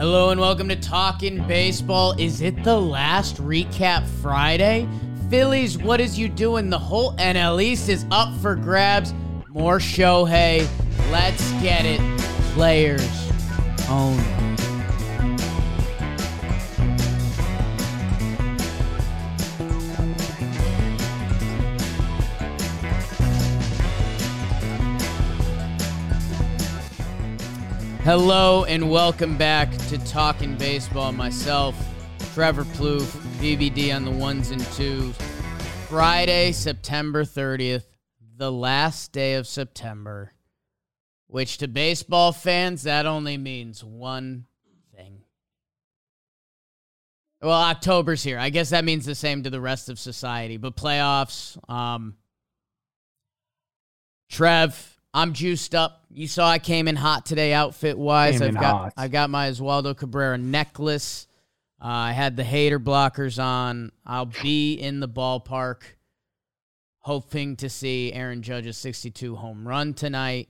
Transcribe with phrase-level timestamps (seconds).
[0.00, 2.14] Hello and welcome to Talking Baseball.
[2.18, 4.88] Is it the last recap Friday?
[5.28, 6.70] Phillies, what is you doing?
[6.70, 9.12] The whole NL East is up for grabs.
[9.50, 10.66] More Shohei.
[11.12, 12.00] Let's get it.
[12.54, 13.30] Players
[13.90, 14.49] only.
[28.12, 31.12] Hello and welcome back to Talking Baseball.
[31.12, 31.76] Myself,
[32.34, 35.16] Trevor Plouffe, BBD on the ones and twos.
[35.88, 37.84] Friday, September 30th,
[38.36, 40.32] the last day of September,
[41.28, 44.46] which to baseball fans, that only means one
[44.92, 45.20] thing.
[47.40, 48.40] Well, October's here.
[48.40, 52.16] I guess that means the same to the rest of society, but playoffs, um,
[54.28, 56.04] Trev, I'm juiced up.
[56.10, 58.38] You saw I came in hot today, outfit wise.
[58.38, 58.92] Came I've got hot.
[58.96, 61.26] I got my Oswaldo Cabrera necklace.
[61.82, 63.90] Uh, I had the hater blockers on.
[64.06, 65.82] I'll be in the ballpark,
[66.98, 70.48] hoping to see Aaron Judge's 62 home run tonight.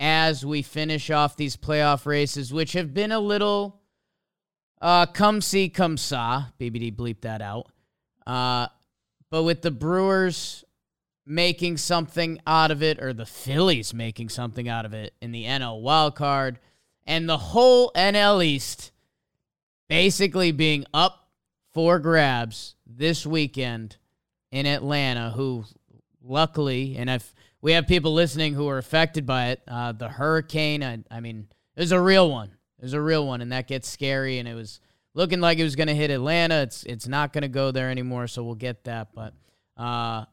[0.00, 3.82] As we finish off these playoff races, which have been a little
[4.82, 6.46] uh, come see, come saw.
[6.58, 7.68] BBD bleep that out.
[8.26, 8.66] Uh,
[9.30, 10.64] but with the Brewers
[11.24, 15.44] making something out of it, or the Phillies making something out of it in the
[15.44, 16.58] NL wild card,
[17.06, 18.92] and the whole NL East
[19.88, 21.28] basically being up
[21.72, 23.96] for grabs this weekend
[24.50, 25.64] in Atlanta, who
[26.22, 30.82] luckily, and if we have people listening who are affected by it, uh, the hurricane,
[30.82, 32.50] I, I mean, it was a real one.
[32.78, 34.80] It was a real one, and that gets scary, and it was
[35.14, 36.62] looking like it was going to hit Atlanta.
[36.62, 39.08] It's it's not going to go there anymore, so we'll get that.
[39.14, 39.34] But
[39.76, 40.24] uh,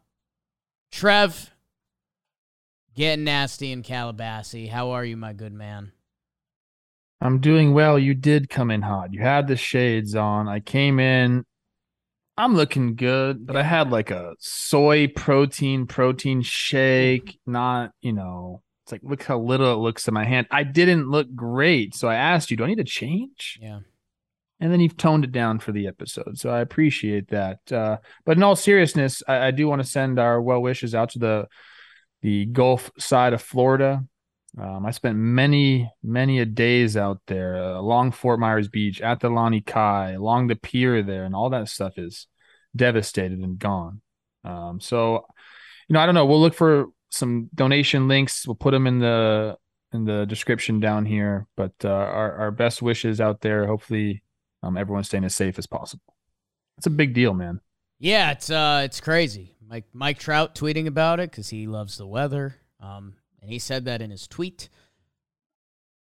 [0.91, 1.51] Trev,
[2.95, 4.69] getting nasty in Calabasas.
[4.69, 5.91] How are you, my good man?
[7.21, 7.99] I'm doing well.
[7.99, 9.13] You did come in hot.
[9.13, 10.47] You had the shades on.
[10.47, 11.45] I came in.
[12.37, 17.37] I'm looking good, but I had like a soy protein protein shake.
[17.45, 20.47] Not, you know, it's like look how little it looks in my hand.
[20.49, 23.59] I didn't look great, so I asked you, do I need to change?
[23.61, 23.79] Yeah.
[24.59, 27.71] And then you've toned it down for the episode, so I appreciate that.
[27.71, 31.11] Uh, but in all seriousness, I, I do want to send our well wishes out
[31.11, 31.47] to the
[32.21, 34.03] the Gulf side of Florida.
[34.57, 39.19] Um, I spent many, many a days out there uh, along Fort Myers Beach, at
[39.19, 42.27] the Lani Kai, along the pier there, and all that stuff is
[42.75, 44.01] devastated and gone.
[44.43, 45.25] Um, so,
[45.87, 46.25] you know, I don't know.
[46.25, 48.47] We'll look for some donation links.
[48.47, 49.57] We'll put them in the
[49.91, 51.47] in the description down here.
[51.55, 53.67] But uh, our our best wishes out there.
[53.67, 54.23] Hopefully,
[54.63, 56.15] um, everyone's staying as safe as possible.
[56.77, 57.61] It's a big deal, man.
[57.99, 59.55] Yeah, it's uh, it's crazy.
[59.67, 62.55] Mike Mike Trout tweeting about it because he loves the weather.
[62.79, 64.69] Um, and he said that in his tweet.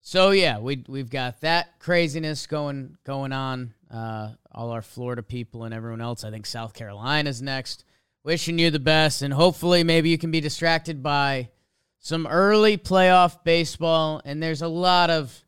[0.01, 3.75] So yeah, we we've got that craziness going going on.
[3.91, 6.25] Uh, all our Florida people and everyone else.
[6.25, 7.85] I think South Carolina's next.
[8.25, 11.51] Wishing you the best, and hopefully maybe you can be distracted by
[11.99, 14.23] some early playoff baseball.
[14.25, 15.44] And there's a lot of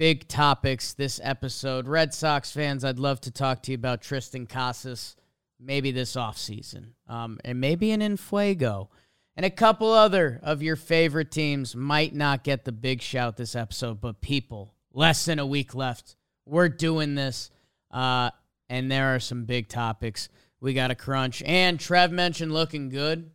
[0.00, 1.86] big topics this episode.
[1.86, 5.14] Red Sox fans, I'd love to talk to you about Triston Casas
[5.60, 8.88] maybe this offseason, um, and maybe an Infuego.
[9.36, 13.54] And a couple other of your favorite teams might not get the big shout this
[13.54, 16.16] episode, but people, less than a week left.
[16.46, 17.50] We're doing this,
[17.90, 18.30] uh,
[18.70, 20.30] and there are some big topics
[20.62, 21.42] we got to crunch.
[21.42, 23.30] And Trev mentioned looking good.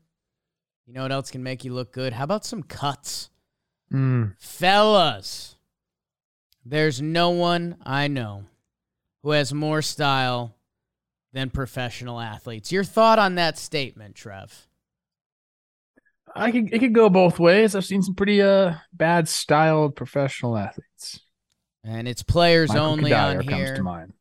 [0.88, 2.14] You know what else can make you look good?
[2.14, 3.30] How about some cuts?
[3.94, 4.34] Mm.
[4.40, 5.55] Fellas,
[6.66, 8.46] there's no one I know
[9.24, 10.56] who has more style
[11.34, 12.72] than professional athletes.
[12.72, 14.68] Your thought on that statement, Trev?
[16.36, 17.76] I could it could go both ways.
[17.76, 21.22] I've seen some pretty uh bad styled professional athletes.
[21.84, 23.76] And it's players Michael only Kadire on comes here.
[23.76, 24.14] to mind.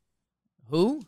[0.69, 1.03] Who?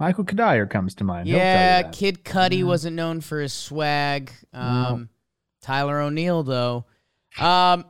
[0.00, 1.28] Michael Kadire comes to mind.
[1.28, 1.82] He'll tell you Yeah.
[1.90, 2.64] Kid Cudi Yeah.
[2.64, 4.32] wasn't known for his swag.
[4.52, 5.10] Um,
[5.60, 6.86] Tyler O'Neill, though.
[7.38, 7.84] Um,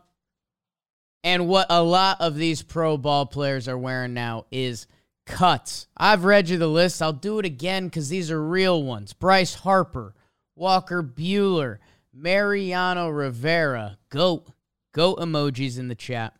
[1.24, 4.86] and what a lot of these pro ball players are wearing now is
[5.26, 5.86] cuts.
[5.96, 7.00] I've read you the list.
[7.00, 9.12] I'll do it again because these are real ones.
[9.12, 10.14] Bryce Harper,
[10.56, 11.78] Walker Buehler,
[12.12, 13.98] Mariano Rivera.
[14.10, 14.48] Goat.
[14.92, 16.34] Goat emojis in the chat.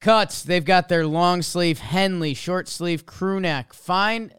[0.00, 0.42] Cuts.
[0.42, 3.72] They've got their long sleeve Henley, short sleeve crew neck.
[3.72, 4.34] Find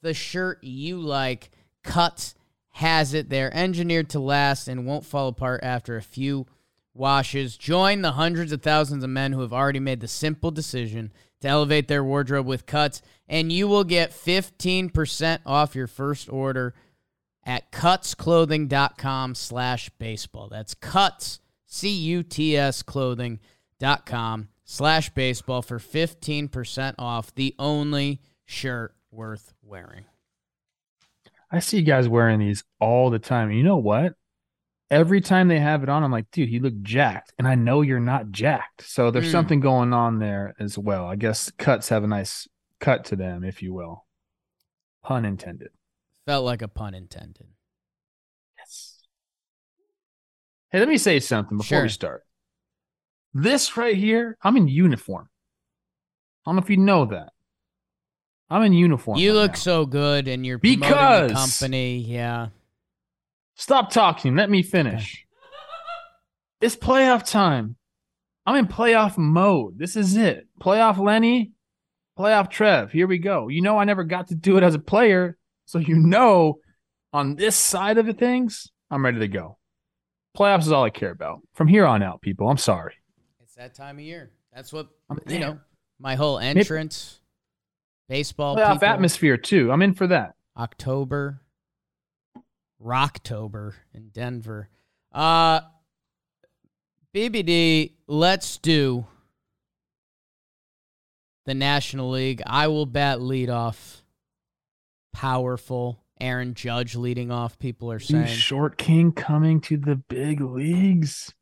[0.00, 1.50] the shirt you like.
[1.82, 2.34] Cuts
[2.70, 3.28] has it.
[3.28, 6.46] They're engineered to last and won't fall apart after a few
[6.94, 7.56] washes.
[7.56, 11.48] Join the hundreds of thousands of men who have already made the simple decision to
[11.48, 16.74] elevate their wardrobe with cuts, and you will get 15% off your first order
[17.44, 20.48] at cutsclothing.com slash baseball.
[20.48, 30.04] That's cuts, C-U-T-S clothing.com slash baseball for 15% off the only shirt worth wearing.
[31.50, 33.50] I see you guys wearing these all the time.
[33.50, 34.14] You know what?
[34.90, 37.32] Every time they have it on, I'm like, dude, he looked jacked.
[37.38, 38.82] And I know you're not jacked.
[38.82, 39.32] So there's Mm.
[39.32, 41.06] something going on there as well.
[41.06, 42.48] I guess cuts have a nice
[42.80, 44.04] cut to them, if you will.
[45.04, 45.70] Pun intended.
[46.26, 47.46] Felt like a pun intended.
[48.58, 48.98] Yes.
[50.70, 51.82] Hey, let me say something before Sure.
[51.84, 52.26] we start.
[53.32, 55.28] This right here, I'm in uniform.
[56.44, 57.32] I don't know if you know that.
[58.48, 59.18] I'm in uniform.
[59.18, 59.56] You right look now.
[59.58, 61.98] so good and you're promoting the Because- company.
[61.98, 62.48] Yeah.
[63.60, 64.36] Stop talking.
[64.36, 65.26] Let me finish.
[66.62, 67.76] It's playoff time.
[68.46, 69.78] I'm in playoff mode.
[69.78, 70.48] This is it.
[70.58, 71.52] Playoff Lenny,
[72.18, 72.90] playoff Trev.
[72.90, 73.48] Here we go.
[73.48, 75.36] You know, I never got to do it as a player.
[75.66, 76.60] So, you know,
[77.12, 79.58] on this side of the things, I'm ready to go.
[80.34, 81.42] Playoffs is all I care about.
[81.52, 82.94] From here on out, people, I'm sorry.
[83.42, 84.30] It's that time of year.
[84.54, 85.40] That's what, I'm you there.
[85.40, 85.58] know,
[85.98, 87.20] my whole entrance,
[88.08, 89.70] baseball, Playoff people, atmosphere, too.
[89.70, 90.32] I'm in for that.
[90.56, 91.42] October,
[92.82, 94.68] Rocktober in Denver.
[95.12, 95.60] Uh,
[97.14, 99.06] BBD, let's do
[101.46, 102.42] the National League.
[102.46, 104.02] I will bat leadoff.
[105.12, 106.04] Powerful.
[106.20, 108.26] Aaron Judge leading off, people are Dude, saying.
[108.26, 111.32] Short King coming to the big leagues.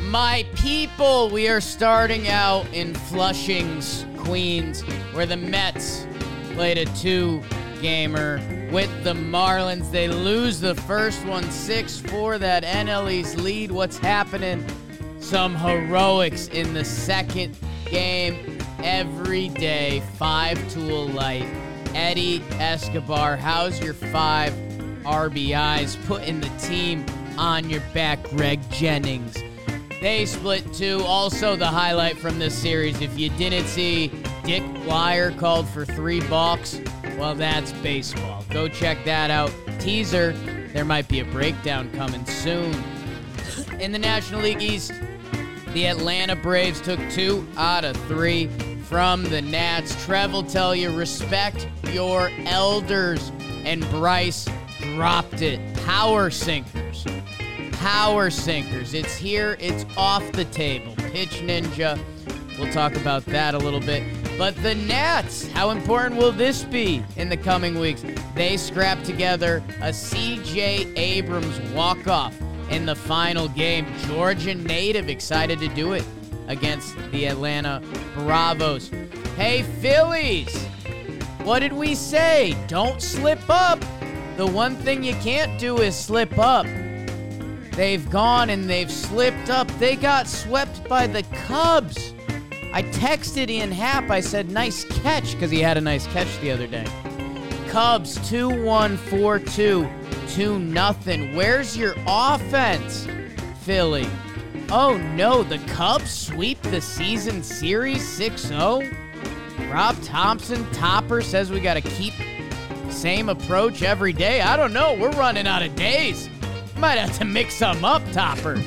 [0.00, 4.82] My people, we are starting out in Flushing's, Queens,
[5.12, 6.06] where the Mets
[6.52, 7.42] played a two
[7.80, 8.40] gamer
[8.72, 9.90] with the Marlins.
[9.90, 12.38] They lose the first one 6 4.
[12.38, 13.70] That NL East lead.
[13.70, 14.64] What's happening?
[15.20, 20.02] Some heroics in the second game every day.
[20.16, 21.46] Five tool light.
[21.94, 24.52] Eddie Escobar, how's your five
[25.02, 25.96] RBIs?
[26.06, 27.04] Putting the team
[27.38, 29.36] on your back, Greg Jennings.
[30.00, 31.02] They split two.
[31.04, 33.00] Also, the highlight from this series.
[33.00, 34.08] If you didn't see
[34.44, 36.80] Dick Bleier called for three balks,
[37.18, 38.44] well, that's baseball.
[38.50, 39.52] Go check that out.
[39.78, 40.32] Teaser
[40.72, 42.74] there might be a breakdown coming soon.
[43.80, 44.92] In the National League East,
[45.72, 48.48] the Atlanta Braves took two out of three
[48.84, 49.94] from the Nats.
[50.04, 53.32] Trev will tell you respect your elders.
[53.64, 54.48] And Bryce
[54.94, 55.60] dropped it.
[55.84, 57.04] Power sinkers
[57.78, 58.92] power sinkers.
[58.92, 60.94] It's here, it's off the table.
[60.96, 61.98] Pitch Ninja.
[62.58, 64.02] We'll talk about that a little bit.
[64.38, 68.04] But the Nats, how important will this be in the coming weeks?
[68.36, 72.40] They scrapped together a CJ Abrams walk-off
[72.70, 73.84] in the final game.
[74.06, 76.04] Georgia native excited to do it
[76.46, 77.82] against the Atlanta
[78.14, 78.92] Bravos.
[79.36, 80.56] Hey, Phillies!
[81.42, 82.56] What did we say?
[82.68, 83.80] Don't slip up.
[84.36, 86.64] The one thing you can't do is slip up.
[87.72, 89.66] They've gone and they've slipped up.
[89.80, 92.14] They got swept by the Cubs.
[92.78, 94.08] I texted Ian Happ.
[94.08, 96.86] I said, nice catch, because he had a nice catch the other day.
[97.70, 99.88] Cubs 2 1 4 2,
[100.28, 101.34] 2 nothing.
[101.34, 103.08] Where's your offense,
[103.62, 104.06] Philly?
[104.70, 108.88] Oh no, the Cubs sweep the season series 6 0?
[109.72, 112.14] Rob Thomson, topper, says we got to keep
[112.90, 114.40] same approach every day.
[114.40, 114.96] I don't know.
[114.96, 116.30] We're running out of days.
[116.76, 118.62] Might have to mix some up, Topper.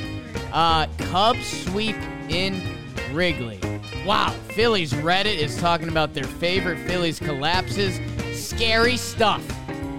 [0.51, 1.95] Uh, Cubs sweep
[2.27, 2.61] in
[3.13, 3.70] Wrigley.
[4.05, 7.99] Wow, Phillies Reddit is talking about their favorite Phillies collapses.
[8.33, 9.43] Scary stuff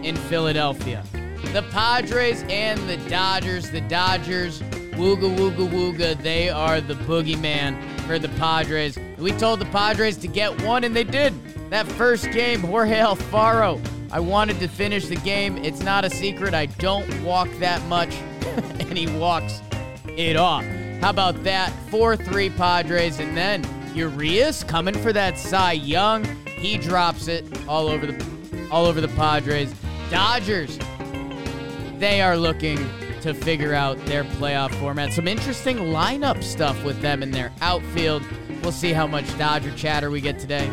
[0.03, 1.05] in Philadelphia.
[1.53, 3.71] The Padres and the Dodgers.
[3.71, 4.61] The Dodgers,
[4.95, 8.99] wooga wooga wooga, they are the boogeyman for the Padres.
[9.19, 11.33] We told the Padres to get one, and they did.
[11.71, 13.81] That first game, Jorge Alfaro.
[14.11, 15.59] I wanted to finish the game.
[15.59, 16.55] It's not a secret.
[16.55, 18.13] I don't walk that much,
[18.81, 19.61] and he walks
[20.09, 20.65] it off.
[21.01, 21.73] How about that?
[21.91, 23.65] 4 3 Padres, and then
[23.95, 26.25] Urias coming for that Cy Young.
[26.47, 28.33] He drops it all over the
[28.71, 29.75] all over the Padres.
[30.11, 30.79] Dodgers,
[31.99, 32.79] they are looking
[33.21, 35.13] to figure out their playoff format.
[35.13, 38.23] Some interesting lineup stuff with them in their outfield.
[38.63, 40.71] We'll see how much Dodger chatter we get today.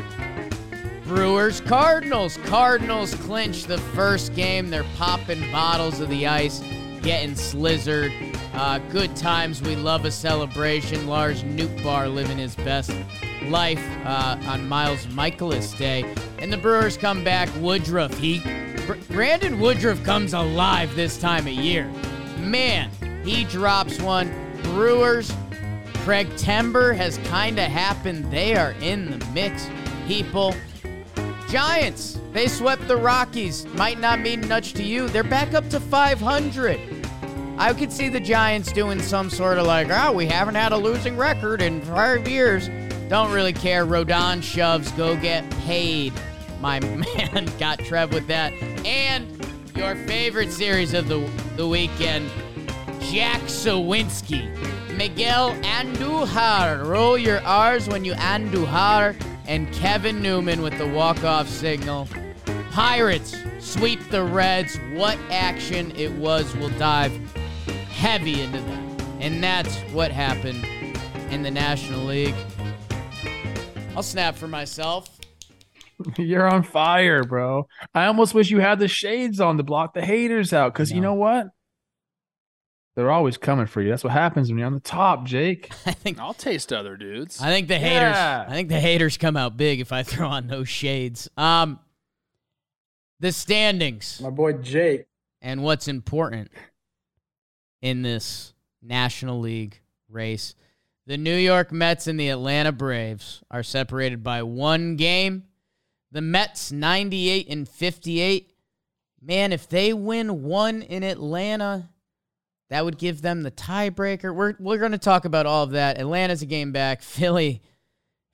[1.04, 2.38] Brewers, Cardinals.
[2.46, 4.70] Cardinals clinch the first game.
[4.70, 6.62] They're popping bottles of the ice,
[7.02, 8.12] getting slizzard.
[8.54, 9.62] Uh, good times.
[9.62, 11.08] We love a celebration.
[11.08, 11.44] Lars
[11.84, 12.92] Bar living his best
[13.48, 16.14] life uh, on Miles Mikolas Day.
[16.40, 17.50] And the Brewers come back.
[17.60, 18.40] Woodruff, he.
[18.86, 21.90] Br- Brandon Woodruff comes alive this time of year.
[22.40, 22.90] Man,
[23.24, 24.34] he drops one.
[24.64, 25.32] Brewers,
[25.96, 28.32] Craig Timber has kind of happened.
[28.32, 29.70] They are in the mix,
[30.08, 30.56] people.
[31.50, 33.66] Giants, they swept the Rockies.
[33.74, 35.08] Might not mean much to you.
[35.10, 36.80] They're back up to 500.
[37.58, 40.78] I could see the Giants doing some sort of like, oh, we haven't had a
[40.78, 42.70] losing record in five years.
[43.10, 43.86] Don't really care.
[43.86, 46.14] Rodon shoves, go get paid.
[46.62, 48.54] My man got Trev with that.
[48.86, 49.28] And
[49.76, 51.20] your favorite series of the,
[51.56, 52.30] the weekend,
[53.02, 54.56] Jack Suwinski.
[54.96, 56.86] Miguel Andujar.
[56.86, 59.16] Roll your R's when you Andujar.
[59.50, 62.08] And Kevin Newman with the walk-off signal.
[62.70, 64.78] Pirates sweep the Reds.
[64.94, 66.56] What action it was.
[66.56, 67.12] We'll dive
[67.90, 69.04] heavy into that.
[69.20, 70.64] And that's what happened
[71.32, 72.36] in the National League.
[73.96, 75.20] I'll snap for myself.
[76.20, 77.68] You're on fire, bro.
[77.96, 81.02] I almost wish you had the shades on to block the haters out because you
[81.02, 81.48] know what?
[83.00, 83.88] They're always coming for you.
[83.88, 85.72] That's what happens when you're on the top, Jake.
[85.86, 87.42] I think I'll taste other dudes.
[87.42, 88.14] I think the haters.
[88.14, 88.46] Yeah.
[88.46, 91.30] I think the haters come out big if I throw on those shades.
[91.38, 91.80] Um,
[93.22, 94.20] the standings.
[94.22, 95.06] My boy Jake.
[95.42, 96.52] And what's important
[97.82, 99.80] in this National League
[100.10, 100.54] race.
[101.08, 105.46] The New York Mets and the Atlanta Braves are separated by one game.
[106.12, 108.52] The Mets 98 and 58.
[109.22, 111.88] Man, if they win one in Atlanta,
[112.70, 114.34] that would give them the tiebreaker.
[114.34, 115.98] We're we're going to talk about all of that.
[115.98, 117.02] Atlanta's a game back.
[117.02, 117.62] Philly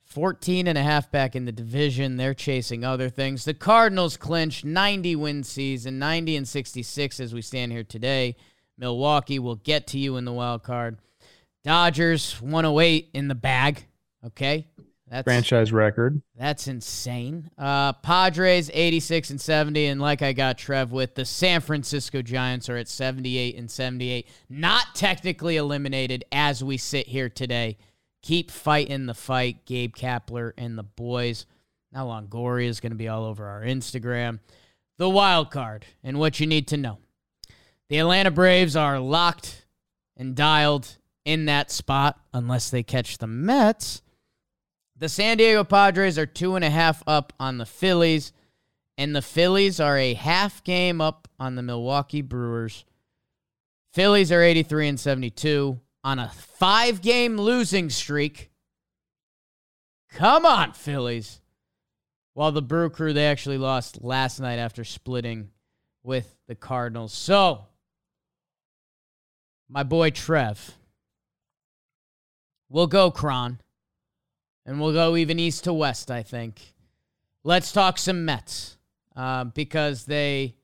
[0.04, 2.16] 14 and a half back in the division.
[2.16, 3.44] They're chasing other things.
[3.44, 8.36] The Cardinals clinch 90 win season, 90 and 66 as we stand here today.
[8.78, 10.98] Milwaukee will get to you in the wild card.
[11.64, 13.86] Dodgers 108 in the bag.
[14.24, 14.68] Okay.
[15.08, 16.20] That's franchise record.
[16.36, 17.50] That's insane.
[17.56, 22.68] Uh, Padres 86 and 70, and like I got Trev with, the San Francisco Giants
[22.68, 24.28] are at 78 and 78.
[24.48, 27.78] Not technically eliminated as we sit here today.
[28.22, 31.46] Keep fighting the fight, Gabe Kapler and the boys.
[31.92, 34.40] Now Longoria is going to be all over our Instagram.
[34.98, 36.98] The wild card and what you need to know.
[37.88, 39.66] The Atlanta Braves are locked
[40.16, 44.02] and dialed in that spot unless they catch the Mets.
[44.98, 48.32] The San Diego Padres are two and a half up on the Phillies,
[48.96, 52.86] and the Phillies are a half game up on the Milwaukee Brewers.
[53.92, 58.50] Phillies are 83 and 72 on a five game losing streak.
[60.10, 61.42] Come on, Phillies.
[62.32, 65.50] While the Brew Crew, they actually lost last night after splitting
[66.02, 67.12] with the Cardinals.
[67.12, 67.66] So,
[69.68, 70.74] my boy Trev.
[72.70, 73.60] We'll go Kron.
[74.66, 76.60] And we'll go even east to west, I think.
[77.44, 78.76] Let's talk some Mets.
[79.14, 80.56] Uh, because they.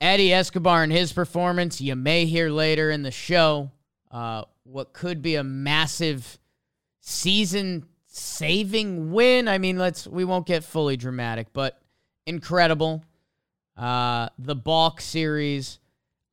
[0.00, 3.70] Eddie Escobar and his performance, you may hear later in the show
[4.10, 6.38] uh, what could be a massive
[7.00, 9.48] season saving win.
[9.48, 11.80] I mean, let's we won't get fully dramatic, but
[12.26, 13.04] incredible.
[13.76, 15.78] Uh, the Balk series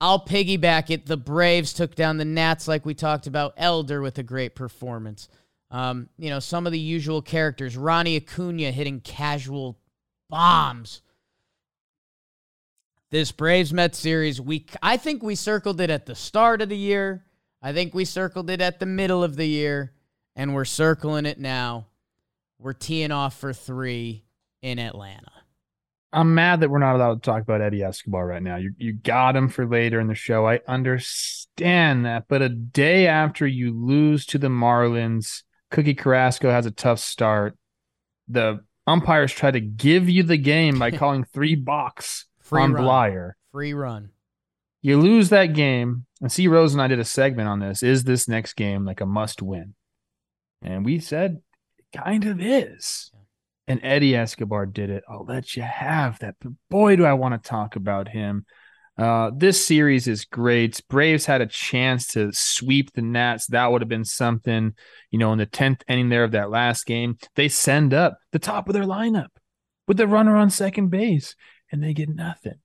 [0.04, 1.06] I'll piggyback it.
[1.06, 3.54] The Braves took down the Nats, like we talked about.
[3.56, 5.30] Elder with a great performance.
[5.74, 7.76] Um, you know, some of the usual characters.
[7.76, 9.80] Ronnie Acuna hitting casual
[10.30, 11.02] bombs.
[13.10, 16.78] This Braves Mets series, we I think we circled it at the start of the
[16.78, 17.26] year.
[17.62, 19.94] I think we circled it at the middle of the year,
[20.36, 21.88] and we're circling it now.
[22.60, 24.26] We're teeing off for three
[24.62, 25.32] in Atlanta.
[26.12, 28.58] I'm mad that we're not allowed to talk about Eddie Escobar right now.
[28.58, 30.48] You you got him for later in the show.
[30.48, 35.42] I understand that, but a day after you lose to the Marlins,
[35.74, 37.58] Cookie Carrasco has a tough start.
[38.28, 42.84] The umpires try to give you the game by calling three box Free on run.
[42.86, 43.32] Bleier.
[43.52, 44.10] Free run.
[44.82, 47.84] You lose that game, and C Rose and I did a segment on this.
[47.84, 49.76] Is this next game like a must win?
[50.62, 51.42] And we said
[51.78, 53.12] it kind of is
[53.68, 55.04] and Eddie Escobar did it.
[55.08, 56.36] I'll let you have that.
[56.42, 58.46] But boy, do I want to talk about him.
[58.98, 60.80] Uh, this series is great.
[60.88, 63.48] Braves had a chance to sweep the Nats.
[63.48, 64.74] That would have been something,
[65.10, 67.18] you know, in the 10th inning there of that last game.
[67.36, 69.30] They send up the top of their lineup
[69.88, 71.36] with the runner on second base,
[71.72, 72.60] and they get nothing.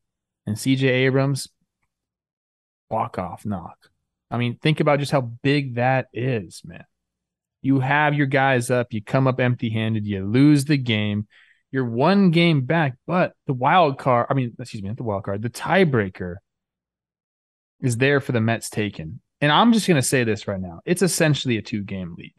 [0.46, 1.48] And CJ Abrams,
[2.90, 3.76] walk off knock.
[4.30, 6.84] I mean, think about just how big that is, man.
[7.62, 11.26] You have your guys up, you come up empty handed, you lose the game.
[11.70, 15.24] You're one game back, but the wild card, I mean, excuse me, not the wild
[15.24, 16.36] card, the tiebreaker
[17.80, 19.20] is there for the Mets taken.
[19.40, 20.80] And I'm just going to say this right now.
[20.84, 22.34] It's essentially a two game lead.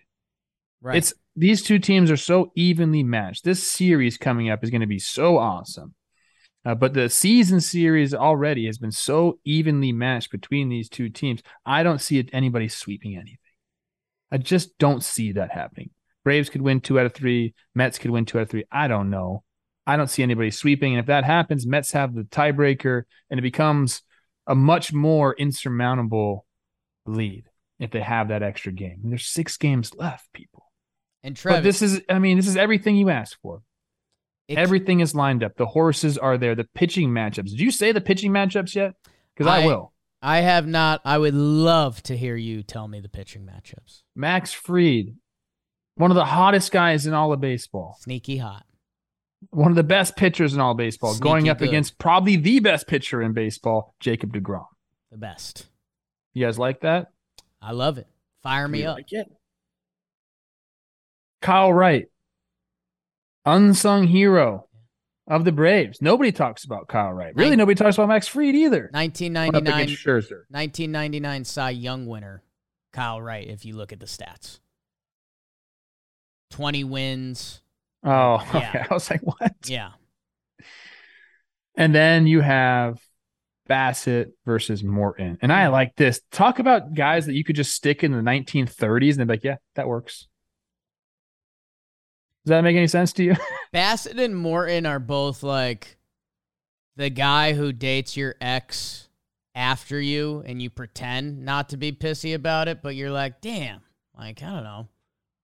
[0.82, 0.98] Right.
[0.98, 3.44] It's these two teams are so evenly matched.
[3.44, 5.94] This series coming up is going to be so awesome.
[6.66, 11.42] Uh, but the season series already has been so evenly matched between these two teams.
[11.66, 13.38] I don't see it, anybody sweeping anything.
[14.32, 15.92] I just don't see that happening.
[16.24, 17.54] Braves could win two out of three.
[17.76, 18.66] Mets could win two out of three.
[18.72, 19.44] I don't know.
[19.88, 20.94] I don't see anybody sweeping.
[20.94, 24.02] And if that happens, Mets have the tiebreaker and it becomes
[24.46, 26.46] a much more insurmountable
[27.06, 27.46] lead
[27.80, 29.00] if they have that extra game.
[29.04, 30.66] And there's six games left, people.
[31.24, 33.62] And But this is, I mean, this is everything you asked for.
[34.50, 35.56] Everything is lined up.
[35.58, 36.56] The horses are there.
[36.56, 37.50] The pitching matchups.
[37.50, 38.94] Did you say the pitching matchups yet?
[39.36, 39.94] Because I, I- will.
[40.22, 41.00] I have not.
[41.06, 44.02] I would love to hear you tell me the pitching matchups.
[44.16, 45.16] Max Fried,
[46.00, 48.66] one of the hottest guys in all of baseball, Sneaky hot.
[49.50, 51.68] one of the best pitchers in all of baseball, going up good.
[51.68, 54.66] against probably the best pitcher in baseball, Jacob DeGrom.
[55.12, 55.68] The best.
[56.34, 57.08] You guys like that?
[57.62, 58.08] I love it.
[58.44, 58.96] Fire me You up.
[58.96, 59.28] like it?
[61.42, 62.08] Kyle Wright,
[63.46, 64.68] unsung hero
[65.28, 66.02] of the Braves.
[66.02, 67.34] Nobody talks about Kyle Wright.
[67.36, 68.90] Really, Nin- nobody talks about Max Fried either.
[68.94, 70.44] 1999, Scherzer.
[70.50, 72.44] 1999 Cy Young winner,
[72.94, 74.60] Kyle Wright, if you look at the stats.
[76.50, 77.62] 20 wins.
[78.04, 78.58] Oh, Yeah.
[78.70, 78.86] okay.
[78.90, 79.56] I was like, what?
[79.66, 79.92] Yeah.
[81.76, 83.00] And then you have
[83.70, 85.38] Bassitt versus Morton.
[85.42, 86.22] And I like this.
[86.32, 89.44] Talk about guys that you could just stick in the 1930s and they'd be like,
[89.44, 90.28] yeah, that works.
[92.46, 93.36] Does that make any sense to you?
[93.74, 95.98] Bassitt and Morton are both like
[96.96, 99.08] the guy who dates your ex
[99.56, 103.82] after you and you pretend not to be pissy about it, but you're like, damn,
[104.18, 104.88] like, I don't know,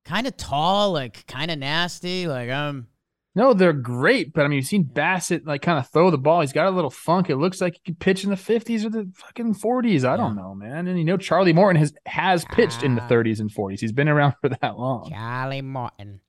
[0.05, 2.27] kind of tall, like, kind of nasty.
[2.27, 2.87] Like, um,
[3.35, 4.33] no, they're great.
[4.33, 6.39] But I mean, you've seen Bassitt like kind of throw the ball.
[6.39, 7.29] He's got a little funk.
[7.29, 10.05] It looks like he could pitch in the 50s or the fucking 40s.
[10.05, 10.87] I don't know, man.
[10.87, 13.01] And you know, Charlie Morton has, has pitched in the.
[13.01, 13.81] 30s and 40s.
[13.81, 15.09] He's been around for that long.
[15.09, 16.21] Charlie Martin.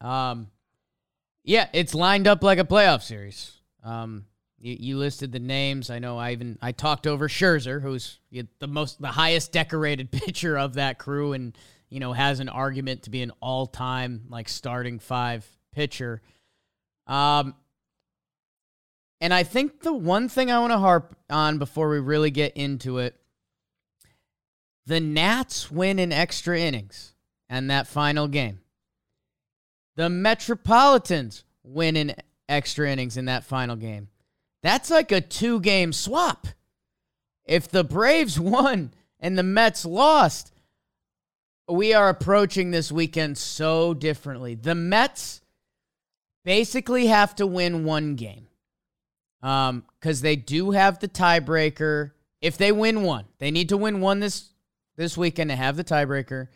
[0.00, 0.48] Um,
[1.42, 3.52] yeah, it's lined up like a playoff series.
[3.82, 4.26] Um,
[4.58, 5.88] you, you listed the names.
[5.88, 8.18] I know I even I talked over Scherzer, who's
[8.58, 11.56] the most the highest decorated pitcher of that crew, and
[11.88, 16.22] you know has an argument to be an all time like starting five pitcher.
[17.06, 17.54] Um,
[19.20, 22.56] and I think the one thing I want to harp on before we really get
[22.56, 23.16] into it,
[24.86, 27.14] the Nats win in extra innings
[27.48, 28.60] and that final game.
[29.96, 32.14] The Metropolitans win in
[32.48, 34.08] extra innings in that final game.
[34.62, 36.48] That's like a two game swap.
[37.44, 40.52] If the Braves won and the Mets lost,
[41.68, 44.54] we are approaching this weekend so differently.
[44.54, 45.40] The Mets
[46.44, 48.46] basically have to win one game
[49.40, 52.12] because they do have the tiebreaker.
[52.40, 54.50] If they win one, they need to win one this
[54.96, 56.48] this weekend to have the tiebreaker.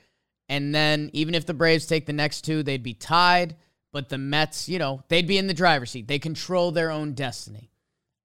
[0.49, 3.57] And then even if the Braves take the next two, they'd be tied.
[3.93, 6.09] But the Mets, you know, they'd be in the driver's seat.
[6.09, 7.71] They control their own destiny.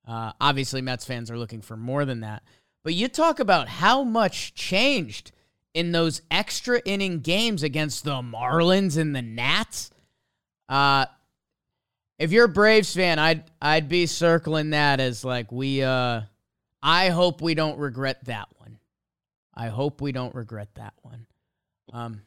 [0.07, 2.43] Uh, obviously, Mets fans are looking for more than that.
[2.83, 5.31] But you talk about how much changed
[5.75, 9.91] in those extra inning games against the Marlins and the Nats.
[10.69, 11.05] Uh,
[12.17, 15.83] if you're a Braves fan, I'd I'd be circling that as like we.
[15.83, 16.21] Uh,
[16.81, 18.79] I hope we don't regret that one.
[19.53, 21.27] I hope we don't regret that one.
[21.91, 22.21] Um,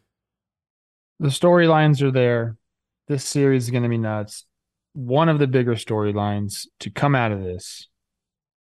[1.18, 2.56] the storylines are there.
[3.06, 4.44] This series is going to be nuts.
[4.92, 7.87] One of the bigger storylines to come out of this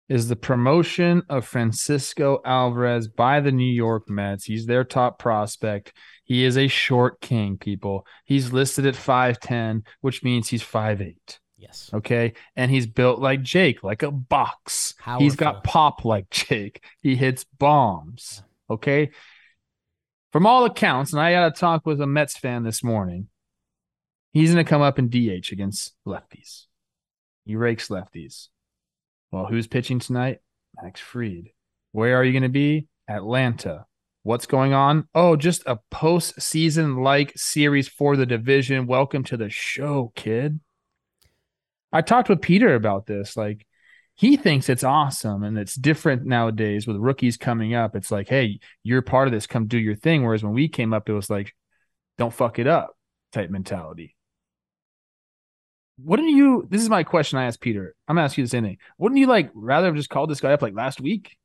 [0.09, 4.45] is the promotion of Francisco Alvarez by the New York Mets.
[4.45, 5.93] He's their top prospect.
[6.25, 8.07] He is a short king, people.
[8.25, 11.39] He's listed at 5'10, which means he's 5'8.
[11.57, 11.91] yes.
[11.93, 12.35] Okay.
[12.55, 14.95] And he's built like Jake, like a box.
[15.19, 16.85] He's got pop like Jake.
[17.01, 18.43] He hits bombs.
[18.71, 19.11] Okay.
[20.33, 23.29] From all accounts, and I got to talk with a Mets fan this morning,
[24.33, 26.67] he's going to come up in DH against lefties.
[27.45, 28.49] He rakes lefties.
[29.33, 30.39] Well, who's pitching tonight?
[30.81, 31.51] Max Fried.
[31.93, 32.87] Where are you going to be?
[33.09, 33.87] Atlanta.
[34.23, 35.09] What's going on?
[35.15, 38.87] Oh, just a postseason like series for the division.
[38.87, 40.61] Welcome to the show, kid.
[41.93, 43.37] I talked with Peter about this.
[43.37, 43.67] Like,
[44.17, 47.95] he thinks it's awesome and it's different nowadays with rookies coming up.
[47.95, 50.25] It's like, hey, you're part of this, come do your thing.
[50.25, 51.53] Whereas when we came up, it was like,
[52.19, 52.97] don't fuck it up
[53.33, 54.16] type mentality.
[56.03, 56.67] Wouldn't you?
[56.69, 57.95] This is my question I asked Peter.
[58.07, 58.79] I'm gonna ask you the same thing.
[58.99, 61.37] Wouldn't you like rather have just called this guy up like last week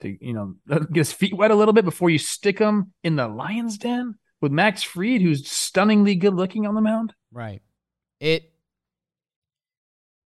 [0.00, 3.16] to, you know, get his feet wet a little bit before you stick him in
[3.16, 7.14] the lion's den with Max Fried, who's stunningly good looking on the mound?
[7.32, 7.62] Right.
[8.20, 8.50] It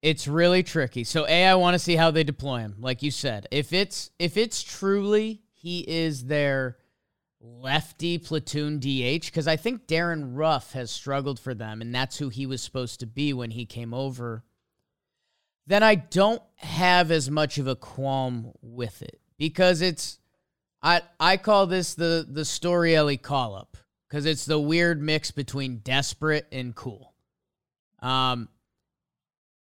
[0.01, 1.03] it's really tricky.
[1.03, 2.75] So A, I want to see how they deploy him.
[2.79, 6.77] Like you said, if it's if it's truly he is their
[7.41, 12.29] lefty platoon DH, because I think Darin Ruf has struggled for them, and that's who
[12.29, 14.43] he was supposed to be when he came over.
[15.67, 20.19] Then I don't have as much of a qualm with it because it's
[20.81, 23.77] I I call this the the story Ellie call up
[24.07, 27.13] because it's the weird mix between desperate and cool.
[27.99, 28.49] Um,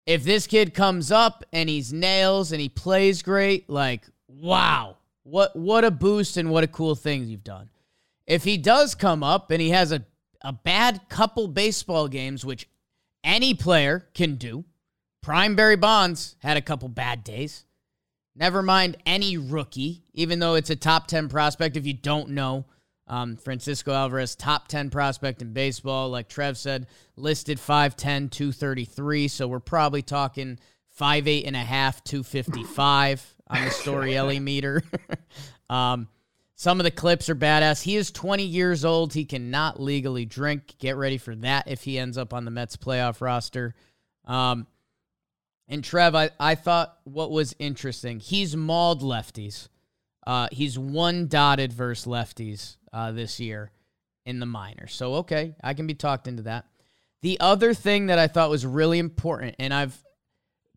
[0.06, 5.56] if this kid comes up and he's nails and he plays great, like wow, what
[5.56, 7.70] what a boost and what a cool thing you've done.
[8.26, 10.06] If he does come up and he has a
[10.42, 12.68] a bad couple baseball games, which
[13.24, 14.66] any player can do.
[15.22, 17.66] Prime Barry Bonds had a couple bad days.
[18.36, 21.76] Never mind any rookie, even though it's a top 10 prospect.
[21.76, 22.66] If you don't know,
[23.08, 26.10] um, Francisco Alvarez, top 10 prospect in baseball.
[26.10, 29.28] Like Trev said, listed 5'10, 233.
[29.28, 30.58] So we're probably talking
[30.98, 34.84] 5'8 and a half, 255 on the Story Ellie meter.
[35.70, 36.08] um,
[36.56, 37.82] some of the clips are badass.
[37.82, 39.14] He is 20 years old.
[39.14, 40.76] He cannot legally drink.
[40.78, 43.76] Get ready for that if he ends up on the Mets playoff roster.
[44.26, 44.68] Um,
[45.70, 49.70] and Trev, I, I thought what was interesting, he's mauled lefties.
[50.28, 53.72] Uh, he's one dotted versus lefties uh, this year
[54.26, 54.94] in the minors.
[54.94, 56.66] So, okay, I can be talked into that.
[57.22, 59.98] The other thing that I thought was really important, and I've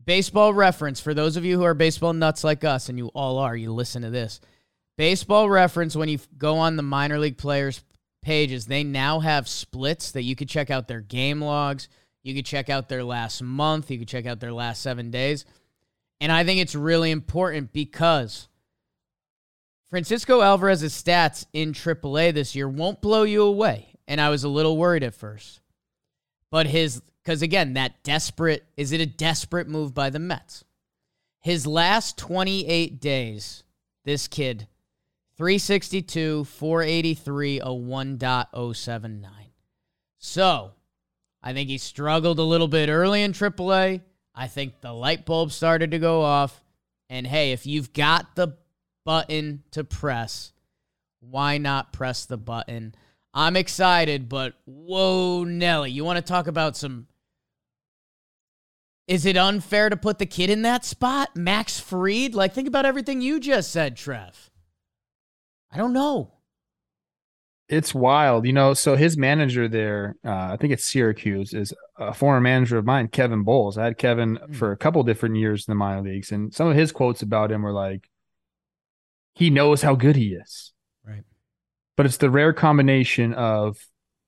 [0.05, 3.37] baseball reference for those of you who are baseball nuts like us, and you all
[3.37, 4.39] are, you listen to this.
[4.97, 7.83] Baseball reference, when you go on the minor league players
[8.21, 11.89] pages, they now have splits that you could check out their game logs.
[12.23, 13.91] You could check out their last month.
[13.91, 15.45] You could check out their last seven days.
[16.21, 18.47] And I think it's really important because
[19.89, 23.93] Francisco Alvarez's stats in AAA this year won't blow you away.
[24.07, 25.59] And I was a little worried at first.
[26.49, 30.63] But his, because again, that desperate, is it a desperate move by the Mets?
[31.39, 33.63] His last 28 days,
[34.03, 34.67] this kid
[35.37, 39.25] 362, 483, a 1.079.
[40.19, 40.71] So,
[41.41, 44.01] I think he struggled a little bit early in AAA.
[44.35, 46.63] I think the light bulb started to go off.
[47.09, 48.57] And hey, if you've got the
[49.05, 50.53] button to press,
[51.19, 52.95] why not press the button?
[53.33, 57.07] I'm excited, but whoa, Nelly, you want to talk about some.
[59.07, 61.35] Is it unfair to put the kid in that spot?
[61.35, 62.33] Max Fried?
[62.33, 64.49] Like, think about everything you just said, Trev.
[65.71, 66.31] I don't know.
[67.67, 68.73] It's wild, you know.
[68.73, 73.07] So his manager there, uh, I think it's Syracuse, is a former manager of mine,
[73.07, 73.77] Kevin Boles.
[73.77, 74.55] I had Kevin mm.
[74.55, 77.51] for a couple different years in the minor leagues, and some of his quotes about
[77.51, 78.09] him were like,
[79.33, 80.73] "He knows how good he is."
[81.05, 81.23] Right.
[81.95, 83.77] But it's the rare combination of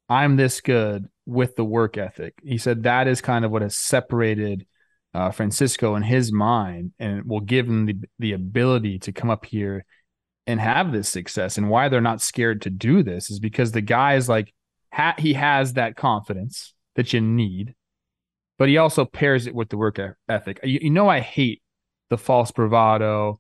[0.10, 2.36] I'm this good with the work ethic.
[2.44, 4.66] He said that is kind of what has separated
[5.14, 9.46] uh, Francisco in his mind, and will give him the the ability to come up
[9.46, 9.86] here
[10.48, 11.58] and have this success.
[11.58, 14.54] And why they're not scared to do this is because the guy is like
[14.92, 17.76] ha- he has that confidence that you need
[18.58, 20.60] but he also pairs it with the work ethic.
[20.64, 21.62] You, you know i hate
[22.10, 23.40] the false bravado.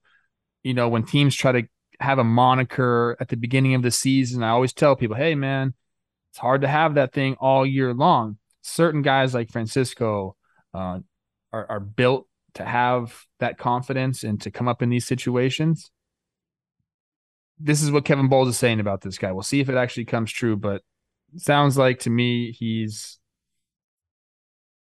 [0.63, 1.67] You know when teams try to
[1.99, 5.73] have a moniker at the beginning of the season i always tell people hey man
[6.35, 10.35] it's hard to have that thing all year long certain guys like francisco
[10.73, 10.99] uh,
[11.53, 15.91] are, are built to have that confidence and to come up in these situations
[17.59, 19.31] this is what Kevin Boles is saying about this guy.
[19.31, 20.81] We'll see if it actually comes true, but
[21.37, 23.19] sounds like to me he's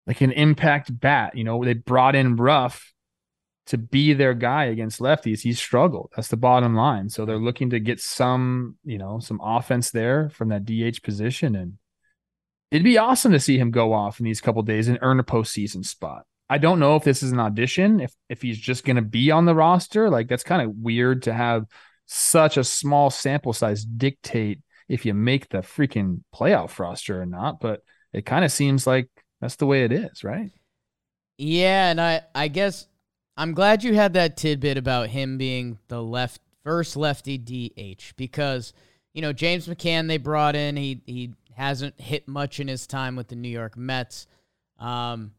[0.08, 1.36] like an impact bat.
[1.36, 2.91] You know, they brought in Ruf
[3.72, 5.40] to be their guy against lefties.
[5.40, 6.12] He's struggled.
[6.14, 7.08] That's the bottom line.
[7.08, 11.56] So they're looking to get some, you know, some offense there from that DH position.
[11.56, 11.78] And
[12.70, 15.24] it'd be awesome to see him go off in these couple days and earn a
[15.24, 16.26] postseason spot.
[16.50, 19.46] I don't know if this is an audition, if if he's just gonna be on
[19.46, 20.10] the roster.
[20.10, 21.66] Like that's kind of weird to have
[22.08, 27.62] such a small sample size dictate if you make the freaking playoff roster or not.
[27.62, 30.52] But it kind of seems like that's the way it is, right?
[31.38, 32.86] Yeah, and I I guess
[33.38, 38.74] I'm glad you had that tidbit about him being the left first lefty DH because
[39.14, 43.16] you know James McCann they brought in he he hasn't hit much in his time
[43.16, 44.28] with the New York Mets.
[44.80, 45.34] Um,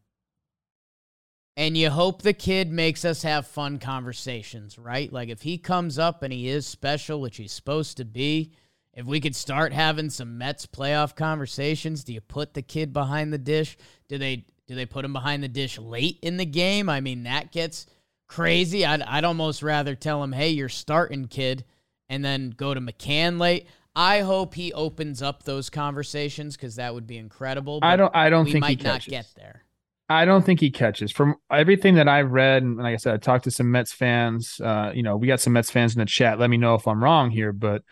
[1.55, 5.11] and you hope the kid makes us have fun conversations, right?
[5.11, 8.53] Like if he comes up and he is special, which he's supposed to be,
[8.93, 13.31] if we could start having some Mets playoff conversations, do you put the kid behind
[13.31, 13.77] the dish?
[14.07, 16.89] Do they do they put him behind the dish late in the game?
[16.89, 17.85] I mean, that gets
[18.27, 18.85] crazy.
[18.85, 21.65] I'd, I'd almost rather tell him, hey, you're starting, kid,
[22.09, 23.67] and then go to McCann late.
[23.95, 27.79] I hope he opens up those conversations because that would be incredible.
[27.83, 28.15] I don't.
[28.15, 29.63] I don't we think might he not get there.
[30.09, 31.11] I don't think he catches.
[31.11, 34.59] From everything that I've read, and like I said, I talked to some Mets fans.
[34.59, 36.39] Uh, you know, we got some Mets fans in the chat.
[36.39, 37.83] Let me know if I'm wrong here, but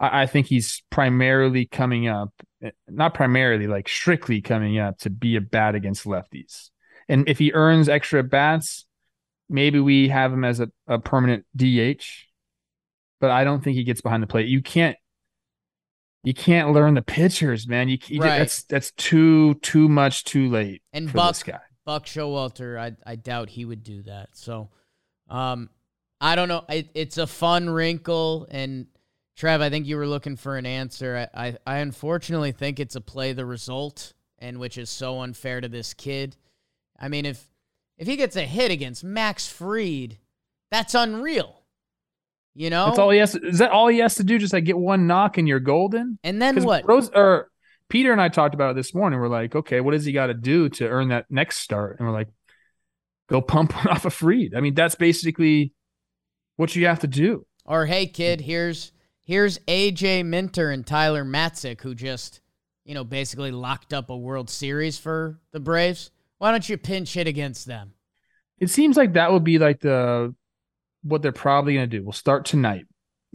[0.00, 2.32] I, I think he's primarily coming up,
[2.88, 6.70] not primarily, like strictly coming up to be a bat against lefties.
[7.08, 8.86] And if he earns extra bats,
[9.48, 12.04] maybe we have him as a, a permanent DH.
[13.20, 14.48] But I don't think he gets behind the plate.
[14.48, 14.96] You can't
[16.22, 17.88] you can't learn the pitchers, man.
[17.88, 18.38] You, you right.
[18.38, 20.82] that's that's too too much too late.
[20.92, 21.36] And Buck
[21.84, 24.30] Buck Showalter, I I doubt he would do that.
[24.32, 24.70] So,
[25.28, 25.70] um,
[26.20, 26.64] I don't know.
[26.68, 28.86] It, it's a fun wrinkle, and
[29.40, 31.30] Trev, I think you were looking for an answer.
[31.34, 35.62] I, I, I unfortunately think it's a play the result, and which is so unfair
[35.62, 36.36] to this kid.
[36.98, 37.48] I mean, if
[37.96, 40.18] if he gets a hit against Max Fried,
[40.70, 41.62] that's unreal.
[42.54, 43.32] You know, that's all he has.
[43.32, 44.38] To, is that all he has to do?
[44.38, 46.18] Just like get one knock and you're golden.
[46.22, 46.86] And then what?
[46.86, 47.50] Rose or
[47.88, 49.20] Peter and I talked about it this morning.
[49.20, 51.98] We're like, okay, what does he got to do to earn that next start?
[51.98, 52.28] And we're like,
[53.30, 54.52] go pump one off of Fried.
[54.54, 55.72] I mean, that's basically
[56.56, 57.46] what you have to do.
[57.64, 58.92] Or hey, kid, here's
[59.30, 62.40] here's AJ Minter and Tyler Matzek, who just
[62.84, 66.10] you know basically locked up a World Series for the Braves.
[66.38, 67.92] Why don't you pinch hit against them?
[68.58, 70.34] It seems like that would be like the
[71.02, 72.02] what they're probably going to do.
[72.02, 72.86] We'll start tonight.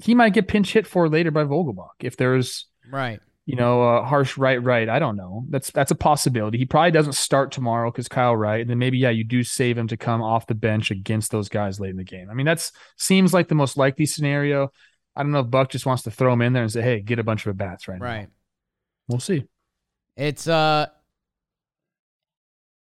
[0.03, 3.21] He might get pinch hit for later by Vogelbach if there's right.
[3.45, 4.89] You know, a harsh right, right.
[4.89, 5.45] I don't know.
[5.49, 6.57] That's that's a possibility.
[6.57, 9.77] He probably doesn't start tomorrow because Kyle Wright, and then maybe yeah, you do save
[9.77, 12.27] him to come off the bench against those guys late in the game.
[12.29, 14.71] I mean, that's seems like the most likely scenario.
[15.15, 16.99] I don't know if Buck just wants to throw him in there and say, "Hey,
[16.99, 18.21] get a bunch of at bats right, right.
[18.21, 18.27] now."
[19.07, 19.45] We'll see.
[20.17, 20.87] It's uh,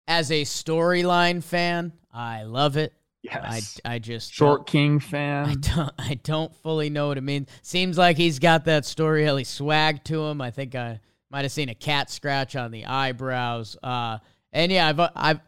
[0.07, 2.93] as a storyline fan, I love it.
[3.23, 3.81] Yes.
[3.85, 5.47] I, I just short king fan.
[5.47, 7.49] I don't I don't fully know what it means.
[7.63, 10.41] Seems like he's got that story Ellie swag to him.
[10.41, 13.77] I think I might have seen a cat scratch on the eyebrows.
[13.83, 14.19] Uh,
[14.53, 15.41] and yeah, I've I've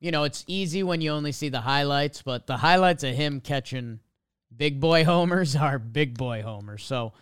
[0.00, 3.40] you know it's easy when you only see the highlights, but the highlights of him
[3.40, 3.98] catching
[4.56, 6.84] big boy homers are big boy homers.
[6.84, 7.12] So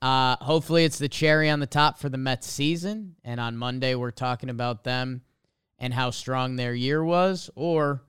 [0.00, 3.16] uh, hopefully it's the cherry on the top for the Mets season.
[3.24, 5.22] And on Monday we're talking about them
[5.78, 8.02] and how strong their year was, or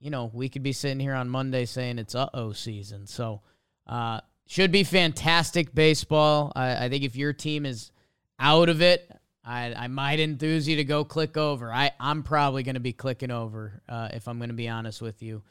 [0.00, 3.06] you know, we could be sitting here on Monday saying it's uh oh season.
[3.06, 3.42] So,
[3.86, 6.52] uh, should be fantastic baseball.
[6.56, 7.92] I, I, think if your team is
[8.38, 9.08] out of it,
[9.44, 11.72] I, I might enthuse you to go click over.
[11.72, 15.00] I, I'm probably going to be clicking over uh, if I'm going to be honest
[15.00, 15.42] with you.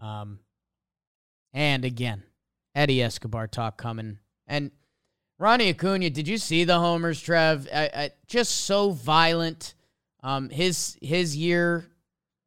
[0.00, 0.38] Um,
[1.52, 2.22] and again,
[2.74, 4.18] Eddie Escobar talk coming.
[4.46, 4.70] And
[5.38, 7.68] Ronnie Acuna, did you see the homers, Trev?
[7.72, 9.74] I, I, just so violent.
[10.22, 11.86] Um, his his year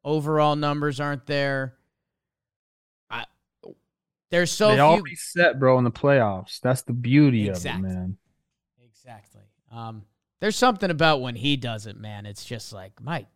[0.04, 1.76] overall numbers aren't there.
[3.10, 3.26] I,
[4.30, 4.84] there's so they few.
[4.84, 6.60] all reset, bro, in the playoffs.
[6.60, 7.90] That's the beauty exactly.
[7.90, 8.18] of it, man.
[8.84, 9.42] Exactly.
[9.72, 10.04] Um,
[10.42, 12.26] there's something about when he does it, man.
[12.26, 13.28] It's just like Mike.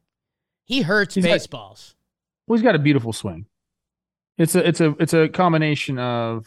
[0.66, 1.96] He hurts he's baseballs.
[2.48, 3.46] Got, well, he's got a beautiful swing.
[4.38, 6.46] It's a it's a it's a combination of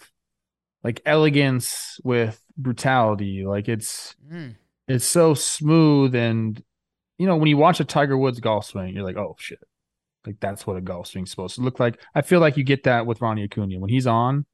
[0.85, 3.45] like elegance with brutality.
[3.47, 4.57] Like it's mm.
[4.87, 6.63] it's so smooth and
[7.19, 9.61] you know when you watch a Tiger Woods golf swing, you're like, oh shit,
[10.27, 12.01] like that's what a golf swing's supposed to look like.
[12.15, 14.47] I feel like you get that with Ronnie Acuna when he's on.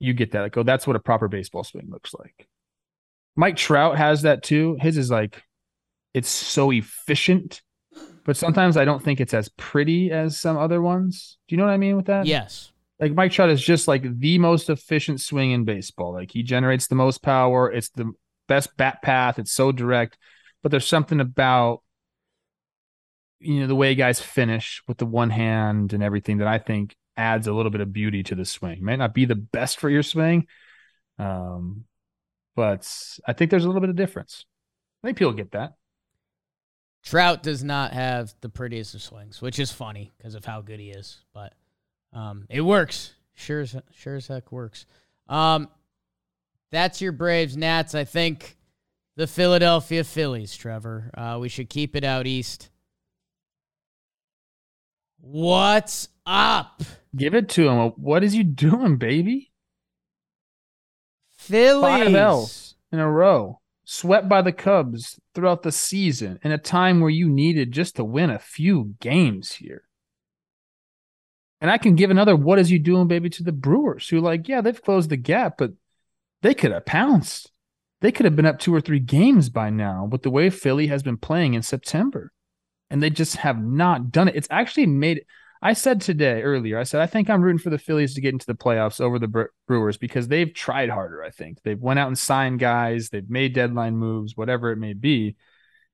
[0.00, 0.42] You get that.
[0.42, 2.48] Like, oh, that's what a proper baseball swing looks like.
[3.36, 4.76] Mike Trout has that too.
[4.80, 5.44] His is like,
[6.14, 7.62] it's so efficient,
[8.28, 11.38] but sometimes I don't think it's as pretty as some other ones.
[11.48, 12.26] Do you know what I mean with that?
[12.26, 12.70] Yes.
[13.00, 16.12] Like Mike Trout is just like the most efficient swing in baseball.
[16.12, 17.72] Like he generates the most power.
[17.72, 18.12] It's the
[18.46, 19.38] best bat path.
[19.38, 20.18] It's so direct,
[20.62, 21.80] but there's something about
[23.40, 26.94] you know the way guys finish with the one hand and everything that I think
[27.16, 28.84] adds a little bit of beauty to the swing.
[28.84, 30.46] Might not be the best for your swing,
[31.18, 31.84] um,
[32.54, 32.86] but
[33.26, 34.44] I think there's a little bit of difference.
[35.02, 35.72] I think people get that.
[37.02, 40.80] Trout does not have the prettiest of swings, which is funny because of how good
[40.80, 41.54] he is, but
[42.12, 43.14] um, it works.
[43.34, 44.84] Sure as sure as heck works.
[45.28, 45.68] Um,
[46.70, 47.94] that's your Braves, Nats.
[47.94, 48.56] I think
[49.16, 51.10] the Philadelphia Phillies, Trevor.
[51.16, 52.70] Uh, we should keep it out east.
[55.20, 56.82] What's up?
[57.16, 57.90] Give it to him.
[57.96, 59.50] What is you doing, baby?
[61.36, 61.82] Phillies.
[61.82, 63.60] Five L's in a row.
[63.90, 68.04] Swept by the Cubs throughout the season in a time where you needed just to
[68.04, 69.84] win a few games here.
[71.62, 74.46] And I can give another what is you doing, baby, to the Brewers, who, like,
[74.46, 75.72] yeah, they've closed the gap, but
[76.42, 77.50] they could have pounced.
[78.02, 80.88] They could have been up two or three games by now with the way Philly
[80.88, 82.30] has been playing in September
[82.90, 84.36] and they just have not done it.
[84.36, 85.24] It's actually made.
[85.60, 88.32] I said today earlier, I said I think I'm rooting for the Phillies to get
[88.32, 91.22] into the playoffs over the Brewers because they've tried harder.
[91.22, 94.92] I think they've went out and signed guys, they've made deadline moves, whatever it may
[94.92, 95.36] be.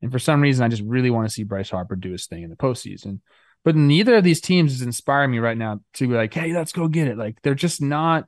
[0.03, 2.43] And for some reason, I just really want to see Bryce Harper do his thing
[2.43, 3.21] in the postseason.
[3.65, 6.73] But neither of these teams is inspiring me right now to be like, hey, let's
[6.73, 7.17] go get it.
[7.17, 8.27] Like they're just not.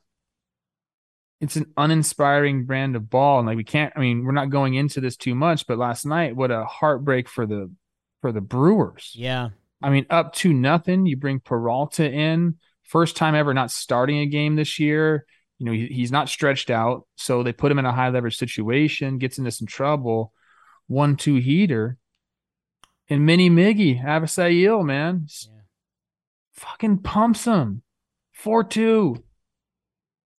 [1.39, 3.93] It's an uninspiring brand of ball, and like we can't.
[3.95, 7.29] I mean, we're not going into this too much, but last night, what a heartbreak
[7.29, 7.71] for the
[8.23, 9.13] for the Brewers.
[9.15, 9.51] Yeah.
[9.83, 11.07] I mean, up to nothing.
[11.07, 15.27] You bring Peralta in, first time ever not starting a game this year.
[15.59, 17.07] You know, he, he's not stretched out.
[17.17, 20.33] So they put him in a high leverage situation, gets into some trouble.
[20.87, 21.99] One, two heater.
[23.09, 25.61] and Mini Miggy Abisail, man, Yeah.
[26.55, 27.83] fucking pumps him
[28.33, 29.23] four two.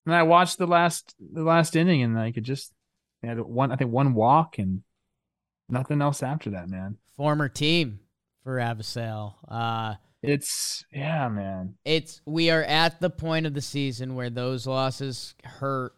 [0.05, 2.73] And I watched the last the last inning, and I could just
[3.21, 4.83] had one I think one walk and
[5.67, 6.97] nothing else after that, man.
[7.17, 7.99] Former team
[8.47, 9.33] for Avasale.
[9.45, 11.75] Uh, It's yeah, man.
[11.83, 15.93] it's we are at the point of the season where those losses hurt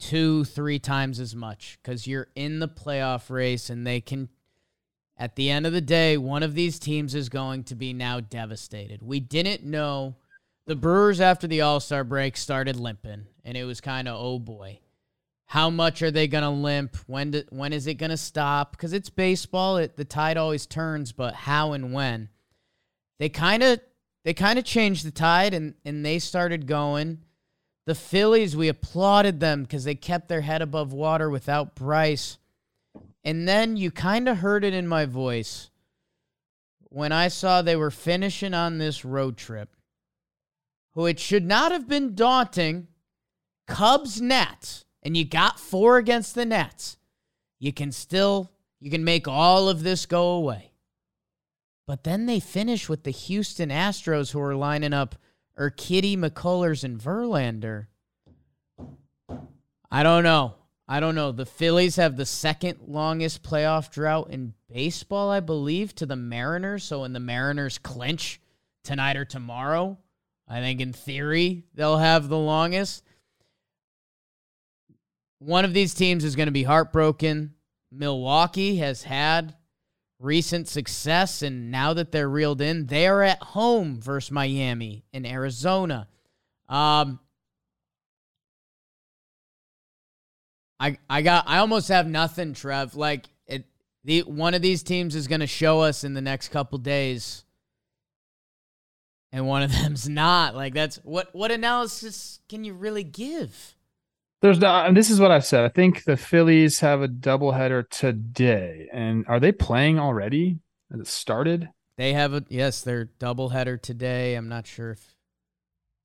[0.00, 4.28] two, three times as much because you're in the playoff race and they can.
[5.16, 8.18] At the end of the day, one of these teams is going to be now
[8.18, 9.00] devastated.
[9.00, 10.16] We didn't know
[10.66, 14.40] the Brewers after the All Star break started limping, and it was kind of oh
[14.40, 14.80] boy,
[15.48, 16.94] how much are they going to limp?
[17.06, 18.72] When do, when is it going to stop?
[18.72, 22.28] Because it's baseball, it, the tide always turns, but how and when?
[23.18, 23.80] They kind of
[24.24, 27.24] they kind of changed the tide, and and they started going.
[27.86, 32.36] The Phillies, we applauded them because they kept their head above water without Bryce.
[33.24, 35.70] And then you kind of heard it in my voice
[36.90, 39.74] when I saw they were finishing on this road trip,
[40.92, 42.88] who it should not have been daunting.
[43.66, 46.96] Cubs Nats, and you got four against the Nats,
[47.58, 50.72] You can still you can make all of this go away.
[51.86, 55.16] But then they finish with the Houston Astros, who are lining up
[55.58, 57.86] Urquidy, McCullers, and Verlander.
[59.90, 60.54] I don't know.
[60.86, 61.32] I don't know.
[61.32, 66.84] The Phillies have the second longest playoff drought in baseball, I believe, to the Mariners.
[66.84, 68.40] So when the Mariners clinch
[68.84, 69.98] tonight or tomorrow,
[70.46, 73.02] I think in theory they'll have the longest.
[75.38, 77.54] One of these teams is going to be heartbroken.
[77.92, 79.54] Milwaukee has had
[80.18, 85.24] recent success, and now that they're reeled in, they are at home versus Miami in
[85.24, 86.08] Arizona.
[86.68, 87.20] Um,
[90.80, 92.94] I I got I almost have nothing, Trev.
[92.94, 93.64] Like it,
[94.04, 97.44] the one of these teams is going to show us in the next couple days,
[99.32, 100.54] and one of them's not.
[100.54, 103.76] Like that's what what analysis can you really give?
[104.40, 105.64] There's not, and this is what I've said.
[105.64, 108.88] I think the Phillies have a doubleheader today.
[108.92, 110.60] And are they playing already?
[110.92, 111.68] Has it started?
[111.96, 114.36] They have a yes, they're doubleheader today.
[114.36, 115.14] I'm not sure if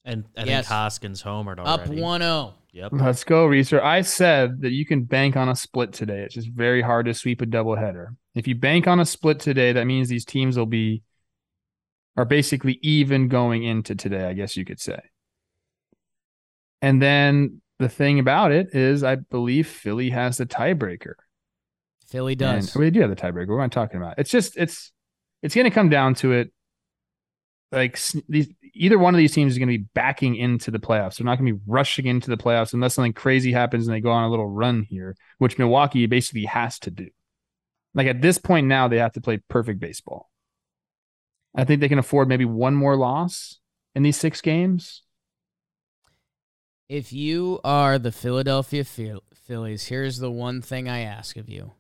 [0.04, 0.66] And I Yes.
[0.66, 2.02] think Hoskins homered up already.
[2.02, 2.54] 1-0.
[2.74, 2.92] Yep.
[2.94, 3.84] Let's go, research.
[3.84, 6.24] I said that you can bank on a split today.
[6.24, 8.08] It's just very hard to sweep a doubleheader.
[8.34, 11.04] If you bank on a split today, that means these teams will be
[12.18, 15.00] are basically even going into today, I guess you could say.
[16.82, 21.14] And then the thing about it is I believe Philly has the tiebreaker.
[22.08, 22.76] Philly And, does.
[22.76, 23.50] oh, they do have the tiebreaker.
[23.50, 24.16] What am I talking about?
[24.20, 24.92] It's just it's
[25.42, 26.52] it's going to come down to it.
[27.72, 31.18] Like these, either one of these teams is going to be backing into the playoffs.
[31.18, 34.00] They're not going to be rushing into the playoffs unless something crazy happens and they
[34.00, 37.10] go on a little run here, which Milwaukee basically has to do.
[37.96, 40.30] Like at this point now, they have to play perfect baseball.
[41.56, 43.60] I think they can afford maybe one more loss
[43.96, 45.02] in these six games.
[46.94, 51.72] If you are the Philadelphia Phillies, here's the one thing I ask of you.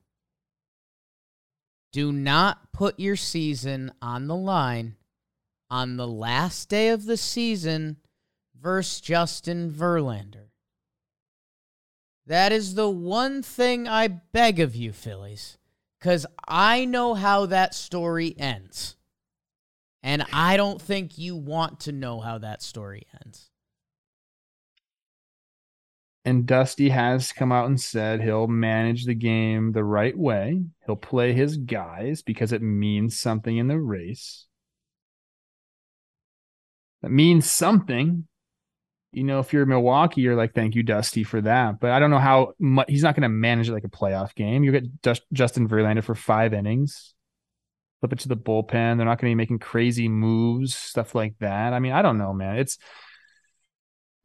[1.92, 4.96] Do not put your season on the line
[5.70, 7.98] on the last day of the season
[8.60, 10.48] versus Justin Verlander.
[12.26, 15.60] That is the one thing I beg of you, Phillies,
[16.00, 18.96] because I know how that story ends.
[20.02, 23.52] And I don't think you want to know how that story ends.
[26.26, 30.64] And Dusty has come out and said he'll manage the game the right way.
[30.86, 34.46] He'll play his guys because it means something in the race.
[37.02, 38.26] That means something.
[39.12, 41.82] You know, if you're Milwaukee, you're like, thank you, Dusty, for that.
[41.82, 44.34] But I don't know how much he's not going to manage it like a playoff
[44.34, 44.64] game.
[44.64, 47.14] You get Just, Justin Verlander for five innings,
[48.00, 48.96] flip it to the bullpen.
[48.96, 51.74] They're not going to be making crazy moves, stuff like that.
[51.74, 52.58] I mean, I don't know, man.
[52.58, 52.78] It's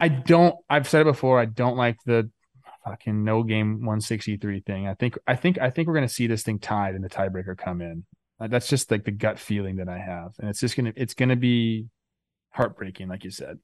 [0.01, 0.55] I don't.
[0.69, 1.41] I've said it before.
[1.41, 2.31] I don't like the
[2.85, 4.87] fucking no game 163 thing.
[4.87, 5.19] I think.
[5.27, 5.59] I think.
[5.59, 8.05] I think we're gonna see this thing tied and the tiebreaker come in.
[8.41, 10.93] Uh, That's just like the gut feeling that I have, and it's just gonna.
[10.97, 11.87] It's gonna be
[12.51, 13.59] heartbreaking, like you said.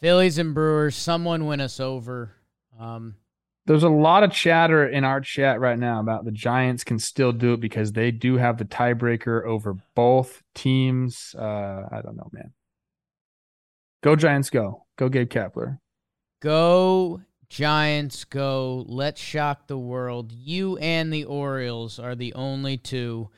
[0.00, 2.34] Phillies and Brewers, someone win us over.
[2.78, 3.14] Um,
[3.66, 7.30] There's a lot of chatter in our chat right now about the Giants can still
[7.30, 11.36] do it because they do have the tiebreaker over both teams.
[11.38, 12.52] Uh, I don't know, man.
[14.02, 14.84] Go Giants, go.
[14.98, 15.78] Go Gabe Kapler.
[16.40, 18.84] go Giants, go.
[18.88, 20.32] Let's shock the world.
[20.32, 23.28] You and the Orioles are the only two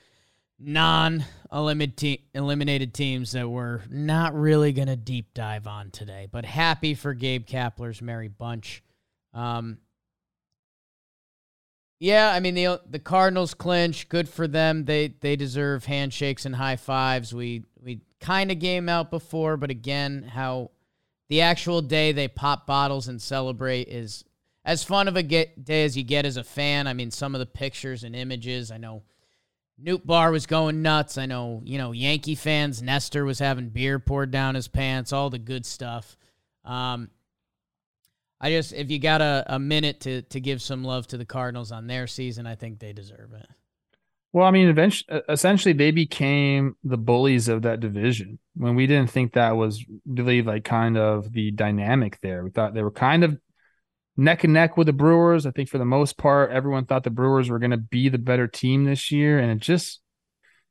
[0.61, 6.29] non-eliminated teams that we're not really going to deep dive on today.
[6.31, 8.85] But happy for Gabe Kapler's merry bunch.
[9.35, 9.79] Um,
[11.99, 14.09] Yeah, I mean the the Cardinals clinch.
[14.09, 14.85] Good for them.
[14.85, 17.35] They they deserve handshakes and high fives.
[17.35, 17.65] We
[18.25, 20.71] kind of game out before, but again, how
[21.29, 24.25] the actual day they pop bottles and celebrate is
[24.65, 26.87] as fun of a get, day as you get as a fan.
[26.87, 28.71] I mean, some of the pictures and images.
[28.71, 29.03] I know
[29.83, 31.19] Nootbaar was going nuts.
[31.19, 32.83] I know you know Yankee fans.
[32.83, 35.13] Nestor was having beer poured down his pants.
[35.13, 36.17] All the good stuff.
[36.65, 37.11] Um,
[38.41, 41.27] I just if you got a, a minute to to give some love to the
[41.27, 43.47] Cardinals on their season, I think they deserve it.
[44.35, 49.13] Well, I mean, eventually, essentially, they became the bullies of that division when we didn't
[49.13, 52.43] think that was really like kind of the dynamic there.
[52.43, 53.39] We thought they were kind of
[54.17, 55.47] neck and neck with the Brewers.
[55.47, 58.19] I think for the most part, everyone thought the Brewers were going to be the
[58.19, 60.01] better team this year, and it just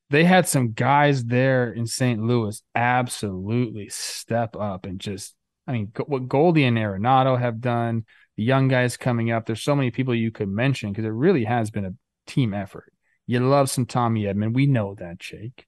[0.09, 2.21] they had some guys there in St.
[2.21, 5.35] Louis absolutely step up and just
[5.67, 8.03] I mean, what Goldie and Arenado have done,
[8.35, 9.45] the young guys coming up.
[9.45, 11.93] There's so many people you could mention because it really has been a
[12.27, 12.92] team effort.
[13.25, 14.53] You love some Tommy Edman.
[14.53, 15.65] We know that, Jake.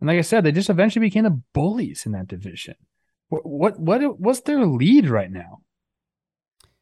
[0.00, 2.74] And like I said, they just eventually became the bullies in that division.
[3.28, 5.60] What what what what's their lead right now?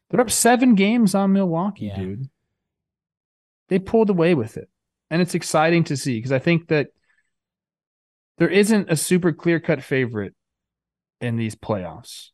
[0.09, 1.95] They're up seven games on Milwaukee, yeah.
[1.95, 2.29] dude.
[3.69, 4.69] They pulled away with it.
[5.09, 6.87] And it's exciting to see because I think that
[8.37, 10.33] there isn't a super clear cut favorite
[11.21, 12.29] in these playoffs.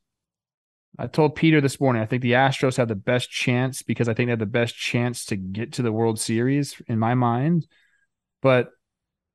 [1.00, 4.14] I told Peter this morning, I think the Astros have the best chance because I
[4.14, 7.68] think they have the best chance to get to the World Series in my mind.
[8.42, 8.72] But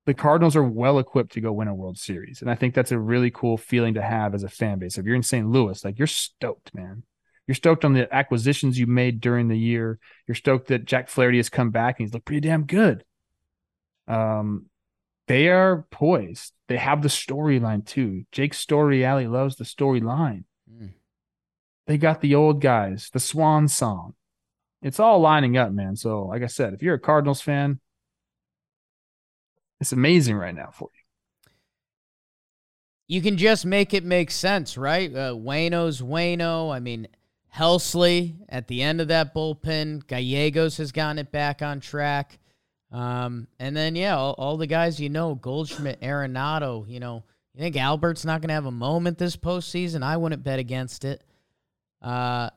[0.04, 2.40] the Cardinals are well equipped to go win a World Series.
[2.40, 4.98] And I think that's a really cool feeling to have as a fan base.
[4.98, 5.48] If you're in St.
[5.48, 7.02] Louis, like you're stoked, man.
[7.46, 9.98] You're stoked on the acquisitions you made during the year.
[10.26, 13.04] You're stoked that Jack Flaherty has come back and he's looked pretty damn good.
[14.08, 14.66] Um,
[15.26, 16.52] they are poised.
[16.68, 18.24] They have the storyline too.
[18.32, 20.44] Jake Story Alley loves the storyline.
[20.70, 20.92] Mm.
[21.86, 24.14] They got the old guys, the swan song.
[24.82, 25.96] It's all lining up, man.
[25.96, 27.80] So, like I said, if you're a Cardinals fan,
[29.80, 31.00] it's amazing right now for you.
[33.08, 35.14] You can just make it make sense, right?
[35.14, 36.74] Uh, Waino's Waino.
[36.74, 37.06] I mean,
[37.54, 40.06] Helsley at the end of that bullpen.
[40.06, 42.38] Gallegos has gotten it back on track.
[42.90, 46.88] Um, and then yeah, all, all, the guys you know, Goldschmidt, Arenado.
[46.88, 47.24] You know,
[47.54, 50.02] you think Albert's not going to have a moment this postseason?
[50.02, 51.22] I wouldn't bet against it.
[52.06, 52.50] Uh,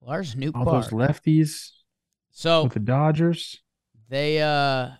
[0.00, 0.66] Lars Nootbaar.
[0.66, 1.72] All those lefties.
[2.30, 3.60] So with the Dodgers,
[4.08, 4.90] they uh.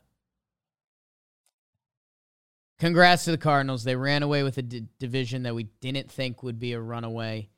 [2.78, 3.82] Congrats to the Cardinals.
[3.82, 7.50] They ran away with a d- division that we didn't think would be a runaway.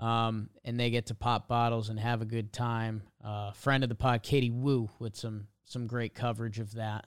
[0.00, 3.02] Um, and they get to pop bottles and have a good time.
[3.22, 7.06] Uh, friend of the pod, Katie Woo, with some some great coverage of that.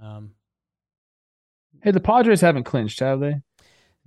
[0.00, 0.32] Um,
[1.82, 3.40] hey, the Padres haven't clinched, have they?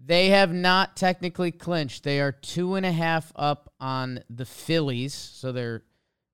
[0.07, 2.03] They have not technically clinched.
[2.03, 5.81] They are two and a half up on the Phillies, so they're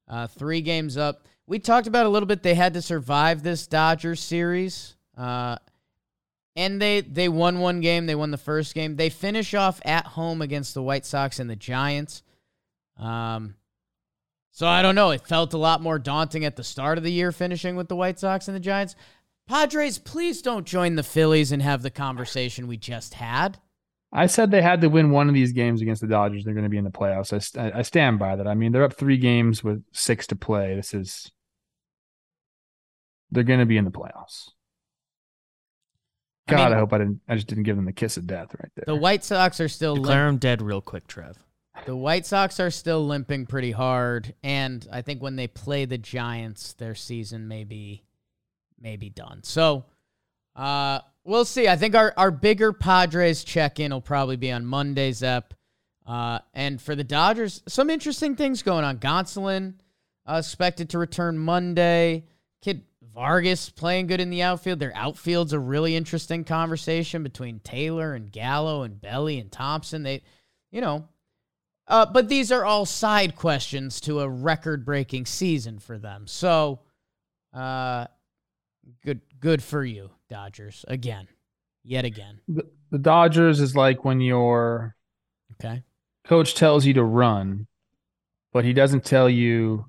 [0.09, 1.25] uh, three games up.
[1.47, 2.43] We talked about a little bit.
[2.43, 5.55] They had to survive this Dodgers series, uh,
[6.57, 8.07] and they they won one game.
[8.07, 8.97] They won the first game.
[8.97, 12.23] They finish off at home against the White Sox and the Giants.
[12.97, 13.55] Um,
[14.51, 15.11] so I don't know.
[15.11, 17.95] It felt a lot more daunting at the start of the year finishing with the
[17.95, 18.95] White Sox and the Giants.
[19.51, 23.57] Padres, please don't join the Phillies and have the conversation we just had.
[24.13, 26.45] I said they had to win one of these games against the Dodgers.
[26.45, 27.57] They're going to be in the playoffs.
[27.57, 28.47] I, I stand by that.
[28.47, 30.75] I mean, they're up three games with six to play.
[30.75, 31.31] This is,
[33.29, 34.51] they're going to be in the playoffs.
[36.47, 37.19] God, I, mean, I hope I didn't.
[37.27, 38.85] I just didn't give them the kiss of death right there.
[38.87, 40.41] The White Sox are still declare limp.
[40.41, 41.37] them dead real quick, Trev.
[41.85, 45.97] The White Sox are still limping pretty hard, and I think when they play the
[45.97, 48.03] Giants, their season may be,
[48.81, 49.43] may be done.
[49.43, 49.85] So,
[50.55, 51.67] uh, we'll see.
[51.67, 55.53] I think our, our bigger Padres check in will probably be on Monday's ep.
[56.05, 58.97] Uh, and for the Dodgers, some interesting things going on.
[58.97, 59.75] Gonsolin
[60.27, 62.25] uh, expected to return Monday.
[62.61, 64.79] Kid Vargas playing good in the outfield.
[64.79, 70.03] Their outfield's a really interesting conversation between Taylor and Gallo and Belli and Thompson.
[70.03, 70.21] They,
[70.71, 71.07] you know,
[71.87, 76.25] uh, but these are all side questions to a record breaking season for them.
[76.27, 76.79] So,
[77.53, 78.07] uh,
[79.03, 80.85] good, good for you, Dodgers.
[80.87, 81.27] Again,
[81.83, 82.39] yet again.
[82.47, 84.95] The, the Dodgers is like when your
[85.53, 85.83] okay
[86.25, 87.67] coach tells you to run,
[88.53, 89.85] but he doesn't tell you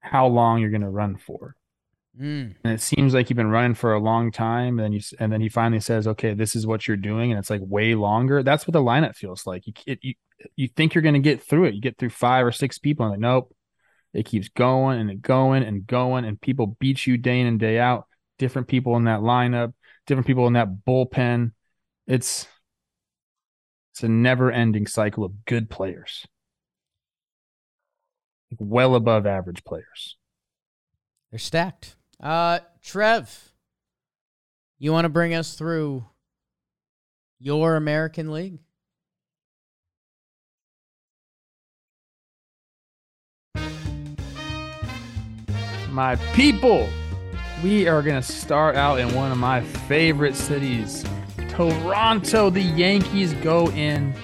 [0.00, 1.54] how long you're going to run for.
[2.18, 2.54] Mm.
[2.64, 5.32] And it seems like you've been running for a long time, and then you and
[5.32, 8.42] then he finally says, "Okay, this is what you're doing," and it's like way longer.
[8.42, 9.66] That's what the lineup feels like.
[9.66, 10.14] You it, you
[10.56, 11.74] you think you're going to get through it.
[11.74, 13.54] You get through five or six people, and like, nope,
[14.12, 17.78] it keeps going and going and going, and people beat you day in and day
[17.78, 18.06] out.
[18.40, 19.74] Different people in that lineup,
[20.06, 21.52] different people in that bullpen.
[22.06, 22.48] It's
[23.92, 26.26] it's a never-ending cycle of good players,
[28.58, 30.16] well above average players.
[31.30, 31.96] They're stacked.
[32.18, 33.52] Uh, Trev,
[34.78, 36.06] you want to bring us through
[37.38, 38.60] your American League?
[45.90, 46.88] My people,
[47.62, 51.04] we are going to start out in one of my favorite cities,
[51.48, 52.48] Toronto.
[52.48, 54.14] The Yankees go in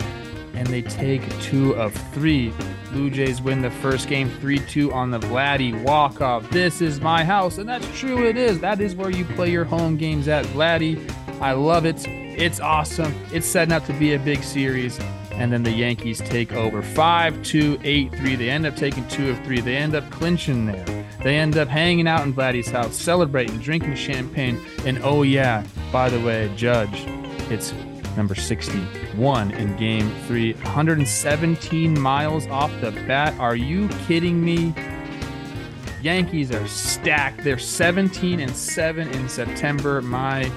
[0.54, 2.52] and they take two of three.
[2.92, 6.48] Blue Jays win the first game 3 2 on the Vladdy walk off.
[6.50, 8.60] This is my house, and that's true, it is.
[8.60, 11.10] That is where you play your home games at Vladdy.
[11.40, 12.06] I love it.
[12.06, 13.14] It's awesome.
[13.32, 14.98] It's setting up to be a big series.
[15.32, 18.36] And then the Yankees take over 5 2 8 3.
[18.36, 19.60] They end up taking two of three.
[19.60, 21.05] They end up clinching there.
[21.26, 24.64] They end up hanging out in Vladdy's house, celebrating, drinking champagne.
[24.84, 27.04] And oh, yeah, by the way, Judge,
[27.50, 27.74] it's
[28.16, 30.52] number 61 in game three.
[30.52, 33.36] 117 miles off the bat.
[33.40, 34.72] Are you kidding me?
[36.00, 37.42] Yankees are stacked.
[37.42, 40.00] They're 17 and 7 in September.
[40.02, 40.48] My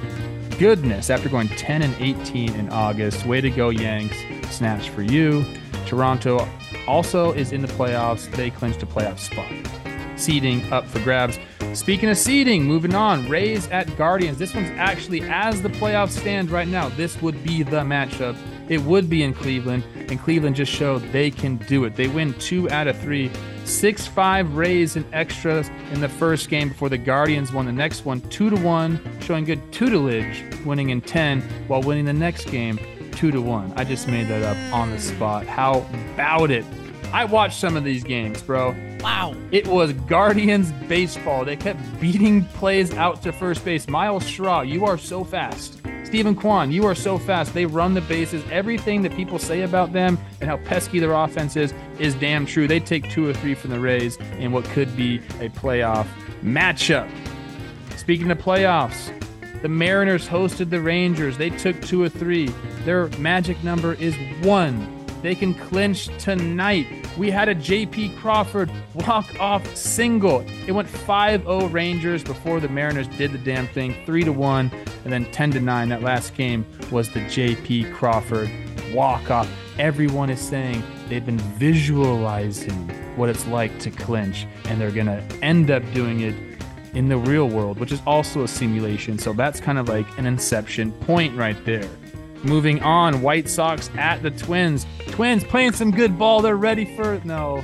[0.60, 3.26] goodness, after going 10 and 18 in August.
[3.26, 4.18] Way to go, Yanks.
[4.56, 5.44] Snaps for you.
[5.88, 6.48] Toronto
[6.88, 8.30] also is in the playoffs.
[8.36, 9.79] They clinched a playoff spot.
[10.20, 11.40] Seeding up for grabs.
[11.74, 13.28] Speaking of seeding, moving on.
[13.30, 14.38] Rays at Guardians.
[14.38, 18.36] This one's actually, as the playoffs stand right now, this would be the matchup.
[18.68, 21.96] It would be in Cleveland, and Cleveland just showed they can do it.
[21.96, 23.32] They win two out of three.
[23.64, 28.04] 6 5 Rays in extras in the first game before the Guardians won the next
[28.04, 32.80] one 2 to 1, showing good tutelage, winning in 10 while winning the next game
[33.12, 33.74] 2 to 1.
[33.76, 35.46] I just made that up on the spot.
[35.46, 36.66] How about it?
[37.14, 38.76] I watched some of these games, bro.
[39.02, 39.36] Wow.
[39.52, 41.46] It was Guardians baseball.
[41.46, 43.88] They kept beating plays out to first base.
[43.88, 45.82] Myles Straw, you are so fast.
[46.04, 47.54] Steven Kwan, you are so fast.
[47.54, 48.44] They run the bases.
[48.52, 52.68] Everything that people say about them and how pesky their offense is is damn true.
[52.68, 56.08] They take two or three from the Rays in what could be a playoff
[56.42, 57.10] matchup.
[57.96, 59.14] Speaking of playoffs,
[59.62, 61.38] the Mariners hosted the Rangers.
[61.38, 62.48] They took two or three.
[62.86, 64.99] Their magic number is one.
[65.22, 66.88] They can clinch tonight.
[67.18, 70.46] We had a JP Crawford walk-off single.
[70.66, 74.72] It went 5-0 Rangers before the Mariners did the damn thing, 3 to 1,
[75.04, 75.90] and then 10 to 9.
[75.90, 78.50] That last game was the JP Crawford
[78.94, 79.50] walk-off.
[79.78, 85.70] Everyone is saying they've been visualizing what it's like to clinch, and they're gonna end
[85.70, 86.36] up doing it
[86.94, 89.20] in the real world, which is also a simulation.
[89.20, 91.88] So that's kind of like an inception point right there.
[92.44, 94.86] Moving on, White Sox at the Twins.
[95.08, 96.42] Twins playing some good ball.
[96.42, 97.64] They're ready for no.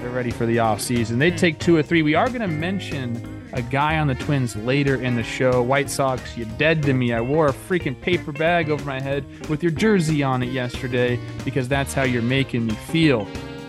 [0.00, 1.18] They're ready for the offseason.
[1.18, 2.02] They take two or three.
[2.02, 5.62] We are going to mention a guy on the Twins later in the show.
[5.62, 7.12] White Sox, you dead to me.
[7.12, 11.18] I wore a freaking paper bag over my head with your jersey on it yesterday
[11.44, 13.26] because that's how you're making me feel.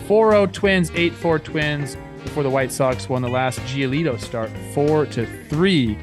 [0.08, 5.26] 4-0 Twins, 8-4 Twins before the White Sox won the last Giolito start, 4 to
[5.48, 5.98] 3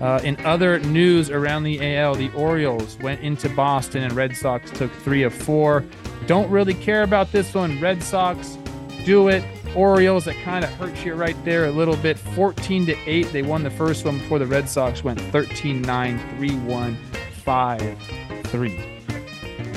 [0.00, 4.70] uh, in other news around the AL, the Orioles went into Boston and Red Sox
[4.70, 5.84] took three of four.
[6.26, 7.80] Don't really care about this one.
[7.80, 8.58] Red Sox
[9.04, 9.44] do it.
[9.74, 12.18] Orioles, that kind of hurts you right there a little bit.
[12.18, 13.32] 14 to 8.
[13.32, 16.96] They won the first one before the Red Sox went 13 9, 3 1,
[17.44, 17.98] 5
[18.44, 18.96] 3.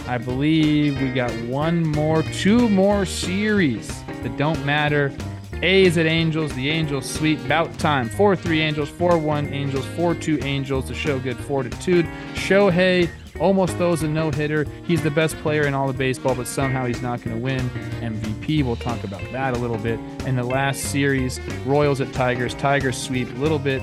[0.07, 5.13] I believe we got one more, two more series that don't matter
[5.61, 6.53] A's at Angels.
[6.53, 7.45] The Angels sweep.
[7.47, 8.09] Bout time.
[8.09, 10.87] 4 3 Angels, 4 1 Angels, 4 2 Angels.
[10.87, 12.05] The show good fortitude.
[12.33, 14.65] Shohei almost throws a no hitter.
[14.85, 17.69] He's the best player in all of baseball, but somehow he's not going to win
[18.01, 18.63] MVP.
[18.63, 19.99] We'll talk about that a little bit.
[20.25, 22.53] In the last series, Royals at Tigers.
[22.55, 23.29] Tigers sweep.
[23.29, 23.81] A little bit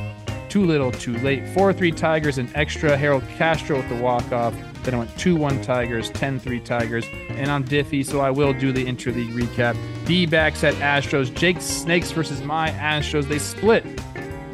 [0.49, 1.47] too little, too late.
[1.49, 2.97] 4 3 Tigers and extra.
[2.97, 4.55] Harold Castro with the walk off.
[4.87, 7.07] Then I went 2 1 Tigers, 10 3 Tigers.
[7.31, 9.77] And I'm Diffie, so I will do the interleague recap.
[10.07, 11.35] D backs at Astros.
[11.35, 13.29] Jake Snakes versus my Astros.
[13.29, 13.85] They split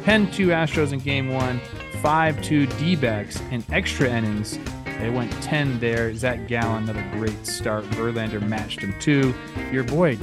[0.03, 1.61] 10 2 Astros in game one,
[2.01, 4.57] 5 2 D backs in extra innings.
[4.99, 6.15] They went 10 there.
[6.15, 7.83] Zach Gallen, another great start.
[7.91, 9.35] Verlander matched him too.
[9.71, 10.15] Your boy,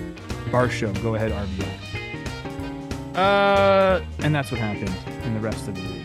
[0.50, 3.16] Barshow, go ahead, RBI.
[3.16, 5.99] Uh, and that's what happened in the rest of the league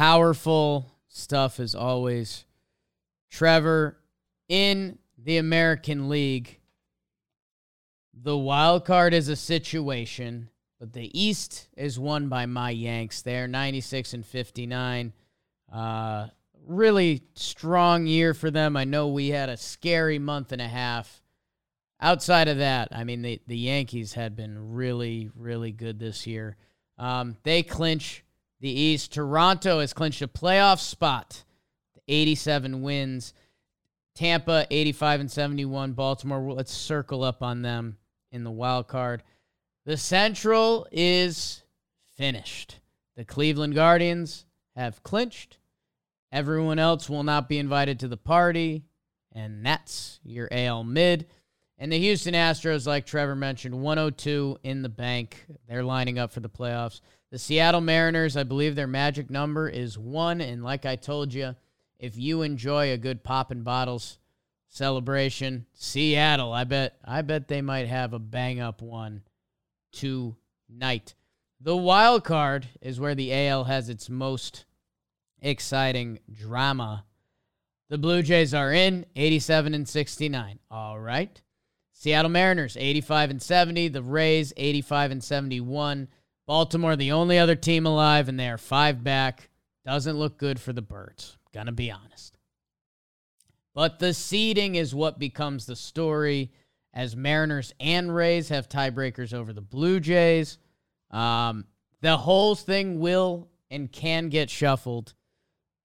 [0.00, 2.46] Powerful stuff as always.
[3.30, 4.00] Trevor,
[4.48, 6.58] in the American League,
[8.14, 10.48] the wild card is a situation,
[10.78, 13.20] but the East is won by my Yanks.
[13.20, 15.12] They're 96 and 59.
[15.70, 16.28] Uh,
[16.66, 18.78] really strong year for them.
[18.78, 21.20] I know we had a scary month and a half.
[22.00, 26.56] Outside of that, I mean, the, the Yankees had been really, really good this year.
[26.96, 28.24] Um, they clinch
[28.60, 29.12] the East.
[29.12, 31.44] Toronto has clinched a playoff spot,
[32.08, 33.34] 87 wins.
[34.14, 35.92] Tampa 85 and 71.
[35.92, 37.96] Baltimore, let's circle up on them.
[38.32, 39.22] in the wild card.
[39.86, 41.62] The Central is
[42.16, 42.80] finished.
[43.16, 44.44] The Cleveland Guardians
[44.76, 45.58] have clinched.
[46.30, 48.84] Everyone else will not be invited to the party,
[49.32, 51.26] and that's your AL mid.
[51.78, 55.46] And the Houston Astros, like Trevor mentioned, 102 in the bank.
[55.66, 57.00] They're lining up for the playoffs.
[57.30, 60.40] The Seattle Mariners, I believe their magic number is one.
[60.40, 61.54] And like I told you,
[61.98, 64.18] if you enjoy a good poppin' bottles
[64.66, 69.22] celebration, Seattle, I bet I bet they might have a bang up one
[69.92, 71.14] tonight.
[71.60, 74.64] The wild card is where the AL has its most
[75.40, 77.04] exciting drama.
[77.90, 80.58] The Blue Jays are in 87 and 69.
[80.70, 81.40] All right.
[81.92, 86.08] Seattle Mariners 85 and 70, the Rays 85 and 71.
[86.46, 89.50] Baltimore the only other team alive and they are 5 back.
[89.84, 91.36] Doesn't look good for the Birds.
[91.52, 92.36] Gonna be honest.
[93.74, 96.50] But the seeding is what becomes the story
[96.92, 100.58] as Mariners and Rays have tiebreakers over the Blue Jays.
[101.10, 101.66] Um,
[102.00, 105.14] the whole thing will and can get shuffled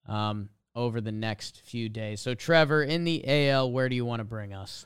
[0.07, 2.21] um, over the next few days.
[2.21, 4.85] So, Trevor, in the AL, where do you want to bring us?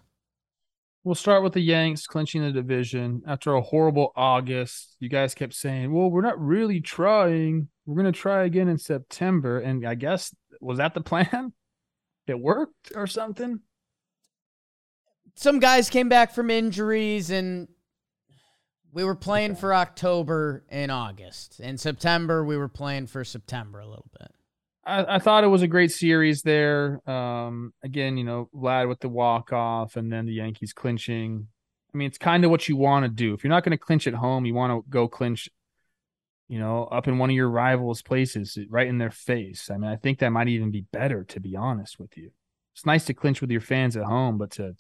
[1.04, 4.98] We'll start with the Yanks clinching the division after a horrible August.
[5.00, 7.70] You guys kept saying, "Well, we're not really trying.
[7.86, 11.54] We're going to try again in September." And I guess was that the plan?
[12.28, 13.62] It worked or something?
[15.36, 17.70] Some guys came back from injuries and
[18.92, 21.60] we were playing for October and August.
[21.60, 24.32] In September, we were playing for September a little bit.
[24.90, 27.08] I, I thought it was a great series there.
[27.10, 31.48] Um, again, you know, Vlad with the walk off, and then the Yankees clinching.
[31.94, 33.34] I mean, it's kind of what you want to do.
[33.34, 35.50] If you're not going to clinch at home, you want to go clinch,
[36.48, 39.70] you know, up in one of your rivals' places, right in their face.
[39.72, 42.32] I mean, I think that might even be better, to be honest with you.
[42.76, 44.76] It's nice to clinch with your fans at home, but to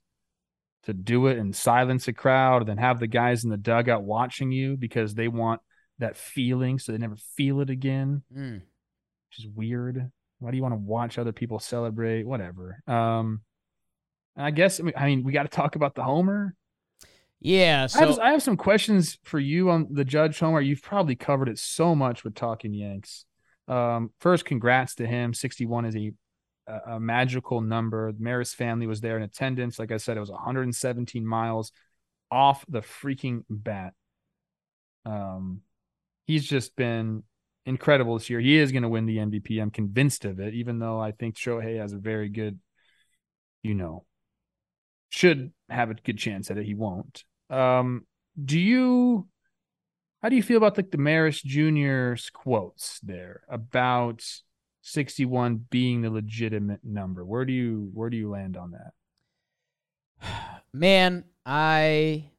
[0.83, 4.03] to do it and silence a crowd, and then have the guys in the dugout
[4.03, 5.61] watching you because they want
[5.99, 8.23] that feeling, so they never feel it again.
[8.35, 8.61] Mm
[9.29, 10.11] which is weird.
[10.39, 12.25] Why do you want to watch other people celebrate?
[12.25, 12.81] Whatever.
[12.87, 13.41] Um,
[14.37, 16.55] I guess I mean we got to talk about the homer.
[17.41, 20.59] Yeah, so I have, I have, some questions for you on the Judge Homer.
[20.59, 23.23] You've probably covered it so much with talking Yanks.
[23.69, 25.33] Um, first, congrats to him.
[25.33, 26.11] Sixty-one is a
[26.85, 28.11] a magical number.
[28.11, 29.79] The Maris family was there in attendance.
[29.79, 31.71] Like I said, it was 117 miles
[32.31, 33.93] off the freaking bat.
[35.05, 35.61] Um,
[36.25, 37.23] he's just been
[37.69, 38.39] incredible this year.
[38.39, 39.61] He is going to win the MVP.
[39.61, 42.59] I'm convinced of it, even though I think Shohei has a very good,
[43.61, 44.05] you know,
[45.09, 46.65] should have a good chance at it.
[46.65, 47.23] He won't.
[47.49, 48.07] Um,
[48.43, 49.27] do you,
[50.21, 54.23] how do you feel about like the Maris Jr.'s quotes there about
[54.81, 57.23] 61 being the legitimate number?
[57.23, 58.71] Where do you, where do you land on
[60.21, 60.63] that?
[60.73, 62.31] Man, I,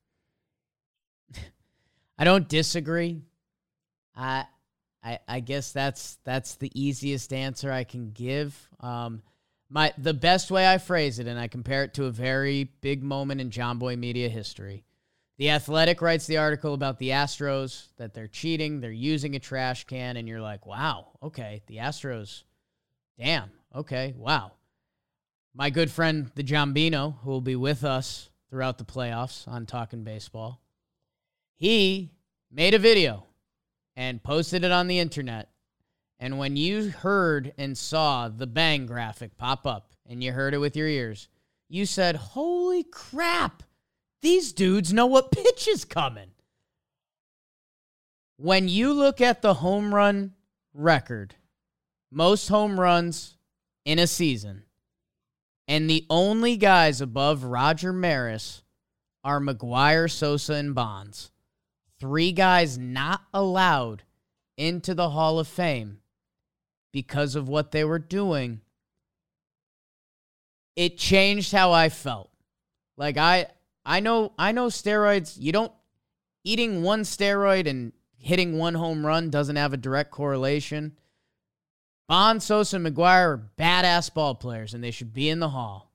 [2.18, 3.22] I don't disagree.
[4.16, 4.46] I,
[5.02, 8.68] I, I guess that's that's the easiest answer I can give.
[8.80, 9.22] Um,
[9.68, 13.02] my the best way I phrase it, and I compare it to a very big
[13.02, 14.84] moment in Jomboy media history.
[15.38, 19.84] The Athletic writes the article about the Astros that they're cheating, they're using a trash
[19.84, 22.42] can, and you're like, wow, okay, the Astros,
[23.18, 24.52] damn, okay, wow.
[25.54, 30.04] My good friend the Jombino, who will be with us throughout the playoffs on Talking
[30.04, 30.60] Baseball,
[31.54, 32.10] he
[32.50, 33.24] made a video
[34.00, 35.50] and posted it on the internet.
[36.18, 40.58] And when you heard and saw the bang graphic pop up and you heard it
[40.58, 41.28] with your ears,
[41.68, 43.62] you said, Holy crap,
[44.22, 46.30] these dudes know what pitch is coming.
[48.38, 50.32] When you look at the home run
[50.72, 51.34] record,
[52.10, 53.36] most home runs
[53.84, 54.62] in a season,
[55.68, 58.62] and the only guys above Roger Maris
[59.22, 61.29] are McGwire, Sosa, and Bonds
[62.00, 64.02] three guys not allowed
[64.56, 66.00] into the Hall of Fame
[66.92, 68.60] because of what they were doing,
[70.74, 72.30] it changed how I felt.
[72.96, 73.46] Like I
[73.84, 75.72] I know I know steroids, you don't
[76.44, 80.96] eating one steroid and hitting one home run doesn't have a direct correlation.
[82.08, 85.92] Bond, Sosa, and McGwire are badass ball players and they should be in the hall.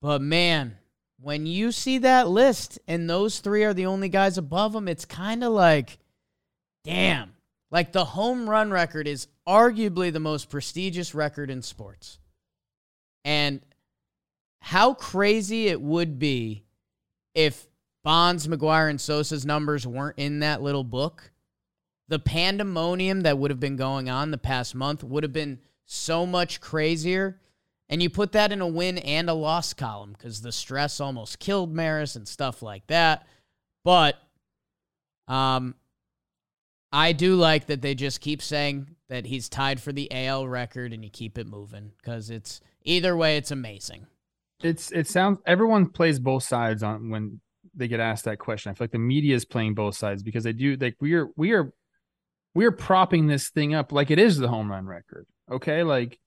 [0.00, 0.78] But man,
[1.20, 5.04] when you see that list and those three are the only guys above them, it's
[5.04, 5.98] kind of like,
[6.84, 7.34] damn.
[7.70, 12.18] Like the home run record is arguably the most prestigious record in sports.
[13.24, 13.60] And
[14.60, 16.64] how crazy it would be
[17.34, 17.66] if
[18.04, 21.32] Bonds, McGwire, and Sosa's numbers weren't in that little book.
[22.08, 26.26] The pandemonium that would have been going on the past month would have been so
[26.26, 27.40] much crazier
[27.88, 31.38] And you put that in a win and a loss column because the stress almost
[31.38, 33.26] killed Maris and stuff like that.
[33.84, 34.16] But
[35.28, 35.74] um,
[36.92, 40.92] I do like that they just keep saying that he's tied for the AL record
[40.92, 44.06] and you keep it moving because it's either way, it's amazing.
[44.62, 47.40] It's it sounds everyone plays both sides on when
[47.74, 48.70] they get asked that question.
[48.70, 51.28] I feel like the media is playing both sides because they do like we are
[51.36, 51.72] we are
[52.54, 55.26] we are propping this thing up like it is the home run record.
[55.50, 56.18] Okay, like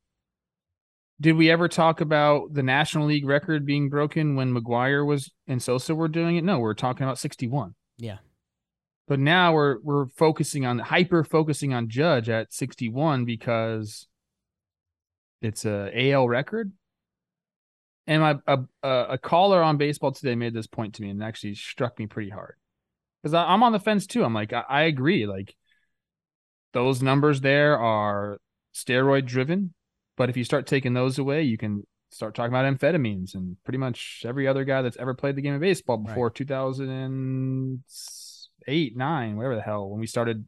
[1.20, 5.62] did we ever talk about the National League record being broken when McGwire was and
[5.62, 6.44] Sosa were doing it?
[6.44, 7.74] No, we're talking about 61.
[7.98, 8.18] Yeah.
[9.08, 14.08] But now we're we're focusing on hyper focusing on Judge at 61 because
[15.42, 16.72] it's a AL record.
[18.06, 21.56] And my a, a caller on baseball today made this point to me and actually
[21.56, 22.56] struck me pretty hard
[23.22, 24.24] because I'm on the fence too.
[24.24, 25.26] I'm like I, I agree.
[25.26, 25.56] Like
[26.74, 28.40] those numbers there are
[28.74, 29.74] steroid driven,
[30.18, 33.78] but if you start taking those away, you can start talking about amphetamines and pretty
[33.78, 36.36] much every other guy that's ever played the game of baseball before right.
[36.36, 40.46] 2008, nine, whatever the hell, when we started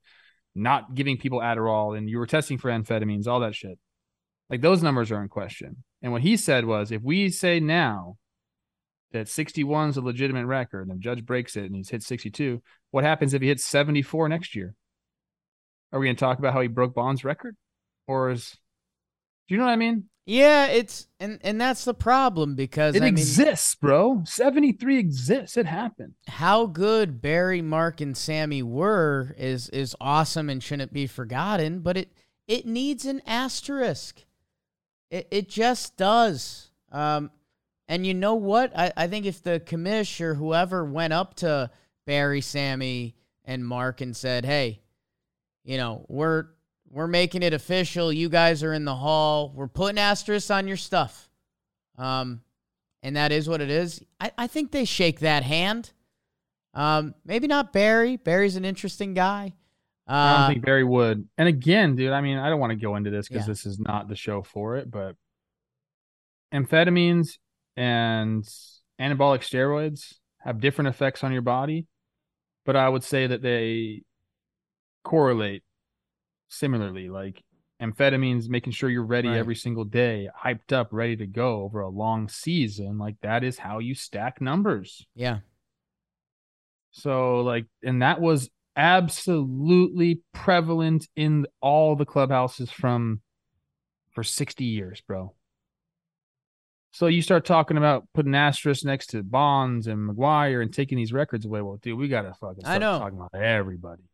[0.56, 3.78] not giving people Adderall and you were testing for amphetamines, all that shit.
[4.50, 5.84] Like those numbers are in question.
[6.02, 8.18] And what he said was if we say now
[9.12, 12.62] that 61 is a legitimate record and the judge breaks it and he's hit 62,
[12.92, 14.74] what happens if he hits 74 next year?
[15.92, 17.56] Are we going to talk about how he broke Bond's record?
[18.08, 18.56] Or is,
[19.50, 20.04] do you know what I mean?
[20.28, 24.22] Yeah, it's, and, and that's the problem because it I exists, mean, bro.
[24.26, 25.58] 73 exists.
[25.58, 26.14] It happened.
[26.28, 31.98] How good Barry, Mark, and Sammy were is, is awesome and shouldn't be forgotten, but
[31.98, 32.12] it,
[32.48, 34.24] it needs an asterisk.
[35.10, 36.70] It, it just does.
[36.92, 37.32] Um,
[37.88, 38.72] and you know what?
[38.78, 41.72] I, I think if the commish or whoever went up to
[42.06, 44.82] Barry, Sammy, and Mark and said, "Hey,
[45.64, 46.50] you know, we're
[46.90, 48.12] we're making it official.
[48.12, 49.52] You guys are in the hall.
[49.56, 51.30] We're putting asterisks on your stuff."
[51.98, 52.42] Um,
[53.04, 54.04] and that is what it is.
[54.20, 55.92] I, I think they shake that hand.
[56.74, 58.18] Um, maybe not Barry.
[58.18, 59.54] Barry's an interesting guy.
[60.08, 61.28] Uh, I don't think Barry would.
[61.38, 63.52] And again, dude, I mean, I don't want to go into this because yeah.
[63.52, 65.16] this is not the show for it, but
[66.54, 67.38] amphetamines
[67.78, 68.44] and
[69.00, 71.86] anabolic steroids have different effects on your body,
[72.66, 74.04] but I would say that they
[75.04, 75.64] correlate
[76.50, 77.10] similarly.
[77.10, 77.42] Like
[77.82, 79.38] amphetamines, making sure you're ready right.
[79.38, 82.98] every single day, hyped up, ready to go over a long season.
[82.98, 85.06] Like that is how you stack numbers.
[85.16, 85.40] Yeah.
[86.92, 93.22] So, like, and that was absolutely prevalent in all the clubhouses from
[94.12, 95.34] for 60 years, bro.
[96.92, 101.14] So you start talking about putting asterisks next to Bonds and McGwire and taking these
[101.14, 101.62] records away.
[101.62, 103.00] Well, dude, we gotta fucking start I know.
[103.00, 104.09] talking about everybody.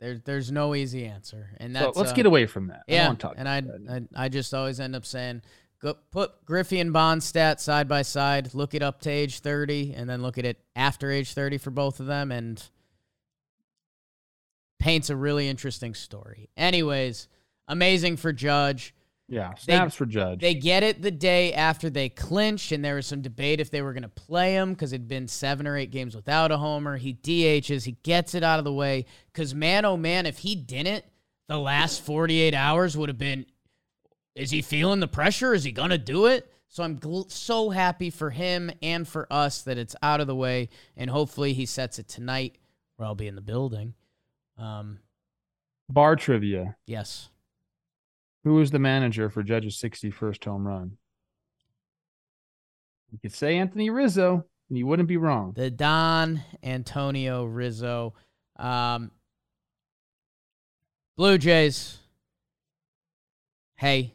[0.00, 2.84] There, there's no easy answer, and that's so let's uh, get away from that.
[2.88, 3.62] Yeah, I and I,
[3.96, 5.42] I, I just always end up saying,
[5.80, 9.92] go put Griffey and Bond stats side by side, look it up to age 30,
[9.94, 12.62] and then look at it after age 30 for both of them, and
[14.78, 16.48] paints a really interesting story.
[16.56, 17.28] Anyways,
[17.68, 18.94] amazing for Judge.
[19.30, 20.40] Yeah, snaps they, for Judge.
[20.40, 23.80] They get it the day after they clinched, and there was some debate if they
[23.80, 26.96] were going to play him because it'd been seven or eight games without a homer.
[26.96, 29.06] He DHs, he gets it out of the way.
[29.32, 31.04] Because, man, oh man, if he didn't,
[31.46, 33.46] the last 48 hours would have been
[34.34, 35.54] is he feeling the pressure?
[35.54, 36.50] Is he going to do it?
[36.68, 40.36] So I'm gl- so happy for him and for us that it's out of the
[40.36, 42.56] way, and hopefully he sets it tonight
[42.96, 43.94] where I'll be in the building.
[44.56, 45.00] Um,
[45.88, 46.76] Bar trivia.
[46.86, 47.28] Yes.
[48.44, 50.96] Who was the manager for Judge's 61st home run?
[53.12, 55.52] You could say Anthony Rizzo, and you wouldn't be wrong.
[55.54, 58.14] The Don Antonio Rizzo.
[58.56, 59.10] Um,
[61.16, 61.98] Blue Jays.
[63.76, 64.14] Hey,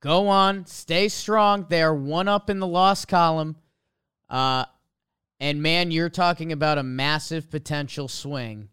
[0.00, 1.66] go on, stay strong.
[1.68, 3.56] They are one up in the loss column.
[4.28, 4.64] Uh,
[5.38, 8.68] and man, you're talking about a massive potential swing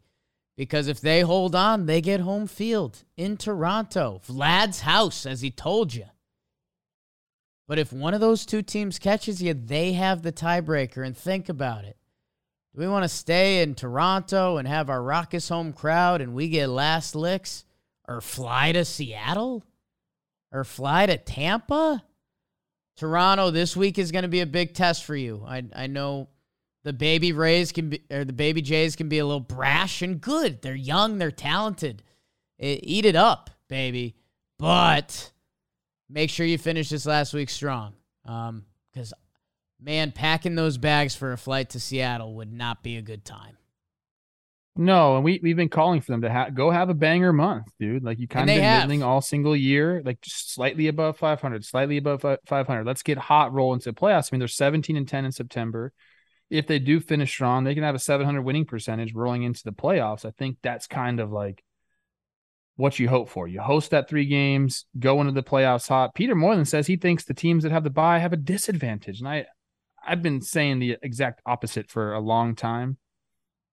[0.60, 5.50] because if they hold on, they get home field in Toronto, Vlad's house, as he
[5.50, 6.04] told you.
[7.66, 11.06] But if one of those two teams catches you, they have the tiebreaker.
[11.06, 11.96] And think about it.
[12.76, 16.50] Do we want to stay in Toronto and have our raucous home crowd and we
[16.50, 17.64] get last licks?
[18.06, 19.64] Or fly to Seattle?
[20.52, 22.04] Or fly to Tampa?
[22.98, 25.42] Toronto, this week is going to be a big test for you.
[25.48, 26.28] I, I know
[26.90, 30.20] the baby Rays can be, or the baby Jays can be a little brash and
[30.20, 30.64] good.
[30.64, 32.02] They're young, they're talented.
[32.58, 34.16] Eat it up, baby.
[34.58, 35.32] But
[36.10, 37.94] make sure you finish this last week strong.
[38.26, 39.14] Um, because
[39.80, 43.58] man, packing those bags for a flight to Seattle would not be a good time.
[44.76, 47.68] No, and we we've been calling for them to ha- go have a banger month,
[47.80, 48.04] dude.
[48.04, 48.82] Like you kind of been have.
[48.82, 52.84] middling all single year, like just slightly above 500, slightly above 500.
[52.84, 54.30] Let's get hot roll into playoffs.
[54.32, 55.94] I mean, they're 17 and 10 in September.
[56.50, 59.72] If they do finish strong, they can have a 700 winning percentage rolling into the
[59.72, 60.26] playoffs.
[60.26, 61.64] I think that's kind of like
[62.76, 63.48] what you hope for.
[63.48, 66.16] You host that three games, go into the playoffs hot.
[66.16, 69.28] Peter Moylan says he thinks the teams that have the bye have a disadvantage, and
[69.28, 69.46] I,
[70.06, 72.98] I've been saying the exact opposite for a long time.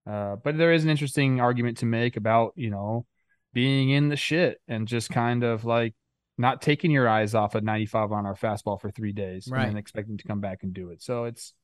[0.06, 3.06] Uh, but there is an interesting argument to make about you know
[3.52, 5.94] being in the shit and just kind of like
[6.38, 9.66] not taking your eyes off a 95 on our fastball for three days Right.
[9.66, 11.00] and expecting to come back and do it.
[11.02, 11.54] So it's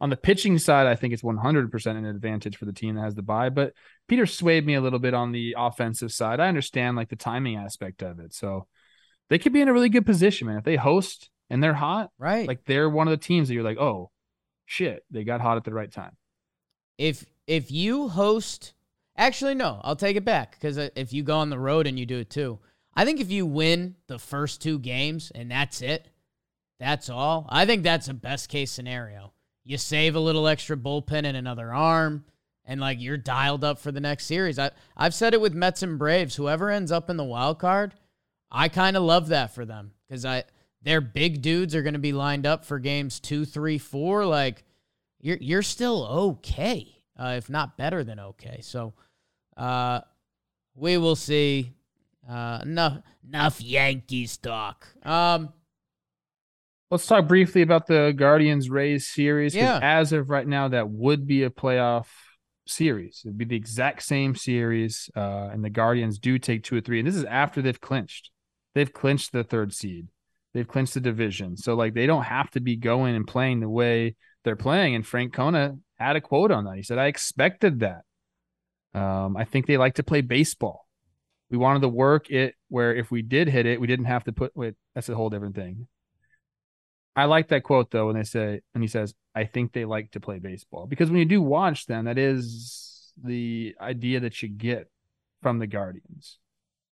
[0.00, 3.14] on the pitching side, I think it's 100% an advantage for the team that has
[3.14, 3.48] the bye.
[3.48, 3.72] But
[4.08, 6.38] Peter swayed me a little bit on the offensive side.
[6.40, 8.34] I understand like the timing aspect of it.
[8.34, 8.66] So
[9.30, 10.58] they could be in a really good position, man.
[10.58, 12.46] If they host and they're hot, Right.
[12.46, 14.10] like they're one of the teams that you're like, oh
[14.66, 16.16] shit, they got hot at the right time.
[16.98, 18.74] if if you host
[19.16, 21.98] actually no i'll take it back because uh, if you go on the road and
[21.98, 22.58] you do it too
[22.94, 26.08] i think if you win the first two games and that's it
[26.80, 29.32] that's all i think that's a best case scenario
[29.66, 32.24] you save a little extra bullpen and another arm
[32.64, 35.82] and like you're dialed up for the next series I, i've said it with mets
[35.82, 37.94] and braves whoever ends up in the wild card
[38.50, 40.44] i kind of love that for them because i
[40.82, 44.62] their big dudes are going to be lined up for games two three four like
[45.26, 48.60] you're you're still okay, uh, if not better than okay.
[48.62, 48.94] So,
[49.56, 50.00] uh,
[50.74, 51.72] we will see.
[52.28, 52.98] Uh, enough
[53.28, 54.88] enough Yankees talk.
[55.04, 55.52] Um,
[56.90, 59.56] Let's talk briefly about the Guardians Rays series.
[59.56, 59.80] Yeah.
[59.82, 62.06] As of right now, that would be a playoff
[62.66, 63.22] series.
[63.24, 65.10] It'd be the exact same series.
[65.16, 67.00] Uh, and the Guardians do take two or three.
[67.00, 68.30] And this is after they've clinched.
[68.74, 70.06] They've clinched the third seed.
[70.54, 71.56] They've clinched the division.
[71.56, 74.14] So like they don't have to be going and playing the way
[74.44, 74.94] they're playing.
[74.94, 76.76] And Francona had a quote on that.
[76.76, 78.02] He said, I expected that.
[78.94, 80.86] Um, I think they like to play baseball.
[81.50, 84.32] We wanted to work it where if we did hit it, we didn't have to
[84.32, 85.88] put wait, that's a whole different thing.
[87.16, 90.10] I like that quote though when they say when he says, I think they like
[90.12, 90.86] to play baseball.
[90.86, 94.90] Because when you do watch them, that is the idea that you get
[95.42, 96.38] from the Guardians.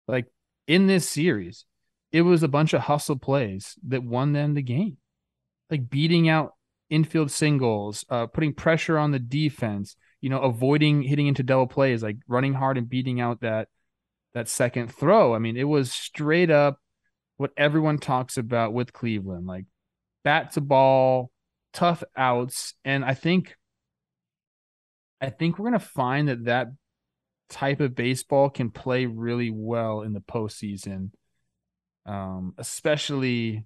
[0.06, 0.26] Like
[0.68, 1.64] in this series,
[2.12, 4.98] it was a bunch of hustle plays that won them the game.
[5.70, 6.54] Like beating out
[6.88, 12.02] infield singles, uh, putting pressure on the defense, you know, avoiding hitting into double plays,
[12.02, 13.68] like running hard and beating out that
[14.34, 15.34] that second throw.
[15.34, 16.78] I mean, it was straight up
[17.38, 19.64] what everyone talks about with Cleveland, like
[20.24, 21.30] bat to ball,
[21.72, 23.56] tough outs, and I think
[25.20, 26.68] I think we're gonna find that that
[27.48, 31.10] type of baseball can play really well in the postseason,
[32.06, 33.64] um, especially.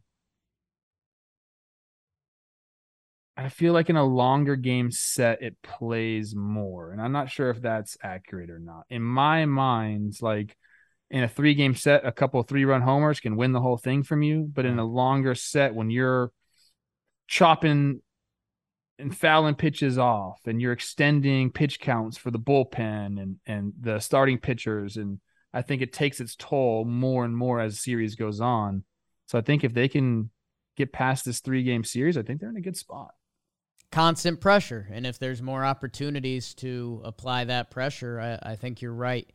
[3.38, 6.92] I feel like in a longer game set, it plays more.
[6.92, 8.84] And I'm not sure if that's accurate or not.
[8.88, 10.56] In my mind, like
[11.10, 14.02] in a three game set, a couple three run homers can win the whole thing
[14.02, 14.50] from you.
[14.50, 16.32] But in a longer set, when you're
[17.26, 18.00] chopping
[18.98, 23.98] and fouling pitches off and you're extending pitch counts for the bullpen and, and the
[24.00, 25.20] starting pitchers, and
[25.52, 28.84] I think it takes its toll more and more as the series goes on.
[29.26, 30.30] So I think if they can
[30.76, 33.10] get past this three game series, I think they're in a good spot.
[33.92, 34.88] constant pressure.
[34.92, 39.28] And if there's more opportunities to apply that pressure, I, I think you're right.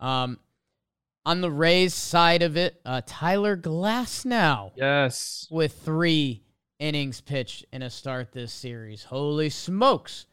[0.00, 0.38] Um,
[1.26, 5.46] on the Rays side of it, uh, Tyler Glasnow Yes.
[5.50, 6.42] with three
[6.78, 9.04] innings pitched in a start this series.
[9.04, 10.26] Holy smokes.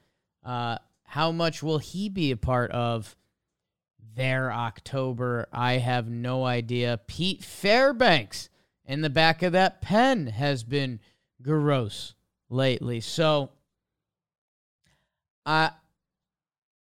[0.44, 3.16] Uh, how much will he be a part of
[4.16, 5.48] their October?
[5.52, 7.00] I have no idea.
[7.08, 8.50] Pete Fairbanks
[8.86, 11.00] in the back of that pen has been
[11.42, 12.14] gross
[12.50, 13.02] lately.
[13.02, 13.52] So
[15.46, 15.72] I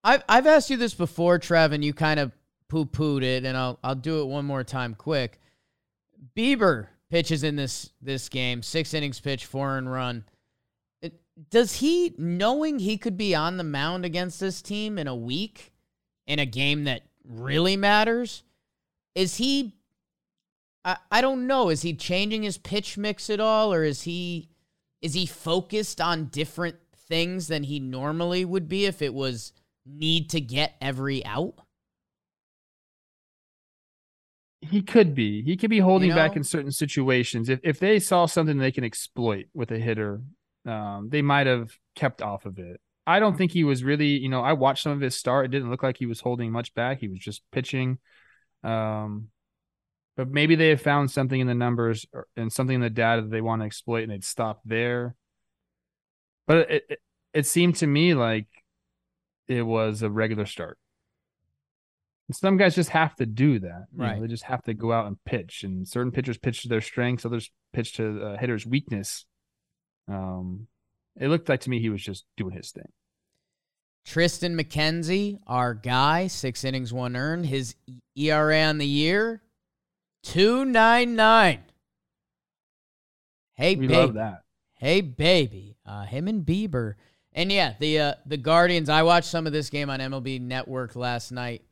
[0.05, 2.33] I've I've asked you this before, Trev, and you kind of
[2.69, 5.41] poo pooed it, and I'll I'll do it one more time quick.
[6.37, 10.25] Bieber pitches in this this game, six innings pitch, four and run.
[11.51, 15.73] Does he, knowing he could be on the mound against this team in a week,
[16.27, 18.43] in a game that really matters,
[19.15, 19.77] is he?
[20.85, 21.69] I, I don't know.
[21.69, 24.49] Is he changing his pitch mix at all, or is he
[25.03, 29.53] is he focused on different things than he normally would be if it was
[29.85, 31.57] need to get every out?
[34.63, 35.43] He could be.
[35.43, 37.49] He could be holding You back in certain situations.
[37.49, 40.23] If if they saw something they can exploit with a hitter,
[40.65, 42.81] um, they might have kept off of it.
[43.07, 45.47] I don't think he was really, you know, I watched some of his start.
[45.47, 47.01] It didn't look like he was holding much back.
[47.01, 47.99] He was just pitching.
[48.63, 49.29] Um,
[50.17, 53.23] but maybe they have found something in the numbers or, and something in the data
[53.23, 55.17] that they want to exploit and they'd stop there.
[56.47, 56.99] But it, it,
[57.35, 58.47] it seemed to me like
[59.49, 60.79] it was a regular start.
[62.33, 63.87] Some guys just have to do that.
[63.93, 64.20] You know, Right.
[64.20, 65.62] they just have to go out and pitch.
[65.64, 69.24] And certain pitchers pitch to their strengths, others pitch to uh, hitters' weakness.
[70.09, 70.66] Um,
[71.20, 72.91] it looked like to me he was just doing his thing.
[74.07, 77.47] Triston McKenzie, our guy, six innings, one earned.
[77.47, 77.76] His
[78.16, 79.43] ERA on the year,
[80.24, 81.61] two nine nine.
[83.55, 83.95] Hey, We baby.
[84.01, 84.43] love that.
[84.78, 85.76] Hey, baby.
[85.87, 86.95] Uh, him and Bieber.
[87.33, 88.89] And yeah, the uh, the Guardians.
[88.89, 91.62] I watched some of this game on MLB Network last night.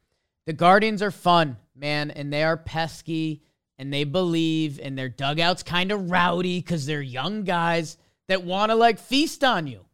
[0.51, 3.45] The Guardians are fun, man, and they are pesky,
[3.79, 7.97] and they believe, and their dugouts kind of rowdy because they're young guys
[8.27, 9.85] that want to like feast on you.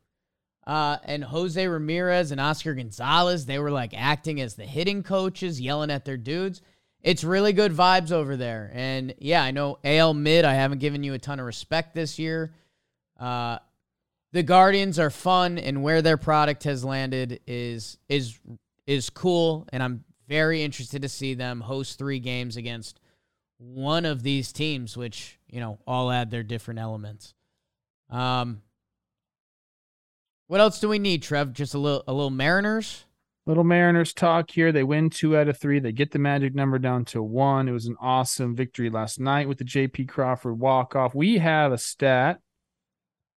[0.66, 5.60] Uh, and Jose Ramirez and Oscar Gonzalez, they were like acting as the hitting coaches,
[5.60, 6.62] yelling at their dudes.
[7.02, 8.70] It's really good vibes over there.
[8.72, 12.18] And yeah, I know AL mid, I haven't given you a ton of respect this
[12.18, 12.54] year.
[13.20, 13.58] Uh,
[14.32, 18.40] the Guardians are fun, and where their product has landed is is
[18.86, 23.00] is cool, and I'm very interested to see them host three games against
[23.58, 27.34] one of these teams, which you know all add their different elements.
[28.10, 28.62] Um,
[30.46, 31.52] what else do we need, Trev?
[31.52, 33.04] Just a little a little Mariners.
[33.46, 34.72] Little Mariners talk here.
[34.72, 35.78] They win two out of three.
[35.78, 37.68] They get the magic number down to one.
[37.68, 41.14] It was an awesome victory last night with the JP Crawford walk off.
[41.14, 42.40] We have a stat.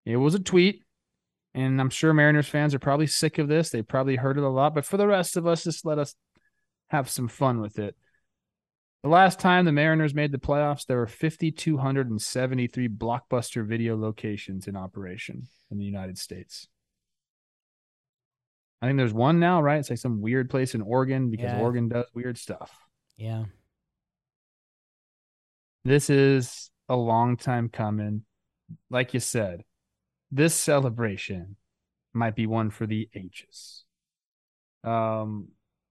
[0.07, 0.83] It was a tweet,
[1.55, 3.69] and I'm sure Mariners fans are probably sick of this.
[3.69, 6.15] They probably heard it a lot, but for the rest of us, just let us
[6.89, 7.97] have some fun with it.
[9.03, 14.77] The last time the Mariners made the playoffs, there were 5,273 blockbuster video locations in
[14.77, 16.67] operation in the United States.
[18.83, 19.79] I think there's one now, right?
[19.79, 21.61] It's like some weird place in Oregon because Yeah.
[21.61, 22.77] Oregon does weird stuff.
[23.17, 23.47] Yeah,
[25.85, 28.25] This is a long time coming.
[28.91, 29.65] Like you said,
[30.31, 31.57] this celebration
[32.13, 33.85] might be one for the ages.
[34.85, 35.49] Um,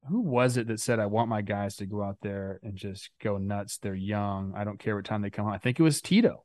[0.09, 3.09] who was it that said, I want my guys to go out there and just
[3.21, 3.77] go nuts?
[3.77, 4.53] They're young.
[4.55, 5.53] I don't care what time they come home.
[5.53, 6.43] I think it was Tito.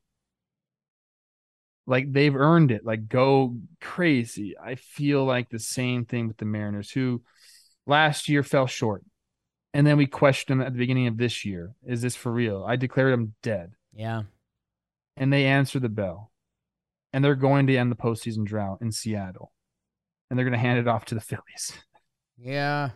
[1.87, 2.85] Like they've earned it.
[2.85, 4.55] Like go crazy.
[4.63, 7.23] I feel like the same thing with the Mariners, who
[7.87, 9.05] last year fell short.
[9.75, 11.73] And then we questioned them at the beginning of this year.
[11.87, 12.65] Is this for real?
[12.67, 13.73] I declared them dead.
[13.95, 14.23] yeah,
[15.17, 16.31] And they answer the bell.
[17.15, 19.53] And they're going to end the postseason drought in Seattle.
[20.29, 21.73] And they're going to hand it off to the Phillies.
[22.39, 22.91] yeah.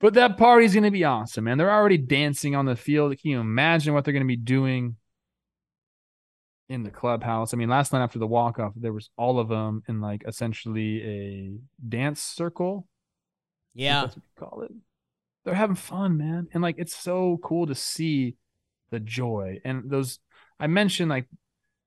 [0.00, 1.58] But that party's going to be awesome, man.
[1.58, 3.18] They're already dancing on the field.
[3.18, 4.96] Can you imagine what they're going to be doing
[6.68, 7.52] in the clubhouse?
[7.52, 10.22] I mean, last night after the walk off, there was all of them in like
[10.26, 11.52] essentially a
[11.88, 12.86] dance circle.
[13.74, 14.72] Yeah, that's what you call it.
[15.44, 18.36] They're having fun, man, and like it's so cool to see
[18.90, 20.20] the joy and those.
[20.60, 21.26] I mentioned like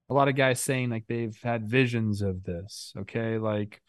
[0.10, 2.94] a lot of guys saying like they've had visions of this.
[2.98, 3.82] Okay, like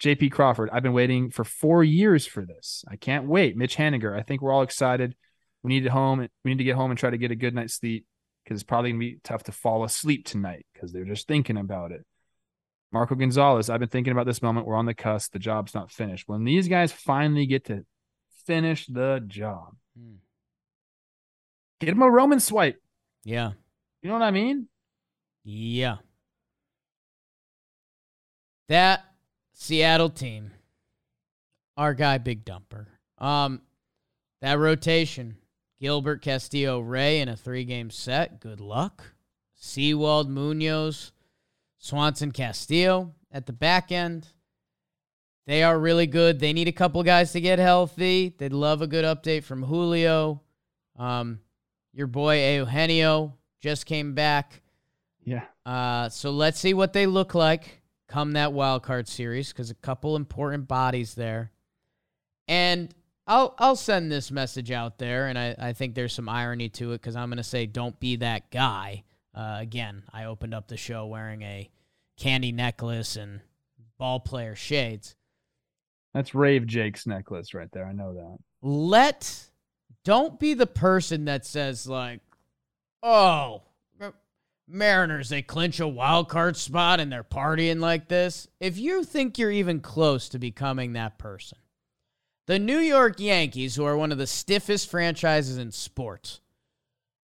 [0.00, 0.30] J.P.
[0.30, 0.70] Crawford.
[0.72, 2.84] I've been waiting for four years for this.
[2.88, 3.56] I can't wait.
[3.56, 4.18] Mitch Haniger.
[4.18, 5.14] I think we're all excited.
[5.62, 6.18] We need to home.
[6.44, 8.04] We need to get home and try to get a good night's sleep
[8.44, 11.92] because it's probably gonna be tough to fall asleep tonight because they're just thinking about
[11.92, 12.04] it.
[12.92, 14.66] Marco Gonzalez, I've been thinking about this moment.
[14.66, 15.32] We're on the cusp.
[15.32, 16.28] The job's not finished.
[16.28, 17.84] When these guys finally get to
[18.46, 20.16] finish the job, Hmm.
[21.80, 22.80] get them a Roman swipe.
[23.24, 23.52] yeah,
[24.02, 24.68] You know what I mean?
[25.44, 25.96] yeah.
[28.68, 29.04] That
[29.56, 30.50] Seattle team,
[31.76, 32.86] our guy Big Dumper.
[33.18, 33.62] Um,
[34.42, 35.36] that rotation,
[35.80, 38.40] Gilbert, Castillo, Ray in a three-game set.
[38.40, 39.14] Good luck.
[39.54, 41.12] Sewald, Munoz,
[41.78, 44.28] Swanson, Castillo at the back end.
[45.46, 46.40] They are really good.
[46.40, 48.34] They need a couple guys to get healthy.
[48.36, 50.42] They'd love a good update from Julio.
[50.98, 51.40] Um,
[51.92, 54.62] your boy Eugenio just came back.
[55.22, 55.44] Yeah.
[55.64, 57.82] Uh, so let's see what they look like
[58.14, 61.50] come that wild card series because a couple important bodies there.
[62.46, 62.94] And
[63.26, 66.92] I'll I'll send this message out there, and I, I think there's some irony to
[66.92, 69.02] it because I'm gonna say don't be that guy.
[69.34, 71.68] Uh, again, I opened up the show wearing a
[72.16, 73.40] candy necklace and
[73.98, 75.16] ball player shades.
[76.12, 77.84] That's Rave Jake's necklace right there.
[77.84, 78.38] I know that.
[78.62, 79.50] let
[80.04, 82.20] don't be the person that says like
[83.02, 83.62] oh
[84.66, 88.48] mariners they clinch a wild card spot and they're partying like this.
[88.60, 91.58] If you think you're even close to becoming that person
[92.46, 96.40] the new york yankees who are one of the stiffest franchises in sports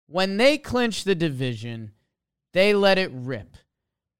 [0.06, 1.92] when they clinch the division
[2.56, 3.58] they let it rip.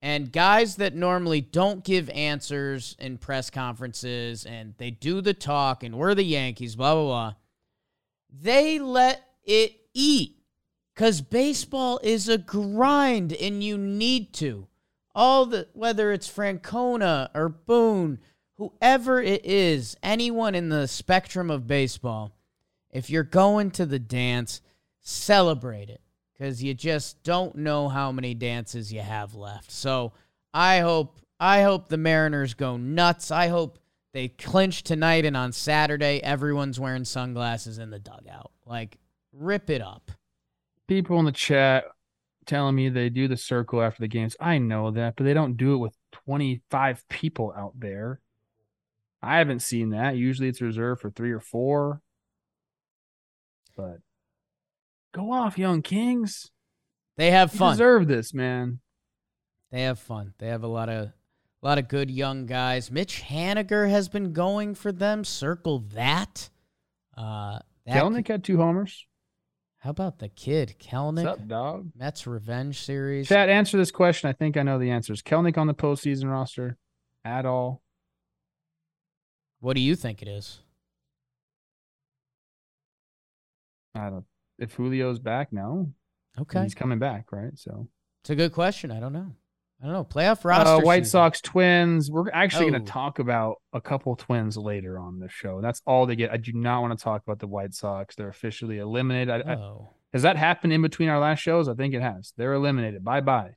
[0.02, 5.82] And guys that normally don't give answers in press conferences and they do the talk
[5.82, 7.34] and we're the Yankees, blah, blah, blah,
[8.30, 10.35] they let it eat
[10.96, 14.66] because baseball is a grind and you need to.
[15.14, 18.18] All the, whether it's Francona or Boone,
[18.56, 22.32] whoever it is, anyone in the spectrum of baseball,
[22.90, 24.62] if you're going to the dance,
[25.02, 26.00] celebrate it
[26.32, 29.70] because you just don't know how many dances you have left.
[29.70, 30.12] So
[30.54, 33.30] I hope I hope the Mariners go nuts.
[33.30, 33.78] I hope
[34.14, 38.50] they clinch tonight and on Saturday everyone's wearing sunglasses in the dugout.
[38.64, 38.96] Like
[39.32, 40.10] rip it up.
[40.88, 41.84] People in the chat
[42.46, 44.36] telling me they do the circle after the games.
[44.38, 48.20] I know that, but they don't do it with 25 people out there.
[49.22, 50.16] I haven't seen that.
[50.16, 52.00] Usually it's reserved for three or four.
[53.76, 53.98] But
[55.12, 56.50] go off, young kings.
[57.16, 57.72] They have You fun.
[57.72, 58.80] deserve this, man.
[59.72, 60.34] They have fun.
[60.38, 61.06] They have a lot of
[61.62, 62.90] a lot of good young guys.
[62.90, 65.24] Mitch Haniger has been going for them.
[65.24, 66.50] Circle that.
[67.16, 69.06] Uh, that Kelenic had two homers.
[69.86, 71.24] How about the kid Kelenic?
[71.24, 71.92] What's up, dog?
[71.94, 73.28] Mets Revenge Series.
[73.28, 74.28] Chat, answer this question.
[74.28, 75.12] I think I know the answer.
[75.12, 76.76] Is Kelenic on the postseason roster
[77.24, 77.84] at all?
[79.60, 80.58] What do you think it is?
[83.94, 84.24] I don't.
[84.58, 85.92] If Julio's back, no.
[86.36, 87.56] Okay, He's coming back, right?
[87.56, 87.86] So
[88.24, 88.90] it's a good question.
[88.90, 89.36] I don't know.
[89.82, 90.04] I don't know.
[90.04, 90.84] Playoff uh, roster.
[90.86, 91.10] White season.
[91.10, 92.10] Sox Twins.
[92.10, 92.84] We're actually going Oh.
[92.84, 95.60] to talk about a couple Twins later on the show.
[95.60, 96.30] That's all they get.
[96.30, 98.14] I do not want to talk about the White Sox.
[98.16, 99.28] They're officially eliminated.
[99.46, 101.68] I, I, Oh, has that happened in between our last shows?
[101.68, 102.32] I think it has.
[102.38, 103.04] They're eliminated.
[103.04, 103.56] Bye bye.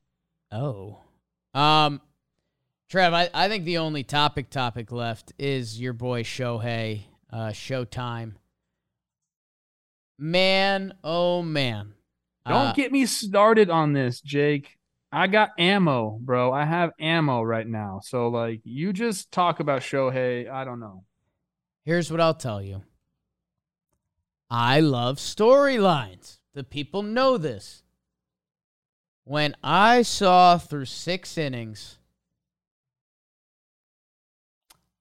[0.52, 1.00] oh.
[1.54, 2.02] Um,
[2.90, 7.04] Trev, I, I think the only topic topic left is your boy Shohei.
[7.32, 8.34] Uh, Showtime.
[10.18, 11.94] Man, oh man.
[12.48, 14.78] Don't Uh, get me started on this, Jake.
[15.12, 16.52] I got ammo, bro.
[16.54, 18.02] I have ammo right now.
[18.04, 20.50] So like, you just talk about Shohei.
[20.50, 21.04] I don't know.
[21.84, 22.84] Here's what I'll tell you.
[24.50, 26.40] I love storylines.
[26.54, 27.84] The people know this.
[29.24, 31.98] When I saw through six innings,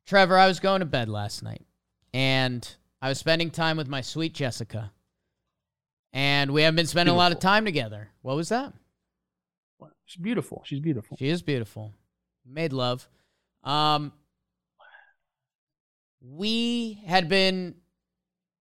[0.06, 1.66] Trevor, I was going to bed last night
[2.14, 4.92] and I was spending time with my sweet Jessica.
[6.12, 8.08] And we haven't been spending a lot of time together.
[8.22, 8.72] What was that?
[10.08, 10.62] She's beautiful.
[10.64, 11.16] She's beautiful.
[11.18, 11.94] She is beautiful.
[12.44, 13.08] Made love.
[13.62, 14.12] Um
[16.20, 17.74] we had been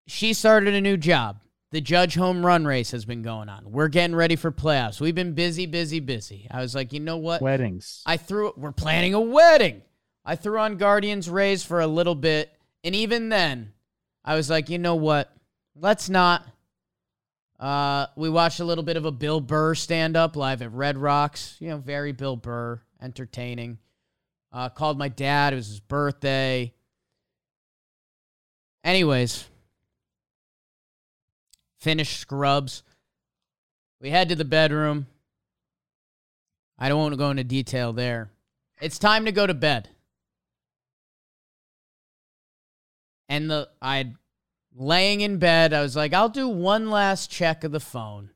[0.06, 1.40] she started a new job.
[1.72, 3.70] The judge home run race has been going on.
[3.70, 5.00] We're getting ready for playoffs.
[5.00, 6.46] We've been busy, busy, busy.
[6.50, 7.42] I was like, you know what?
[7.42, 8.02] Weddings.
[8.06, 9.82] I threw we're planning a wedding.
[10.24, 13.72] I threw on Guardians Rays for a little bit, and even then,
[14.24, 15.32] I was like, you know what?
[15.76, 16.44] Let's not.
[17.58, 20.98] Uh, we watched a little bit of a Bill Burr stand up live at Red
[20.98, 21.56] Rocks.
[21.58, 23.78] You know, very Bill Burr, entertaining.
[24.52, 25.52] Uh, called my dad.
[25.52, 26.72] It was his birthday.
[28.84, 29.46] Anyways,
[31.80, 32.82] finished Scrubs.
[34.00, 35.06] We head to the bedroom.
[36.78, 38.30] I don't want to go into detail there.
[38.80, 39.88] It's time to go to bed.
[43.28, 44.12] And the I
[44.76, 48.30] laying in bed, I was like, I'll do one last check of the phone.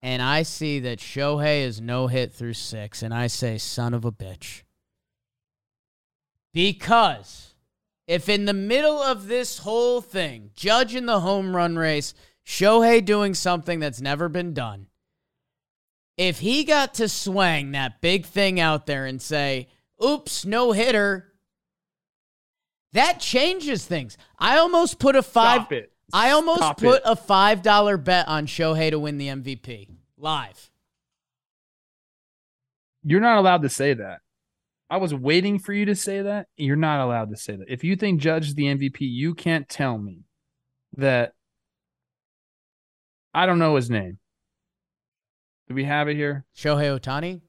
[0.00, 4.04] And I see that Shohei is no hit through six, and I say, son of
[4.04, 4.62] a bitch.
[6.54, 7.54] Because
[8.06, 12.14] if in the middle of this whole thing, Judge in the home run race,
[12.46, 14.86] Shohei doing something that's never been done,
[16.16, 19.68] if he got to swing that big thing out there and say,
[20.04, 21.32] oops, no hitter,
[22.92, 24.16] that changes things.
[24.38, 25.62] I almost put a five.
[25.62, 25.92] Stop it.
[26.12, 27.02] I almost Stop put it.
[27.04, 30.70] a five dollar bet on Shohei to win the MVP live.
[33.04, 34.20] You're not allowed to say that.
[34.90, 36.46] I was waiting for you to say that.
[36.56, 37.66] You're not allowed to say that.
[37.68, 40.24] If you think Judge is the MVP, you can't tell me
[40.96, 41.32] that.
[43.34, 44.18] I don't know his name.
[45.68, 46.46] Do we have it here?
[46.56, 47.42] Shohei Ohtani.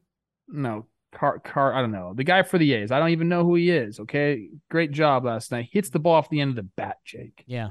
[0.49, 1.73] No, Car Car.
[1.73, 2.91] I don't know the guy for the A's.
[2.91, 3.99] I don't even know who he is.
[3.99, 5.69] Okay, great job last night.
[5.71, 7.69] Hits the ball off the end of the bat, Jake, Yeah.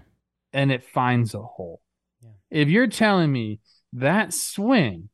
[0.53, 1.81] and it finds a hole.
[2.23, 2.31] Yeah.
[2.51, 3.61] If you're telling me
[3.93, 5.09] that swing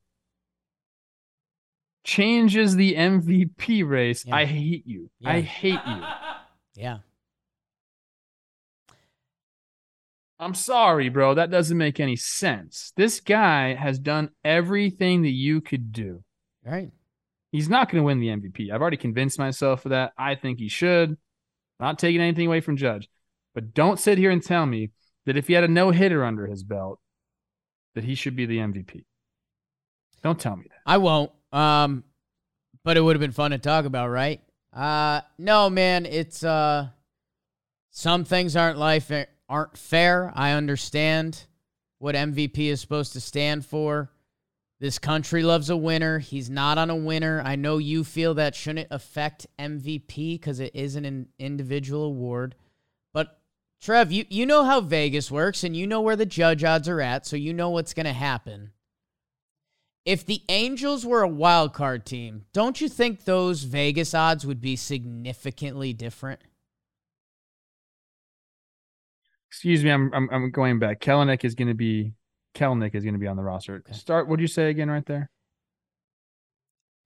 [2.03, 4.37] changes the MVP race, Yeah.
[4.37, 5.11] I hate you.
[5.25, 6.03] I hate you.
[6.77, 6.99] Yeah.
[10.39, 11.35] I'm sorry, bro.
[11.35, 12.93] That doesn't make any sense.
[12.97, 16.25] This guy has done everything that you could do.
[16.65, 16.91] Right.
[17.55, 18.73] He's not going to win the MVP.
[18.73, 20.13] I've already convinced myself of that.
[20.19, 21.17] I think he should.
[21.79, 23.09] Not taking anything away from Judge.
[23.55, 24.91] But don't sit here and tell me
[25.25, 26.99] that if he had a no hitter under his belt,
[27.95, 29.05] that he should be the MVP.
[30.21, 30.81] Don't tell me that.
[30.85, 31.31] I won't.
[31.53, 32.03] Um,
[32.83, 34.41] but it would have been fun to talk about, right?
[34.73, 36.07] Uh, no, man.
[36.07, 36.89] It's uh,
[37.93, 39.13] some things aren't life
[39.49, 40.33] aren't fair.
[40.35, 41.45] I understand
[42.01, 44.11] what MVP is supposed to stand for.
[44.85, 46.19] This country loves a winner.
[46.19, 47.41] He's not on a winner.
[47.43, 52.55] I know you feel that shouldn't affect MVP because it isn't an individual award.
[53.15, 53.41] But
[53.81, 57.01] Trev, you, you know how Vegas works and you know where the judge odds are
[57.01, 58.73] at, so you know what's going to happen.
[60.05, 64.61] If the Angels were a wild card team, don't you think those Vegas odds would
[64.61, 66.43] be significantly different?
[69.49, 71.01] Excuse me, I'm I'm, I'm going back.
[71.01, 72.13] Kelenic is going to be
[72.55, 73.77] Kelenic is going to be on the roster.
[73.77, 73.93] Okay.
[73.93, 74.29] Start.
[74.29, 75.31] What did you say again, right there?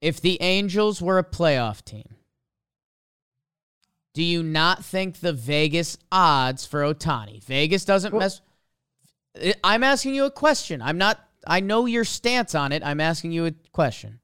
[0.01, 2.15] If the Angels were a playoff team,
[4.13, 7.43] do you not think the Vegas odds for Ohtani?
[7.43, 8.41] Vegas doesn't Well- mess.
[9.35, 10.81] Eh, I'm asking you a question.
[10.81, 11.25] I'm not.
[11.47, 12.83] I know your stance on it.
[12.83, 14.19] I'm asking you a question.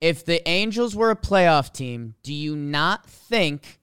[0.00, 3.80] If the Angels were a playoff team, do you not think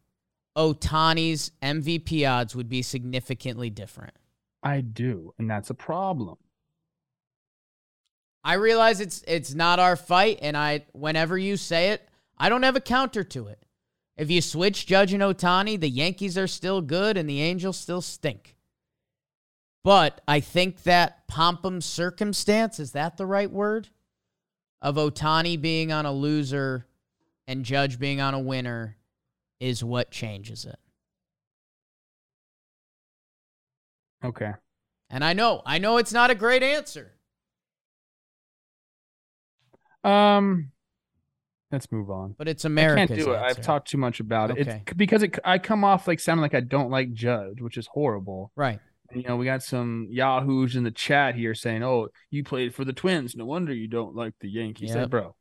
[0.57, 4.13] Ohtani's MVP odds would be significantly different?
[4.65, 6.37] I do, and that's a problem.
[8.43, 12.63] I realize it's it's not our fight, and I whenever you say it, I don't
[12.63, 13.63] have a counter to it.
[14.17, 18.01] If you switch Judge and Ohtani, the Yankees are still good and the Angels still
[18.01, 18.55] stink.
[19.83, 23.89] But I think that pompum circumstance, is that the right word?
[24.81, 26.87] Of Ohtani being on a loser
[27.47, 28.97] and Judge being on a winner
[29.59, 30.79] is what changes it.
[34.25, 34.51] Okay.
[35.09, 37.13] And I know, I know it's not a great answer.
[40.03, 40.71] Um,
[41.71, 42.35] let's move on.
[42.37, 43.37] But it's I can't do it.
[43.37, 44.59] I've talked too much about it.
[44.67, 44.81] Okay.
[44.85, 47.87] It's because it, I come off like sounding like I don't like Judge, which is
[47.87, 48.51] horrible.
[48.55, 48.79] Right.
[49.13, 52.83] You know, we got some yahoos in the chat here saying, "Oh, you played for
[52.83, 53.35] the Twins.
[53.35, 55.09] No wonder you don't like the Yankees." Hey, Yep.
[55.11, 55.35] bro,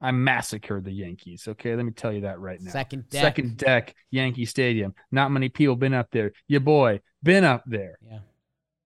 [0.00, 1.46] I massacred the Yankees.
[1.48, 2.70] Okay, let me tell you that right now.
[2.70, 3.22] Second deck.
[3.22, 4.94] Second deck, Yankee Stadium.
[5.10, 6.32] Not many people been up there.
[6.46, 7.98] Your boy been up there.
[8.08, 8.20] Yeah.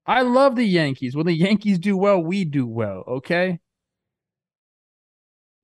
[0.06, 1.14] I love the Yankees.
[1.14, 3.04] When the Yankees do well, we do well.
[3.06, 3.60] Okay.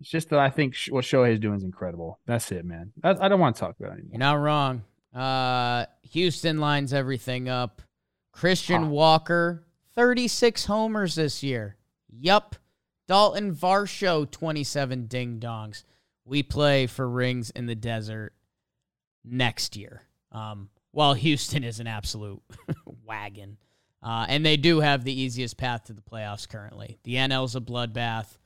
[0.00, 2.20] It's just that I think what Shohei's doing is incredible.
[2.26, 2.92] That's it, man.
[3.02, 4.84] I, I don't want to talk about it You're not wrong.
[5.14, 7.82] Uh, Houston lines everything up.
[8.32, 8.88] Christian Huh.
[8.90, 9.64] Walker,
[9.96, 11.76] 36 homers this year.
[12.08, 12.54] Yup.
[13.08, 15.82] Dalton Varsho, 27 ding dongs.
[16.24, 18.34] We play for rings in the desert
[19.24, 20.02] next year.
[20.30, 22.42] Um, while Houston is an absolute
[23.04, 23.56] wagon.
[24.02, 26.98] Uh, and they do have the easiest path to the playoffs currently.
[27.04, 28.36] The NL's a bloodbath.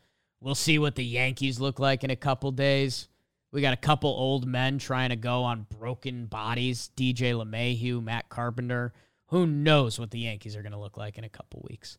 [0.40, 3.08] We'll see what the Yankees look like in a couple days.
[3.52, 6.90] We got a couple old men trying to go on broken bodies.
[6.96, 8.94] DJ LeMahieu, Matt Carpenter.
[9.26, 11.98] Who knows what the Yankees are going to look like in a couple weeks?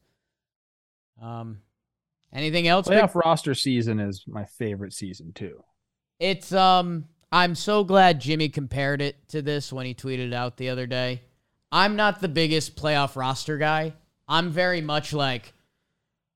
[1.22, 1.60] Um,
[2.34, 2.88] anything else?
[2.88, 5.64] Big- Playoff roster season is my favorite season too.
[6.20, 10.58] It's um I'm so glad Jimmy compared it to this when he tweeted it out
[10.58, 11.24] the other day.
[11.72, 13.94] I'm not the biggest playoff roster guy.
[14.28, 15.54] I'm very much like,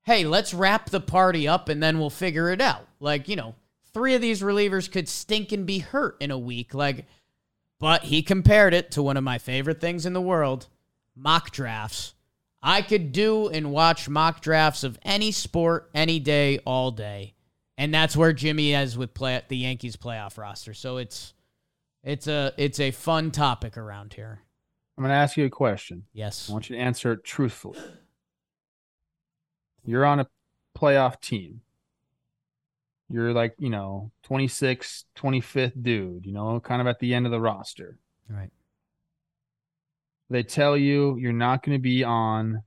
[0.02, 2.88] hey, let's wrap the party up and then we'll figure it out.
[2.98, 3.54] Like, you know,
[3.94, 6.74] three of these relievers could stink and be hurt in a week.
[6.74, 7.06] Like,
[7.78, 10.66] but he compared it to one of my favorite things in the world,
[11.14, 12.14] mock drafts.
[12.62, 17.34] I could do and watch mock drafts of any sport any day, all day.
[17.76, 20.74] And that's where Jimmy is with play the Yankees playoff roster.
[20.74, 21.34] So it's
[22.02, 24.40] it's a it's a fun topic around here.
[24.96, 26.04] I'm going to ask you a question.
[26.12, 26.50] Yes.
[26.50, 27.78] I want you to answer it truthfully.
[29.84, 30.26] You're on a
[30.76, 31.60] playoff team.
[33.08, 37.32] You're like, you know, 26th, 25th dude, you know, kind of at the end of
[37.32, 37.96] the roster.
[38.28, 38.50] Right.
[40.30, 42.62] They tell you you're not going to be on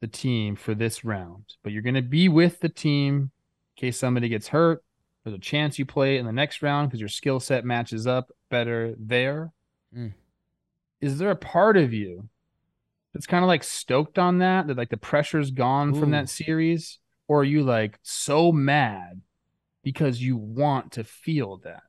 [0.00, 3.30] the team for this round, but you're going to be with the team
[3.76, 4.82] in case somebody gets hurt.
[5.24, 8.30] There's a chance you play in the next round because your skill set matches up
[8.50, 9.52] better there.
[9.94, 10.14] Mm.
[11.00, 12.28] Is there a part of you
[13.12, 16.98] that's kind of like stoked on that, that like the pressure's gone from that series?
[17.28, 19.20] Or are you like so mad
[19.82, 21.82] because you want to feel that?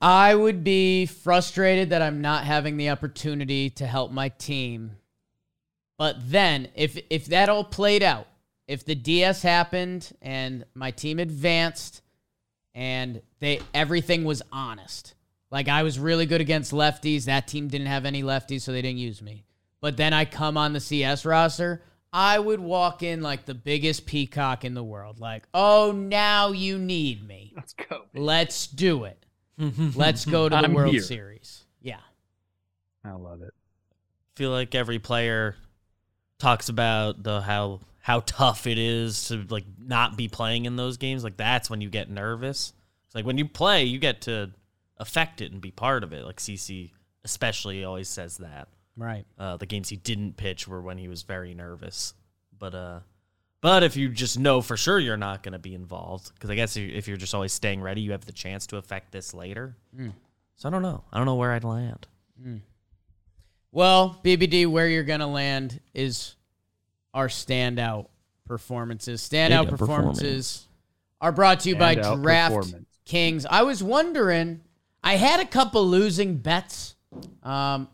[0.00, 4.92] I would be frustrated that I'm not having the opportunity to help my team.
[5.98, 8.26] But then if if that all played out,
[8.68, 12.02] if the DS happened and my team advanced
[12.74, 15.14] and they everything was honest.
[15.50, 18.82] Like I was really good against lefties, that team didn't have any lefties so they
[18.82, 19.44] didn't use me.
[19.80, 21.82] But then I come on the CS roster,
[22.12, 25.20] I would walk in like the biggest peacock in the world.
[25.20, 27.52] Like, "Oh, now you need me.
[27.56, 28.04] Let's go.
[28.14, 29.25] Let's do it."
[29.58, 31.02] Let's go to the I'm World here.
[31.02, 31.64] Series.
[31.80, 32.00] Yeah.
[33.04, 33.54] I love it.
[34.34, 35.56] feel like every player
[36.38, 40.96] talks about the how how tough it is to like not be playing in those
[40.96, 41.24] games.
[41.24, 42.72] Like that's when you get nervous.
[43.06, 44.50] It's like when you play, you get to
[44.98, 46.24] affect it and be part of it.
[46.24, 46.90] Like CC
[47.24, 48.68] especially always says that.
[48.96, 49.24] Right.
[49.38, 52.14] Uh, the games he didn't pitch were when he was very nervous.
[52.58, 53.00] But uh,
[53.60, 56.54] but if you just know for sure you're not going to be involved, because I
[56.54, 59.34] guess if if you're just always staying ready, you have the chance to affect this
[59.34, 59.76] later.
[59.98, 60.12] Mm.
[60.56, 61.04] So I don't know.
[61.12, 62.06] I don't know where I'd land.
[63.72, 66.34] Well, BBD, where you're going to land is
[67.12, 68.06] our standout
[68.46, 69.20] performances.
[69.20, 70.68] Standout Standout performances performance.
[71.20, 72.74] are brought to you by Standout Draft.
[73.04, 73.46] Kings.
[73.46, 74.62] I was wondering,
[75.02, 76.96] I had a couple losing bets.
[77.42, 77.88] Um,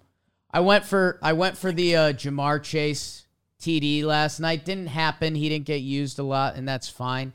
[0.50, 3.26] I went for I went for the uh, Ja'Marr Chase
[3.62, 4.64] TD last night.
[4.64, 5.34] Didn't happen.
[5.34, 7.32] He didn't get used a lot, and that's fine.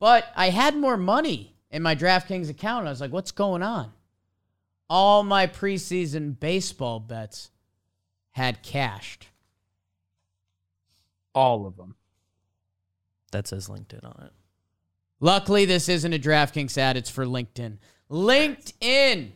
[0.00, 2.86] But I had more money in my DraftKings account.
[2.86, 3.92] I was like, what's going on?
[4.90, 7.50] All my preseason baseball bets
[8.30, 9.28] had cashed.
[11.34, 11.94] All of them.
[13.32, 14.32] That says LinkedIn on it.
[15.20, 16.96] Luckily, this isn't a DraftKings ad.
[16.96, 17.78] It's for LinkedIn.
[18.10, 19.32] LinkedIn.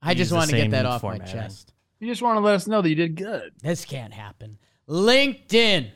[0.00, 1.73] I Use just the wanted to get that off my chest.
[2.04, 3.52] You just want to let us know that you did good.
[3.62, 4.58] This can't happen.
[4.86, 5.88] LinkedIn.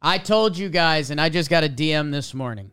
[0.00, 2.70] I told you guys, and I just got a DM this morning.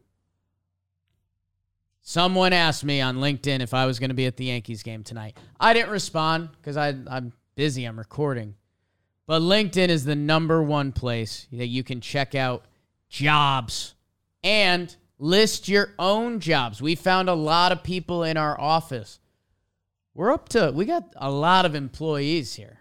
[2.01, 5.03] Someone asked me on LinkedIn if I was going to be at the Yankees game
[5.03, 5.37] tonight.
[5.59, 7.85] I didn't respond because I'm busy.
[7.85, 8.53] I'm recording.
[9.25, 12.65] But LinkedIn is the number one place that you can check out
[13.09, 13.95] jobs
[14.43, 16.79] and list your own jobs.
[16.79, 19.19] We found a lot of people in our office.
[20.13, 22.79] We're up to, we got a lot of employees here.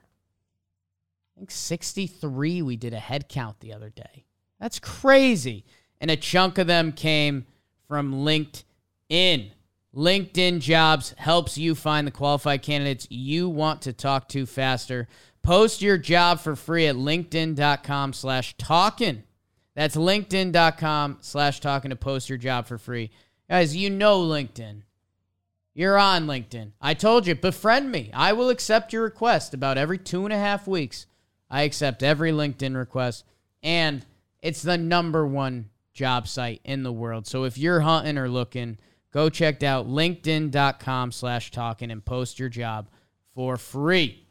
[1.37, 4.25] I think 63 we did a head count the other day.
[4.59, 5.65] That's crazy.
[6.01, 7.47] And a chunk of them came
[7.87, 9.51] from LinkedIn.
[9.95, 15.09] LinkedIn Jobs helps you find the qualified candidates you want to talk to faster.
[15.43, 19.25] Post your job for free at linkedin.com slash talking.
[19.75, 23.11] That's linkedin.com slash talking to post your job for free.
[23.49, 24.83] Guys, you know LinkedIn.
[25.75, 26.73] You're on LinkedIn.
[26.81, 28.11] I told you, befriend me.
[28.13, 31.07] I will accept your request about every two and a half weeks.
[31.49, 33.25] I accept every LinkedIn request,
[33.63, 34.05] and
[34.43, 37.27] it's the number one job site in the world.
[37.27, 38.79] So if you're hunting or looking,
[39.13, 42.89] go check out linkedin.com slash talking and post your job
[43.35, 44.27] for free.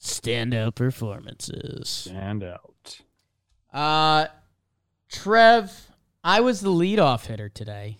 [0.00, 1.88] Standout performances.
[1.88, 3.00] Stand out.
[3.72, 4.26] Uh,
[5.10, 5.90] Trev,
[6.22, 7.98] I was the leadoff hitter today.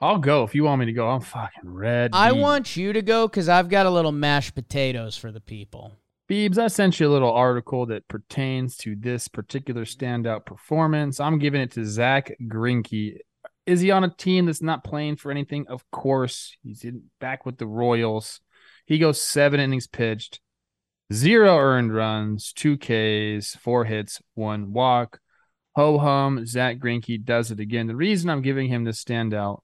[0.00, 1.08] I'll go if you want me to go.
[1.08, 2.10] I'm fucking red.
[2.12, 5.92] I want you to go because I've got a little mashed potatoes for the people.
[6.28, 11.20] Beebs, I sent you a little article that pertains to this particular standout performance.
[11.20, 13.18] I'm giving it to Zach Greinke.
[13.66, 15.66] Is he on a team that's not playing for anything?
[15.68, 16.56] Of course.
[16.62, 18.40] He's in, back with the Royals.
[18.86, 20.40] He goes seven innings pitched,
[21.12, 25.20] zero earned runs, two Ks, four hits, one walk.
[25.76, 27.86] Ho hum, Zach Greinke does it again.
[27.86, 29.60] The reason I'm giving him this standout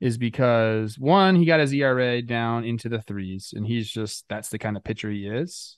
[0.00, 4.48] is because one, he got his ERA down into the threes, and he's just that's
[4.48, 5.76] the kind of pitcher he is.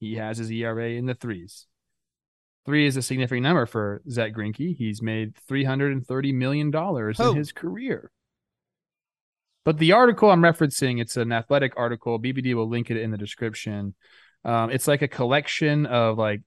[0.00, 1.66] He has his ERA in the threes.
[2.64, 4.76] Three is a significant number for Zach Greinke.
[4.76, 7.30] He's made three hundred and thirty million dollars Oh.
[7.30, 8.10] in his career.
[9.64, 12.18] But the article I'm referencing, it's an athletic article.
[12.18, 13.94] BBD will link it in the description.
[14.44, 16.40] Um, it's like a collection of like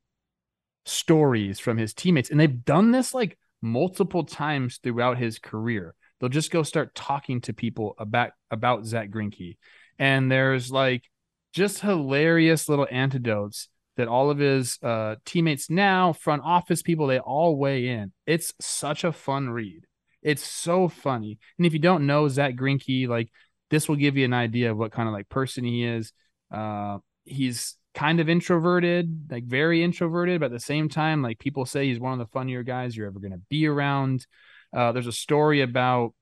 [0.86, 5.94] stories from his teammates, and they've done this like multiple times throughout his career.
[6.22, 9.58] They'll just go start talking to people about about Zach Greinke,
[9.98, 11.04] and there's like
[11.52, 13.68] just hilarious little antidotes
[13.98, 18.14] that all of his uh, teammates now, front office people, they all weigh in.
[18.26, 19.86] It's such a fun read.
[20.22, 21.40] It's so funny.
[21.58, 23.30] And if you don't know Zach Greinke, like
[23.70, 26.14] this will give you an idea of what kind of like person he is.
[26.52, 31.66] Uh, he's kind of introverted, like very introverted, but at the same time, like people
[31.66, 34.26] say he's one of the funnier guys you're ever going to be around.
[34.74, 36.14] Uh, there's a story about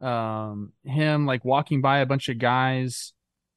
[0.00, 3.12] um him like walking by a bunch of guys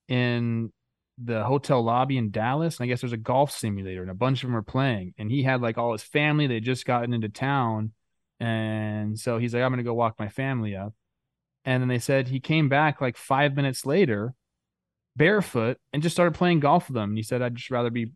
[0.07, 0.71] in
[1.17, 2.79] the hotel lobby in Dallas.
[2.79, 5.13] And I guess there's a golf simulator and a bunch of them are playing.
[5.17, 6.47] And he had like all his family.
[6.47, 7.93] They just gotten into town.
[8.39, 10.93] And so he's like, I'm going to go walk my family up.
[11.63, 14.35] And then they said he came back like five minutes later,
[15.15, 17.11] barefoot, and just started playing golf with them.
[17.11, 18.11] And he said, I'd just rather be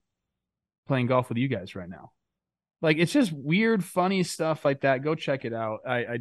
[0.87, 2.11] playing golf with you guys right now.
[2.81, 5.03] Like it's just weird, funny stuff like that.
[5.03, 5.79] Go check it out.
[5.85, 6.19] I I,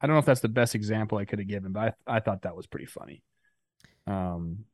[0.00, 2.20] I don't know if that's the best example I could have given, but I, I
[2.20, 3.22] thought that was pretty funny.
[4.06, 4.64] Um,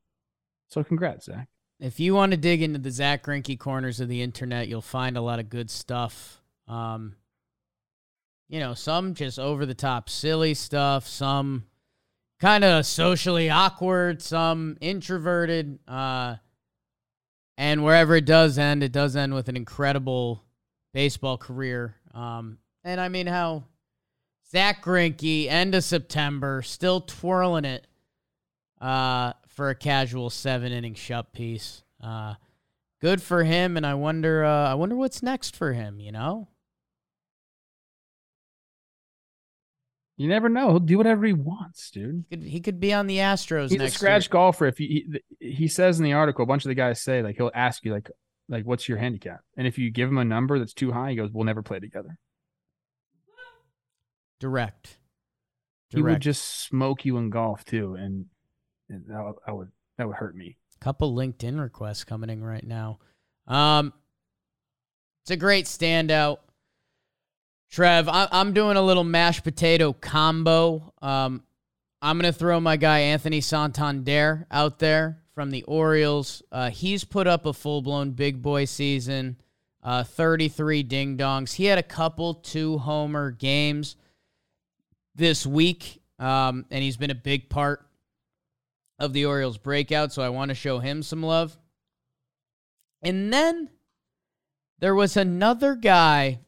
[0.69, 1.49] so congrats, Zach.
[1.79, 5.17] If you want to dig into the Zach Greinke corners of the internet, you'll find
[5.17, 6.43] a lot of good stuff.
[6.69, 7.17] Um,
[8.49, 11.65] you know, some just over the top silly stuff, some
[12.41, 15.79] kind of socially awkward, some introverted.
[15.87, 16.37] Uh,
[17.57, 20.45] and wherever it does end, it does end with an incredible
[20.93, 21.97] baseball career.
[22.15, 23.65] Um, and I mean, how
[24.51, 27.87] Zach Greinke, end of September, still twirling it
[28.81, 31.83] uh, for a casual seven inning shut piece.
[32.03, 32.35] Uh,
[33.01, 36.01] good for him, and I wonder, uh, I wonder what's next for him.
[36.01, 36.49] You know,
[40.21, 40.69] You never know.
[40.69, 42.27] He'll do whatever he wants, dude.
[42.29, 44.33] Could, he could be on the Astros He's next a scratch year.
[44.33, 44.67] golfer.
[44.67, 45.07] If he,
[45.41, 47.83] he he says in the article, a bunch of the guys say like he'll ask
[47.87, 48.11] you like
[48.51, 51.17] like what's your handicap, and if you give him a number that's too high, he
[51.17, 52.19] goes, "We'll never play together."
[54.39, 54.99] Direct.
[55.91, 58.27] He would just smoke you in golf too, and,
[58.89, 59.69] and that, would- that would
[59.99, 60.57] that would hurt me.
[60.81, 62.99] Couple LinkedIn requests coming in right now.
[63.47, 63.93] Um,
[65.23, 66.39] it's a great standout.
[67.71, 70.95] Trev, I, I'm doing a little mashed potato combo.
[71.03, 71.43] Um,
[72.01, 76.43] I'm gonna throw my guy Anthony Santander out there from the Orioles.
[76.53, 79.39] Uh, he's put up a full blown big boy season.
[79.83, 81.55] Uh, 33 ding dongs.
[81.55, 83.97] He had a couple two homer games
[85.15, 87.89] this week, um, and he's been a big part
[88.99, 91.57] of the Orioles breakout, so I want to show him some love.
[93.01, 93.71] And then
[94.79, 96.41] there was another guy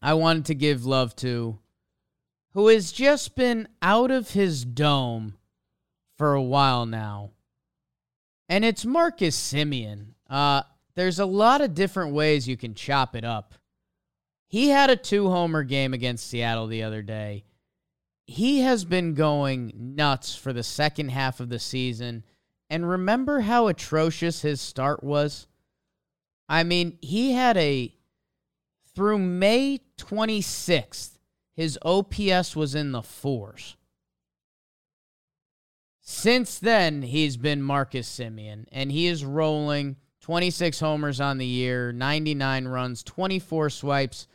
[0.00, 1.58] I wanted to give love to
[2.52, 5.34] who has just been out of his dome
[6.16, 7.30] for a while now.
[8.48, 10.08] And it's Marcus Semien.
[10.28, 10.62] Uh,
[10.94, 13.54] there's a lot of different ways you can chop it up.
[14.46, 17.44] He had a two homer game against Seattle the other day
[18.26, 22.24] he has been going nuts for the second half of the season.
[22.70, 25.46] And remember how atrocious his start was?
[26.48, 27.94] I mean, he had a
[28.94, 31.18] through May 26th,
[31.52, 33.76] his OPS was in the fours.
[36.06, 41.92] Since then, he's been Marcus Semien, and he is rolling 26 homers on the year,
[41.92, 44.28] 99 runs, 24 swipes.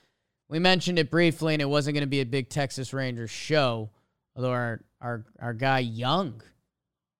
[0.47, 3.91] We mentioned it briefly, and it wasn't going to be a big Texas Rangers show.
[4.35, 6.41] Although our our our guy Jung,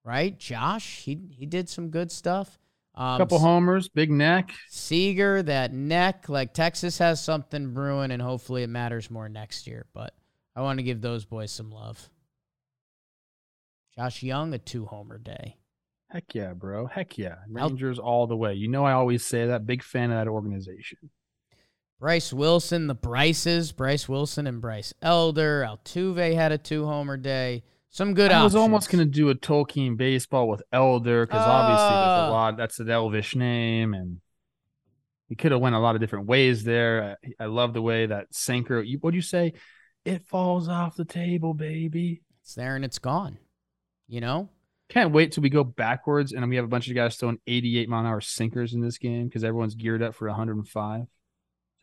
[0.04, 2.58] right, Josh, he he did some good stuff.
[2.96, 4.50] Um, couple homers, big neck.
[4.68, 9.86] Seager, that neck, like Texas has something brewing, and hopefully it matters more next year.
[9.94, 10.16] But
[10.56, 12.10] I want to give those boys some love.
[14.00, 15.58] Josh Jung, a two homer day.
[16.10, 16.88] Heck yeah, bro.
[16.88, 17.36] Heck yeah.
[17.58, 18.54] I'll- Rangers all the way.
[18.54, 19.66] You know I always say that.
[19.66, 21.10] Big fan of that organization.
[22.00, 25.66] Bryce Wilson, the Bryces, Bryce Wilson and Bryce Elder.
[25.68, 27.64] Altuve had a two homer day.
[27.90, 32.08] Some good I was almost gonna do a Tolkien baseball with Elder because obviously there's
[32.08, 32.30] Ah.
[32.30, 32.56] a lot.
[32.56, 34.22] That's an Elvish name, and
[35.28, 37.18] he could have went a lot of different ways there.
[37.40, 38.82] I, I love the way that sinker.
[38.82, 39.52] You, what do you say?
[40.06, 42.22] It falls off the table, baby.
[42.44, 43.40] It's there and it's gone.
[44.10, 44.50] You know?
[44.90, 47.88] Can't wait till we go backwards and we have a bunch of guys throwing 88
[47.88, 51.02] mile an hour sinkers in this game because everyone's geared up for 105.
[51.02, 51.10] It's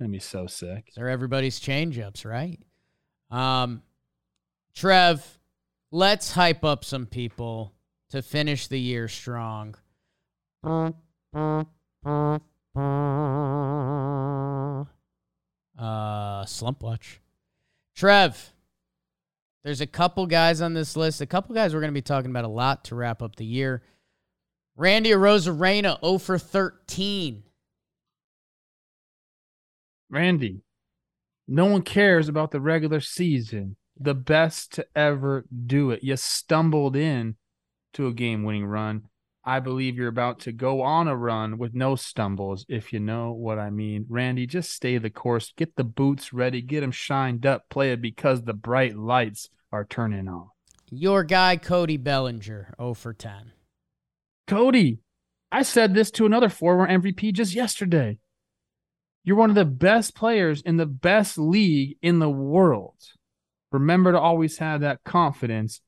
[0.01, 0.91] gonna be so sick.
[0.97, 2.59] They're everybody's changeups, right?
[3.31, 3.83] Um,
[4.75, 5.39] Trev,
[5.93, 7.73] let's hype up some people
[8.11, 9.77] to finish the year strong.
[15.79, 17.21] Uh, slump watch.
[17.95, 18.53] Trev,
[19.67, 21.21] there's a couple guys on this list.
[21.21, 23.45] A couple guys we're going to be talking about a lot to wrap up the
[23.45, 23.83] year.
[24.77, 27.43] Randy Arozarena, 0 for 13.
[30.09, 30.61] Randy,
[31.49, 33.75] no one cares about the regular season.
[33.99, 36.05] The best to ever do it.
[36.05, 37.35] You stumbled in
[37.95, 39.09] to a game winning run.
[39.49, 43.31] I believe you're about to go on a run with no stumbles, if you know
[43.31, 44.05] what I mean.
[44.09, 45.53] Randy, just stay the course.
[45.57, 46.61] Get the boots ready.
[46.61, 47.69] Get them shined up.
[47.71, 50.49] Play it because the bright lights are turning on.
[50.91, 53.53] Your guy, Cody Bellinger, 0 for 10.
[54.49, 54.99] Cody,
[55.53, 58.19] I said this to another former MVP just yesterday.
[59.23, 62.97] You're one of the best players in the best league in the world.
[63.71, 65.83] Remember to always have that confidence.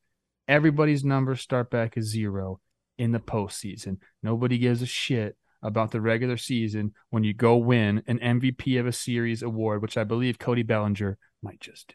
[0.47, 2.61] Everybody's numbers start back at zero
[2.99, 3.99] in the postseason.
[4.23, 8.87] Nobody gives a shit about the regular season when you go win an MVP of
[8.87, 11.95] a series award, which I believe Cody Bellinger might just do.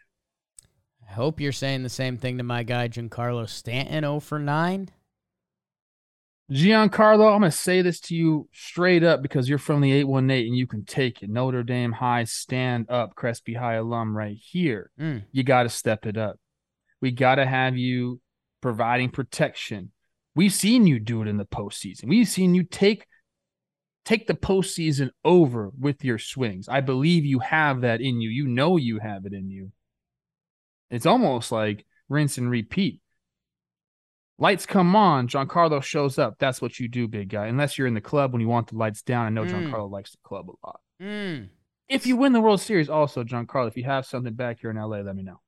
[1.08, 4.90] I hope you're saying the same thing to my guy, Giancarlo Stanton, 0 for 9.
[6.52, 10.48] Giancarlo, I'm going to say this to you straight up because you're from the 818
[10.48, 11.30] and you can take it.
[11.30, 14.92] Notre Dame High, stand up, Crespi High alum right here.
[15.00, 15.24] Mm.
[15.32, 16.38] You got to step it up.
[17.02, 18.22] We got to have you
[18.62, 19.92] providing protection.
[20.36, 22.06] We've seen you do it in the postseason.
[22.06, 23.06] We've seen you take
[24.06, 26.68] take the postseason over with your swings.
[26.68, 28.30] I believe you have that in you.
[28.30, 29.72] You know you have it in you.
[30.90, 33.00] It's almost like rinse and repeat.
[34.40, 36.36] Lights come on, Giancarlo shows up.
[36.40, 37.48] That's what you do, big guy.
[37.48, 39.26] Unless you're in the club when you want the lights down.
[39.26, 39.72] I know Mm.
[39.72, 40.82] Giancarlo likes the club a lot.
[41.02, 41.50] Mm.
[41.88, 44.78] If you win the World Series, also, Giancarlo, if you have something back here in
[44.78, 45.40] LA, let me know.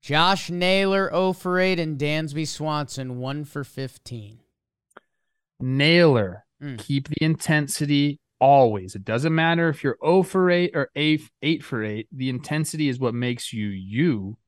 [0.00, 4.38] Josh Naylor, 0 for 8, and Dansby Swanson, 1 for 15.
[5.60, 6.78] Naylor, Mm.
[6.78, 8.94] keep the intensity always.
[8.94, 12.08] It doesn't matter if you're 0 for 8 or 8, 8 for 8.
[12.12, 14.38] The intensity is what makes you you.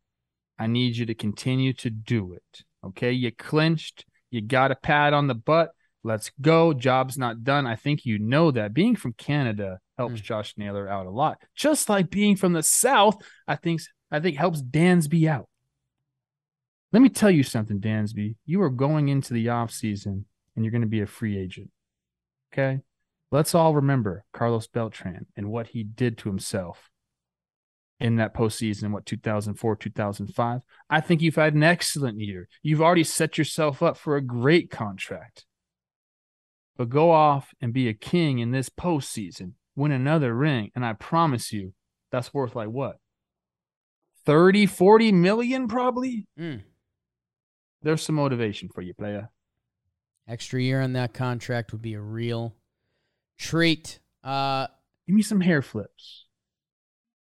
[0.59, 2.62] I need you to continue to do it.
[2.85, 3.12] Okay.
[3.12, 4.05] You clinched.
[4.31, 5.73] You got a pat on the butt.
[6.05, 6.73] Let's go.
[6.73, 7.66] Job's not done.
[7.66, 8.74] I think you know that.
[8.74, 10.24] Being from Canada helps Mm.
[10.24, 11.39] Josh Naylor out a lot.
[11.55, 13.16] Just like being from the South,
[13.47, 13.83] I think
[14.13, 15.49] I think helps Dansby out.
[16.93, 18.37] Let me tell you something, Dansby.
[18.45, 20.25] You are going into the offseason
[20.55, 21.71] and you're going to be a free agent.
[22.53, 22.81] Okay?
[23.31, 26.91] Let's all remember Carlos Beltran and what he did to himself
[27.99, 30.61] in that postseason, what 2004, 2005.
[30.91, 32.49] I think you've had an excellent year.
[32.63, 35.47] You've already set yourself up for a great contract.
[36.77, 40.93] But go off and be a king in this postseason, win another ring, and I
[40.93, 41.73] promise you,
[42.11, 42.97] that's worth like what?
[44.24, 46.27] 30, 40 million probably?
[46.39, 46.62] Mm.
[47.82, 49.31] There's some motivation for you, player.
[50.28, 52.55] Extra year on that contract would be a real
[53.39, 53.99] treat.
[54.23, 54.69] Uh,
[55.07, 56.27] Give me some hair flips.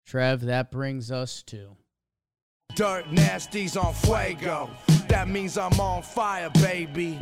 [0.07, 1.77] Trev, that brings us to
[2.75, 4.71] Dirt nasties on fuego.
[5.09, 7.19] That means I'm on fire, baby.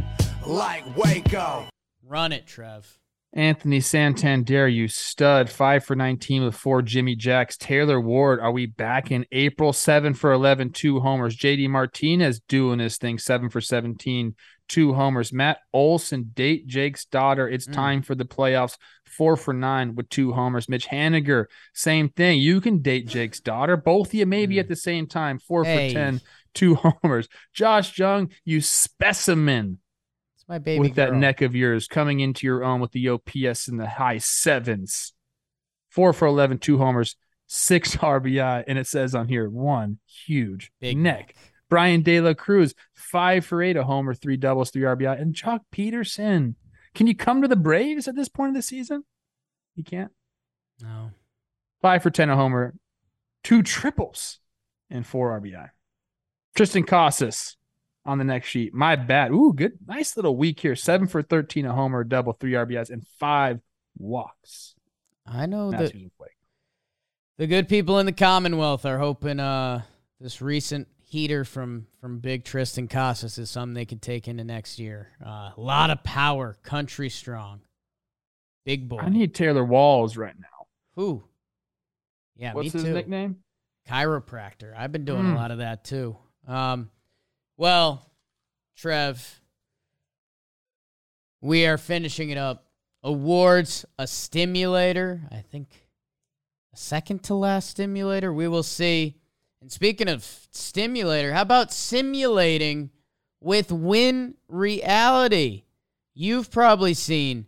[0.46, 1.68] Like Waco.
[2.02, 2.98] Run It, Trev.
[3.36, 7.56] Anthony Santander, you stud, five for 19 with four Jimmy Jacks.
[7.56, 9.73] Taylor Ward, are we back in April?
[9.73, 11.36] Seven for 11, two homers.
[11.36, 14.36] JD Martinez doing this thing, seven for 17,
[14.69, 15.32] two homers.
[15.32, 17.48] Matt Olson, date Jake's daughter.
[17.48, 17.73] It's Mm.
[17.74, 20.69] time for the playoffs, four for nine with two homers.
[20.69, 22.39] Mitch Haniger, same thing.
[22.39, 23.77] You can date Jake's daughter.
[23.77, 24.61] Both of you maybe Mm.
[24.61, 25.89] at the same time, four Hey.
[25.89, 26.20] for 10,
[26.55, 27.28] two homers.
[27.52, 29.78] Josh Jung, you specimen
[30.44, 33.66] It's my baby with that neck of yours coming into your own with the OPS
[33.66, 35.14] in the high sevens.
[35.88, 37.16] Four for 11, two homers,
[37.46, 38.64] six RBI.
[38.68, 41.34] And it says on here, one huge Big neck.
[41.70, 45.18] Bryan De La Cruz, five for eight, a homer, three doubles, three RBI.
[45.18, 46.56] And Chuck Peterson.
[46.94, 49.04] Can you come to the Braves at this point of the season?
[49.76, 50.12] You can't.
[50.82, 51.12] No.
[51.80, 52.74] Five for 10, a homer,
[53.42, 54.40] two triples,
[54.90, 55.70] and four RBI.
[56.54, 57.56] Triston Casas
[58.06, 58.74] on the next sheet.
[58.74, 59.31] My bad.
[59.32, 59.78] Ooh, good.
[59.86, 60.76] Nice little week here.
[60.76, 63.60] Seven for 13, a homer, double, three RBIs, and five
[63.98, 64.74] walks.
[65.26, 66.28] I know that who's in play.
[67.39, 69.82] the good people in the Commonwealth are hoping uh,
[70.20, 74.78] this recent heater from from Big Triston Casas is something they can take into next
[74.78, 75.09] year.
[75.24, 77.60] Uh, a lot of power, country strong,
[78.66, 78.98] big boy.
[78.98, 80.66] I need Taylor Walls right now.
[80.97, 81.24] Who?
[82.36, 82.93] Yeah, What's me his too.
[82.94, 83.36] nickname?
[83.89, 84.74] chiropractor.
[84.76, 85.32] I've been doing Mm.
[85.35, 86.16] a lot of that too.
[86.48, 86.90] Um,
[87.56, 88.10] well,
[88.76, 89.40] Trev,
[91.40, 92.66] we are finishing it up.
[93.02, 95.22] Awards, a stimulator.
[95.31, 95.68] I think
[96.72, 98.32] a second to last stimulator.
[98.32, 99.16] We will see.
[99.60, 102.90] And speaking of stimulator, how about simulating
[103.40, 105.64] with Win Reality?
[106.14, 107.47] You've probably seen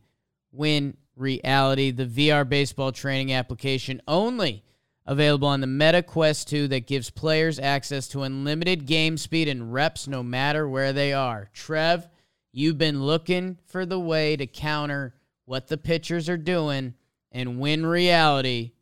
[0.52, 4.62] Win Reality, the VR baseball training application only
[5.06, 9.72] available on the Meta Quest 2 that gives players access to unlimited game speed and
[9.72, 11.48] reps no matter where they are.
[11.52, 12.08] Trev,
[12.52, 15.14] you've been looking for the way to counter
[15.44, 16.94] what the pitchers are doing,
[17.30, 18.72] and Win Reality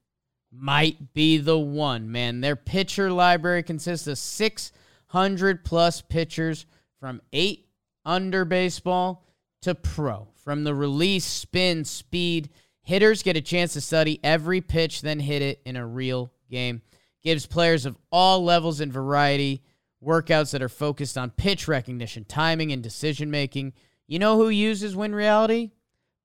[0.50, 2.40] might be the one, man.
[2.40, 6.64] Their pitcher library consists of 600 plus pitchers
[7.00, 7.66] from 8
[8.04, 9.26] under baseball
[9.62, 10.28] to pro.
[10.36, 12.50] From the release, spin, speed,
[12.84, 16.82] hitters get a chance to study every pitch, then hit it in a real game.
[17.22, 19.62] Gives players of all levels and variety
[20.04, 23.72] workouts that are focused on pitch recognition, timing, and decision making.
[24.06, 25.72] You know who uses Win Reality?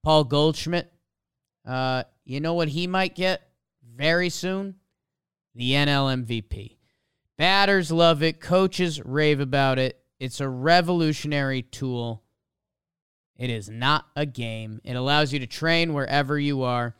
[0.03, 0.91] Paul Goldschmidt.
[1.65, 3.41] Uh, you know what he might get
[3.95, 4.76] very soon?
[5.56, 6.77] The NL MVP.
[7.38, 8.40] Batters love it.
[8.41, 9.99] Coaches rave about it.
[10.19, 12.23] It's a revolutionary tool.
[13.39, 14.81] It is not a game.
[14.83, 16.95] It allows you to train wherever you are.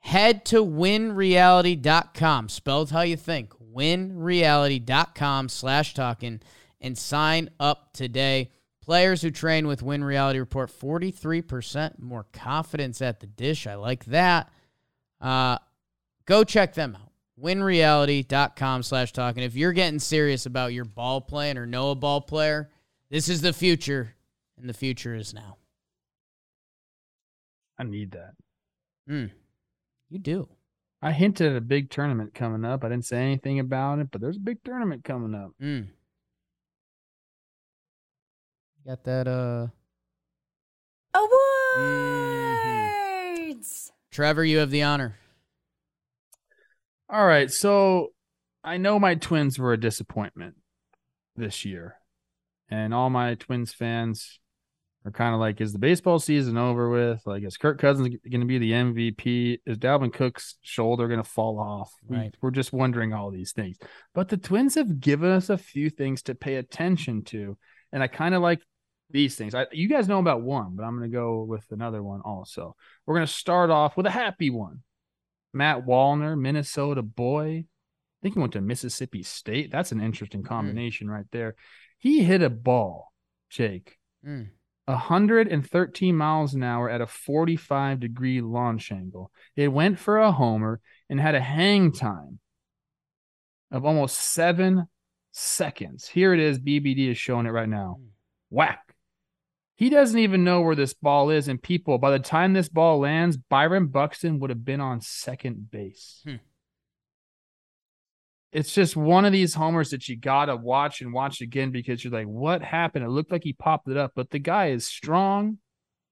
[0.00, 3.54] Head to winreality.com, spelled how you think.
[3.74, 6.40] Winreality.com slash talking
[6.80, 8.50] and sign up today.
[8.82, 13.66] Players who train with Win Reality report 43% more confidence at the dish.
[13.66, 14.52] I like that.
[15.20, 15.56] Uh,
[16.26, 17.12] go check them out.
[17.42, 19.42] Winreality.com slash talking.
[19.42, 22.70] If you're getting serious about your ball playing or know a ball player,
[23.10, 24.14] this is the future,
[24.58, 25.56] and the future is now.
[27.78, 28.34] I need that.
[29.08, 29.30] Mm,
[30.08, 30.48] you do.
[31.02, 32.82] I hinted at a big tournament coming up.
[32.82, 35.50] I didn't say anything about it, but there's a big tournament coming up.
[35.62, 35.88] Mm.
[38.86, 39.66] Got that, uh,
[43.46, 43.92] Awards.
[44.10, 45.16] Trevor, you have the honor.
[47.08, 47.50] All right.
[47.50, 48.12] So
[48.64, 50.56] I know my twins were a disappointment
[51.36, 51.96] this year.
[52.68, 54.40] And all my twins fans,
[55.06, 57.22] are kind of like, is the baseball season over with?
[57.26, 59.60] Like, is Kirk Cousins going to be the MVP?
[59.66, 61.92] Is Dalvin Cook's shoulder going to fall off?
[62.06, 62.34] We- Right.
[62.42, 63.78] We're just wondering all these things.
[64.14, 67.56] But the Twins have given us a few things to pay attention to.
[67.92, 68.60] And I kind of like
[69.10, 69.54] these things.
[69.54, 72.74] I, you guys know about one, but I'm going to go with another one also.
[73.06, 74.82] We're going to start off with a happy one.
[75.54, 77.64] Matt Wallner, Minnesota boy.
[77.66, 79.70] I think he went to Mississippi State.
[79.70, 81.54] That's an interesting combination right there.
[81.98, 83.12] He hit a ball,
[83.50, 83.96] Jake,
[84.26, 84.48] Mm.
[84.86, 89.32] 113 miles an hour at a 45 degree launch angle.
[89.56, 90.80] It went for a homer
[91.10, 92.38] and had a hang time
[93.70, 94.86] of almost seven
[95.32, 96.08] seconds.
[96.08, 96.58] Here it is.
[96.58, 98.00] BBD is showing it right now.
[98.48, 98.94] Whack.
[99.74, 101.48] He doesn't even know where this ball is.
[101.48, 105.70] And people, by the time this ball lands, Byron Buxton would have been on second
[105.70, 106.22] base.
[106.24, 106.36] Hmm.
[108.56, 112.02] It's just one of these homers that you got to watch and watch again because
[112.02, 113.04] you're like, what happened?
[113.04, 115.58] It looked like he popped it up, but the guy is strong.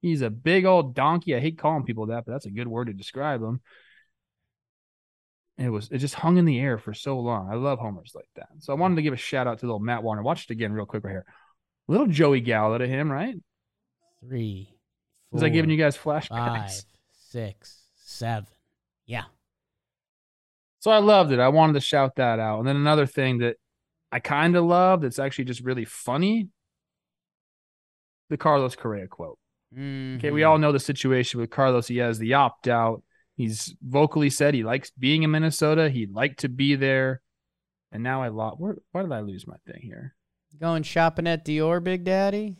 [0.02, 1.34] He's a big old donkey.
[1.34, 3.62] I hate calling people that, but that's a good word to describe him.
[5.56, 7.48] It was it just hung in the air for so long.
[7.50, 8.48] I love homers like that.
[8.58, 10.22] So I wanted to give a shout out to little Matt Wallner.
[10.22, 11.24] Watch it again real quick right here.
[11.88, 13.36] Little Joey Gallo to him, right?
[14.20, 14.68] Three.
[15.30, 16.28] Was I giving you guys flashbacks?
[16.28, 16.70] Five,
[17.30, 18.48] six, seven.
[19.06, 19.24] Yeah.
[20.84, 21.40] So I loved it.
[21.40, 22.58] I wanted to shout that out.
[22.58, 23.56] And then another thing that
[24.12, 26.50] I kind of love that's actually just really funny
[28.28, 29.38] the Carlos Correa quote.
[29.72, 30.60] Okay, we all mm-hmm.
[30.60, 31.88] know the situation with Carlos.
[31.88, 33.02] He has the opt out.
[33.34, 35.88] He's vocally said he likes being in Minnesota.
[35.88, 37.22] He'd like to be there.
[37.90, 38.60] And now I lost.
[38.60, 40.14] Where, why did I lose my thing here?
[40.60, 42.58] going shopping at Dior, Big Daddy.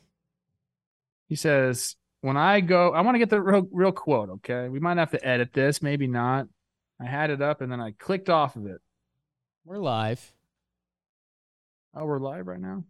[1.29, 4.31] He says, "When I go, I want to get the real, real quote.
[4.31, 6.47] Okay, we might have to edit this, maybe not.
[7.01, 8.81] I had it up and then I clicked off of it.
[9.65, 10.33] We're live.
[11.95, 12.85] Oh, we're live right now.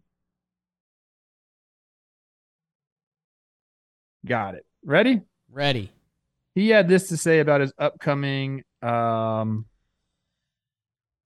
[4.25, 4.65] Got it.
[4.83, 5.21] Ready?
[5.51, 5.91] Ready.
[6.55, 9.65] He had this to say about his upcoming um,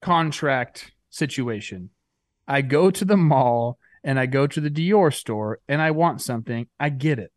[0.01, 1.89] contract situation.
[2.47, 6.21] I go to the mall and I go to the Dior store and I want
[6.21, 6.67] something.
[6.79, 7.31] I get it.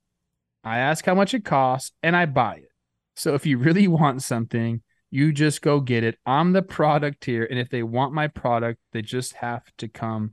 [0.65, 2.71] I ask how much it costs and I buy it.
[3.15, 4.83] So if you really want something,
[5.13, 6.19] you just go get it.
[6.25, 7.47] I'm the product here.
[7.49, 10.33] And if they want my product, they just have to come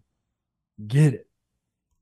[0.88, 1.28] get it.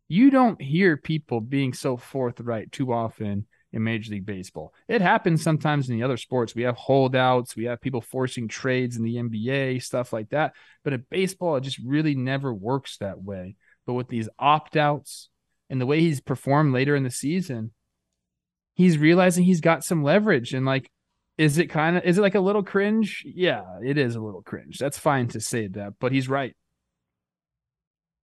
[0.08, 4.76] You don't hear people being so forthright too often in Major League Baseball.
[4.88, 6.54] It happens sometimes in the other sports.
[6.54, 10.54] We have holdouts, we have people forcing trades in the NBA, stuff like that.
[10.84, 13.56] But in baseball, it just really never works that way.
[13.88, 15.30] But with these opt outs
[15.68, 17.72] and the way he's performed later in the season,
[18.76, 20.54] he's realizing he's got some leverage.
[20.54, 20.92] And like,
[21.38, 23.24] is it kind of, is it like a little cringe?
[23.26, 24.78] Yeah, it is a little cringe.
[24.80, 26.56] That's fine to say that, but he's right.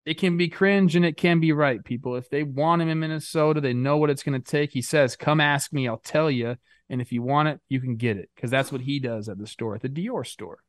[0.06, 2.16] It can be cringe and it can be right, people.
[2.16, 4.72] If they want him in Minnesota, they know what it's going to take.
[4.74, 6.58] He says, Come ask me, I'll tell you.
[6.90, 9.38] And if you want it, you can get it because that's what he does at
[9.38, 10.60] the store, at the Dior store.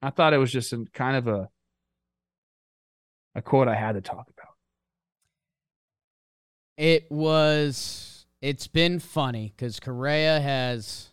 [0.00, 1.48] I thought it was just a, kind of a
[3.34, 4.54] a quote I had to talk about.
[6.76, 8.09] It was.
[8.40, 11.08] It's been funny because Correa has.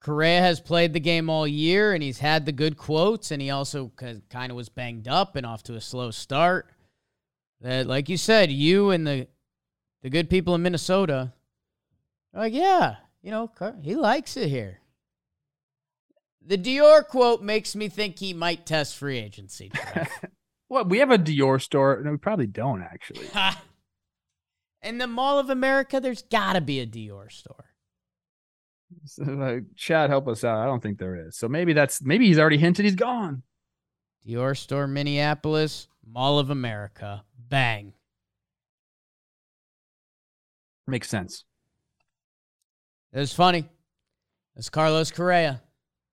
[0.00, 3.50] Correa has played the game all year and he's had the good quotes and he
[3.50, 6.70] also kind of was banged up and off to a slow start.
[7.60, 9.26] That, like you said, you and the
[10.02, 11.32] the good people in Minnesota
[12.32, 13.50] are like, yeah, you know,
[13.82, 14.78] he likes it here.
[16.46, 19.72] The Dior quote makes me think he might test free agency.
[20.70, 22.02] Well, we have a Dior store.
[22.04, 23.26] No, we probably don't actually.
[24.82, 27.66] In the Mall of America, there's got to be a Dior store.
[29.04, 30.60] So, like, Chad, help us out.
[30.60, 31.36] I don't think there is.
[31.36, 33.42] So maybe that's maybe he's already hinted he's gone.
[34.26, 37.24] Dior store, Minneapolis, Mall of America.
[37.36, 37.94] Bang.
[40.86, 41.44] Makes sense.
[43.12, 43.68] It was funny.
[44.56, 45.62] It's Carlos Correa.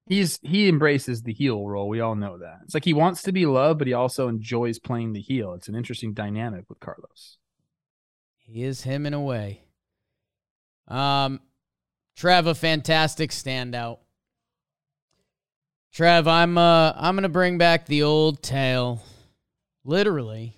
[0.08, 1.88] He's he embraces the heel role.
[1.88, 2.60] We all know that.
[2.64, 5.54] It's like he wants to be loved, but he also enjoys playing the heel.
[5.54, 7.38] It's an interesting dynamic with Carlos.
[8.46, 9.64] He is him in a way.
[10.88, 11.40] Um,
[12.16, 13.98] Trev, a fantastic standout.
[15.92, 19.02] Trev, I'm uh I'm gonna bring back the old tale,
[19.84, 20.58] literally,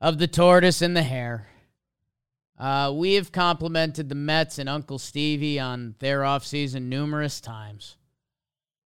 [0.00, 1.48] of the tortoise and the hare.
[2.58, 7.96] Uh, we have complimented the Mets and Uncle Stevie on their offseason numerous times.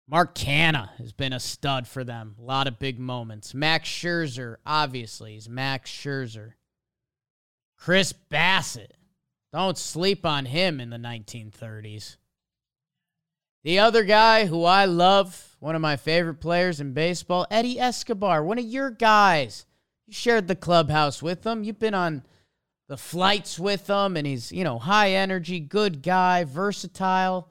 [0.08, 2.36] Mark Canha has been a stud for them.
[2.38, 3.52] A lot of big moments.
[3.52, 6.52] Max Scherzer, obviously, is Max Scherzer.
[7.76, 8.92] Chris Bassitt.
[9.52, 12.16] Don't sleep on him in the 1930s.
[13.64, 18.44] The other guy who I love, one of my favorite players in baseball, Eddie Escobar,
[18.44, 19.66] one of your guys.
[20.06, 21.64] You shared the clubhouse with him.
[21.64, 22.22] You've been on
[22.88, 27.48] the flights with him, and he's, you know, high energy, good guy, versatile.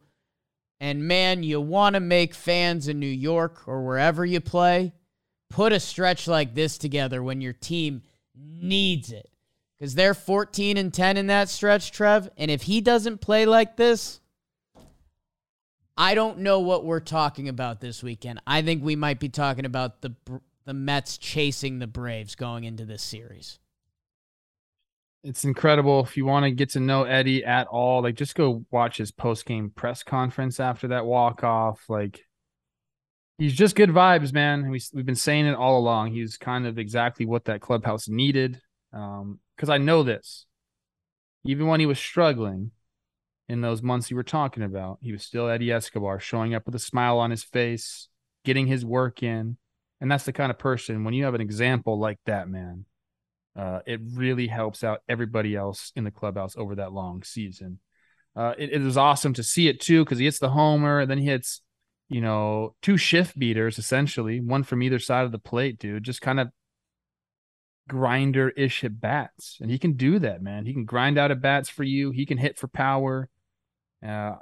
[0.79, 4.93] And man, you want to make fans in New York or wherever you play
[5.51, 8.03] put a stretch like this together when your team
[8.35, 9.29] needs it.
[9.79, 12.31] Because they're 14 and 10 in that stretch, Trev.
[12.37, 14.21] And if he doesn't play like this,
[16.01, 18.41] I don't know what we're talking about this weekend.
[18.47, 20.15] I think we might be talking about the
[20.65, 23.59] the Mets chasing the Braves going into this series.
[25.23, 26.01] It's incredible.
[26.03, 29.13] If you want to get to know Eddie at all, like just go watch his
[29.13, 31.85] post game press conference after that walk off.
[31.91, 32.25] Like
[33.37, 34.71] he's just good vibes, man.
[34.71, 36.13] We we've been saying it all along.
[36.13, 38.59] He's kind of exactly what that clubhouse needed.
[38.95, 40.47] Um, because I know this.
[41.45, 42.71] Even when he was struggling
[43.51, 46.75] in those months you were talking about, he was still Eddie Escobar, showing up with
[46.77, 48.09] a smile on his face,
[48.45, 49.57] getting his work in.
[50.01, 52.85] And that's the kind of person when you have an example like that, man,
[53.59, 57.81] uh, it really helps out everybody else in the clubhouse over that long season.
[58.37, 61.11] Uh, it, it was awesome to see it too because he hits the homer and
[61.11, 61.61] then he hits,
[62.09, 66.05] you know, two shift beaters essentially, one from either side of the plate, dude.
[66.05, 66.51] Just kind of
[67.89, 70.65] grinder ish at bats, and he can do that, man.
[70.65, 72.13] He can grind out at bats for you.
[72.13, 73.29] He can hit for power.
[74.07, 74.37] Uh,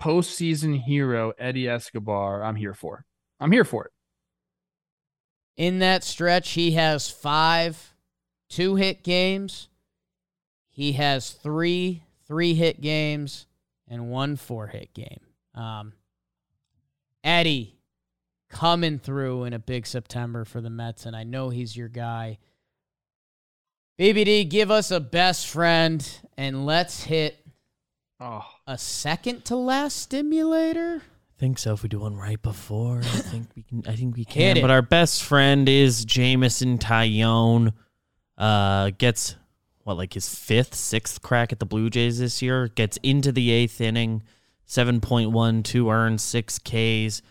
[0.00, 3.04] postseason hero Eddie Escobar, I'm here for.
[3.40, 3.92] I'm here for it.
[5.56, 7.94] In that stretch, he has five
[8.48, 9.68] two hit games.
[10.68, 13.46] He has three three hit games
[13.88, 15.20] and one four hit game.
[15.54, 15.94] Um,
[17.24, 17.78] Eddie
[18.48, 22.38] coming through in a big September for the Mets, and I know he's your guy.
[23.98, 27.44] BBD, give us a best friend, and let's hit
[28.20, 30.96] Oh, a second to last stimulator.
[30.96, 31.72] I think so.
[31.74, 33.84] If we do one right before, I think we can.
[33.86, 34.60] I think we can.
[34.60, 37.72] But our best friend is Jameson Taillon.
[38.36, 39.36] Uh, gets
[39.84, 42.68] what like his fifth, sixth crack at the Blue Jays this year.
[42.68, 44.24] Gets into the eighth inning,
[44.66, 47.22] seven point one, two earned, six Ks.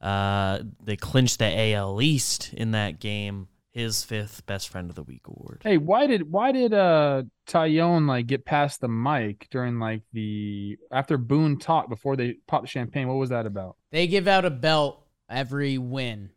[0.00, 3.48] Uh, they clinched the AL East in that game.
[3.78, 5.60] His fifth best friend of the week award.
[5.62, 10.76] hey, why did why did uh Taillon like get past the mic during like the
[10.90, 13.06] after Boone talked before they popped champagne?
[13.06, 13.76] What was that about?
[13.92, 16.30] They give out a belt every win.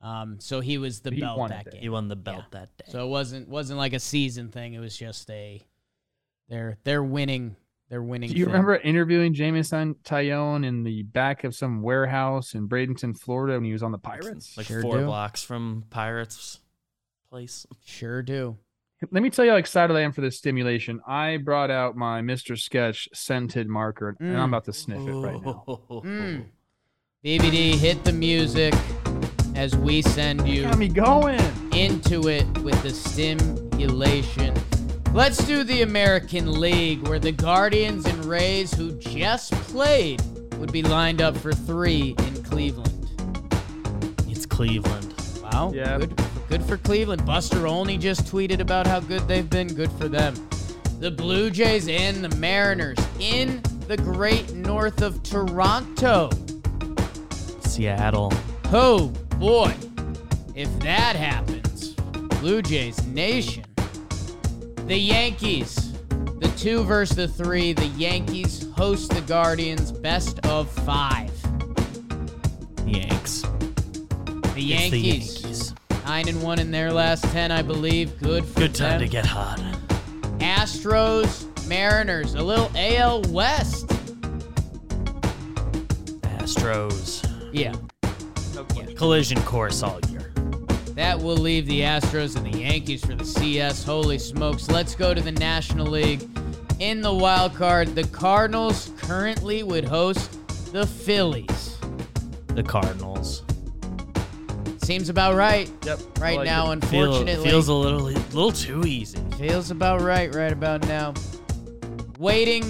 [0.00, 1.72] Um, so he was the He belt that it.
[1.74, 1.82] game.
[1.82, 2.86] He won the belt that day.
[2.88, 4.74] So it wasn't wasn't like a season thing.
[4.74, 5.62] It was just a
[6.48, 7.54] they're they're winning.
[7.90, 8.30] They're winning.
[8.30, 8.52] Do you thing.
[8.54, 13.72] remember interviewing Jameson Taillon in the back of some warehouse in Bradenton, Florida, when he
[13.72, 14.56] was on the Pirates?
[14.56, 15.04] like Sure four do.
[15.06, 16.58] blocks from Pirates
[17.32, 17.66] place.
[17.84, 18.56] Sure do.
[19.10, 21.00] Let me tell you how excited I am for this stimulation.
[21.08, 22.56] I brought out my Mr.
[22.58, 24.48] Sketch scented marker, and I'm Mm.
[24.50, 25.64] about to sniff it right now.
[25.90, 26.44] Mm.
[27.24, 28.74] BBD, hit the music
[29.56, 31.40] as we send you Got me going.
[31.74, 34.54] into it with the stimulation.
[35.12, 40.20] Let's do the American League, where the Guardians and Rays, who just played
[40.58, 43.08] would be lined up for three in Cleveland.
[44.28, 45.12] It's Cleveland.
[45.42, 45.72] Wow.
[45.74, 45.98] Yeah.
[45.98, 46.16] Good,
[46.52, 47.24] good for Cleveland.
[47.24, 49.68] Buster Olney just tweeted about how good they've been.
[49.68, 50.34] Good for them.
[51.00, 56.28] The Blue Jays and the Mariners in the great north of Toronto.
[57.60, 58.30] Seattle.
[58.66, 59.08] Oh
[59.38, 59.74] boy.
[60.54, 61.94] If that happens,
[62.40, 63.64] Blue Jays Nation.
[64.86, 65.94] The Yankees.
[66.10, 67.72] The two versus the three.
[67.72, 69.90] The Yankees host the Guardians.
[69.90, 71.32] Best of five.
[72.84, 73.40] Yanks.
[74.52, 75.41] The Yankees.
[76.20, 76.28] The Yankees.
[76.28, 78.18] Nine and one in their last ten, I believe.
[78.20, 79.00] Good for Good time them.
[79.00, 79.58] to get hot.
[80.38, 83.86] Astros, Mariners, a little AL West.
[86.38, 87.22] Astros.
[87.52, 87.74] Yeah,
[88.96, 90.32] Collision course all year.
[90.94, 93.84] that will leave the Astros and the Yankees for the CS.
[93.84, 94.68] Holy smokes.
[94.68, 96.28] Let's go to the National League.
[96.78, 100.38] In the wild card, the Cardinals currently would host
[100.72, 101.76] the Phillies.
[102.48, 103.44] The Cardinals.
[104.82, 105.70] Seems about right.
[105.84, 106.00] Yep.
[106.18, 106.84] Right like now, it.
[106.86, 107.48] Feel, unfortunately.
[107.48, 109.20] feels a little, little too easy.
[109.38, 111.14] Feels about right, right about now.
[112.18, 112.64] Waiting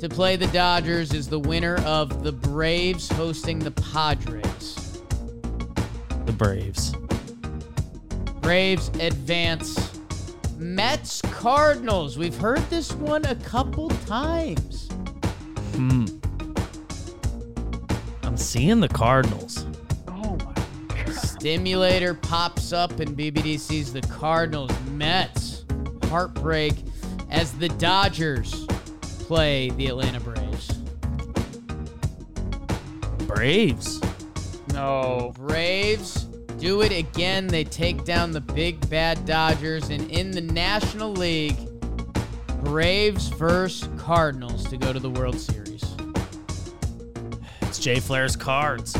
[0.00, 5.00] to play the Dodgers is the winner of the Braves hosting the Padres.
[6.26, 6.94] The Braves.
[8.42, 9.98] Braves advance.
[10.58, 12.18] Mets Cardinals.
[12.18, 14.88] We've heard this one a couple times.
[15.76, 16.04] Hmm.
[18.22, 19.64] I'm seeing the Cardinals.
[21.44, 21.60] My god.
[21.60, 24.70] Stimulator pops up and BBD sees the Cardinals.
[24.92, 25.64] Mets.
[26.04, 26.74] Heartbreak
[27.30, 28.66] as the Dodgers
[29.26, 30.72] play the Atlanta Braves.
[33.26, 34.00] Braves.
[34.72, 35.32] No.
[35.36, 36.24] Braves
[36.58, 37.46] do it again.
[37.46, 39.90] They take down the big bad Dodgers.
[39.90, 41.58] And in the National League,
[42.62, 45.84] Braves versus Cardinals to go to the World Series.
[47.62, 48.96] It's Jay Flair's cards.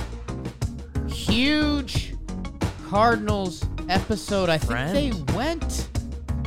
[1.08, 2.13] Huge
[2.94, 4.48] Cardinals episode.
[4.48, 4.96] I think Friend.
[4.96, 5.88] they went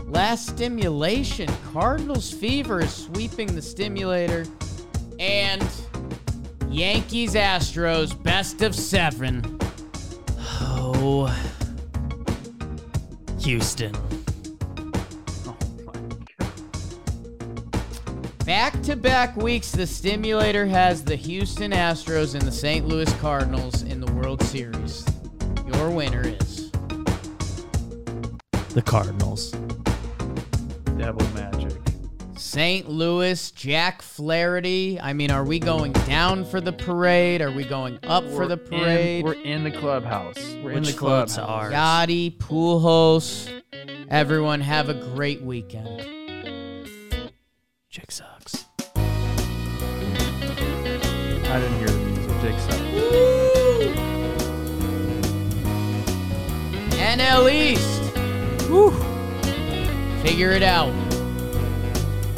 [0.06, 1.50] last stimulation.
[1.74, 4.46] Cardinals fever is sweeping the stimulator.
[5.20, 5.68] And
[6.70, 9.60] Yankees Astros best of seven.
[10.40, 11.28] Oh.
[13.42, 13.94] Houston.
[15.46, 15.94] Oh my
[16.40, 16.54] god.
[18.46, 22.88] Back to back weeks, the stimulator has the Houston Astros and the St.
[22.88, 25.06] Louis Cardinals in the World Series.
[25.74, 26.72] Your winner is.
[28.74, 29.52] The Cardinals.
[30.98, 31.74] Devil magic.
[32.36, 32.90] St.
[32.90, 35.00] Louis, Jack Flaherty.
[35.00, 37.42] I mean, are we going down for the parade?
[37.42, 39.24] Are we going up for We're the in- parade?
[39.24, 40.38] we're in the clubhouse.
[40.64, 41.38] We're in the clubhouse.
[41.38, 41.74] ours?
[41.74, 43.52] Yadi, Pujols.
[44.10, 46.02] Everyone have a great weekend.
[47.90, 48.12] Chick
[57.18, 58.16] NL East.
[58.68, 58.92] Whew.
[60.22, 60.94] Figure it out.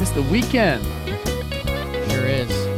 [0.00, 0.82] It's the weekend.
[2.10, 2.69] Sure is.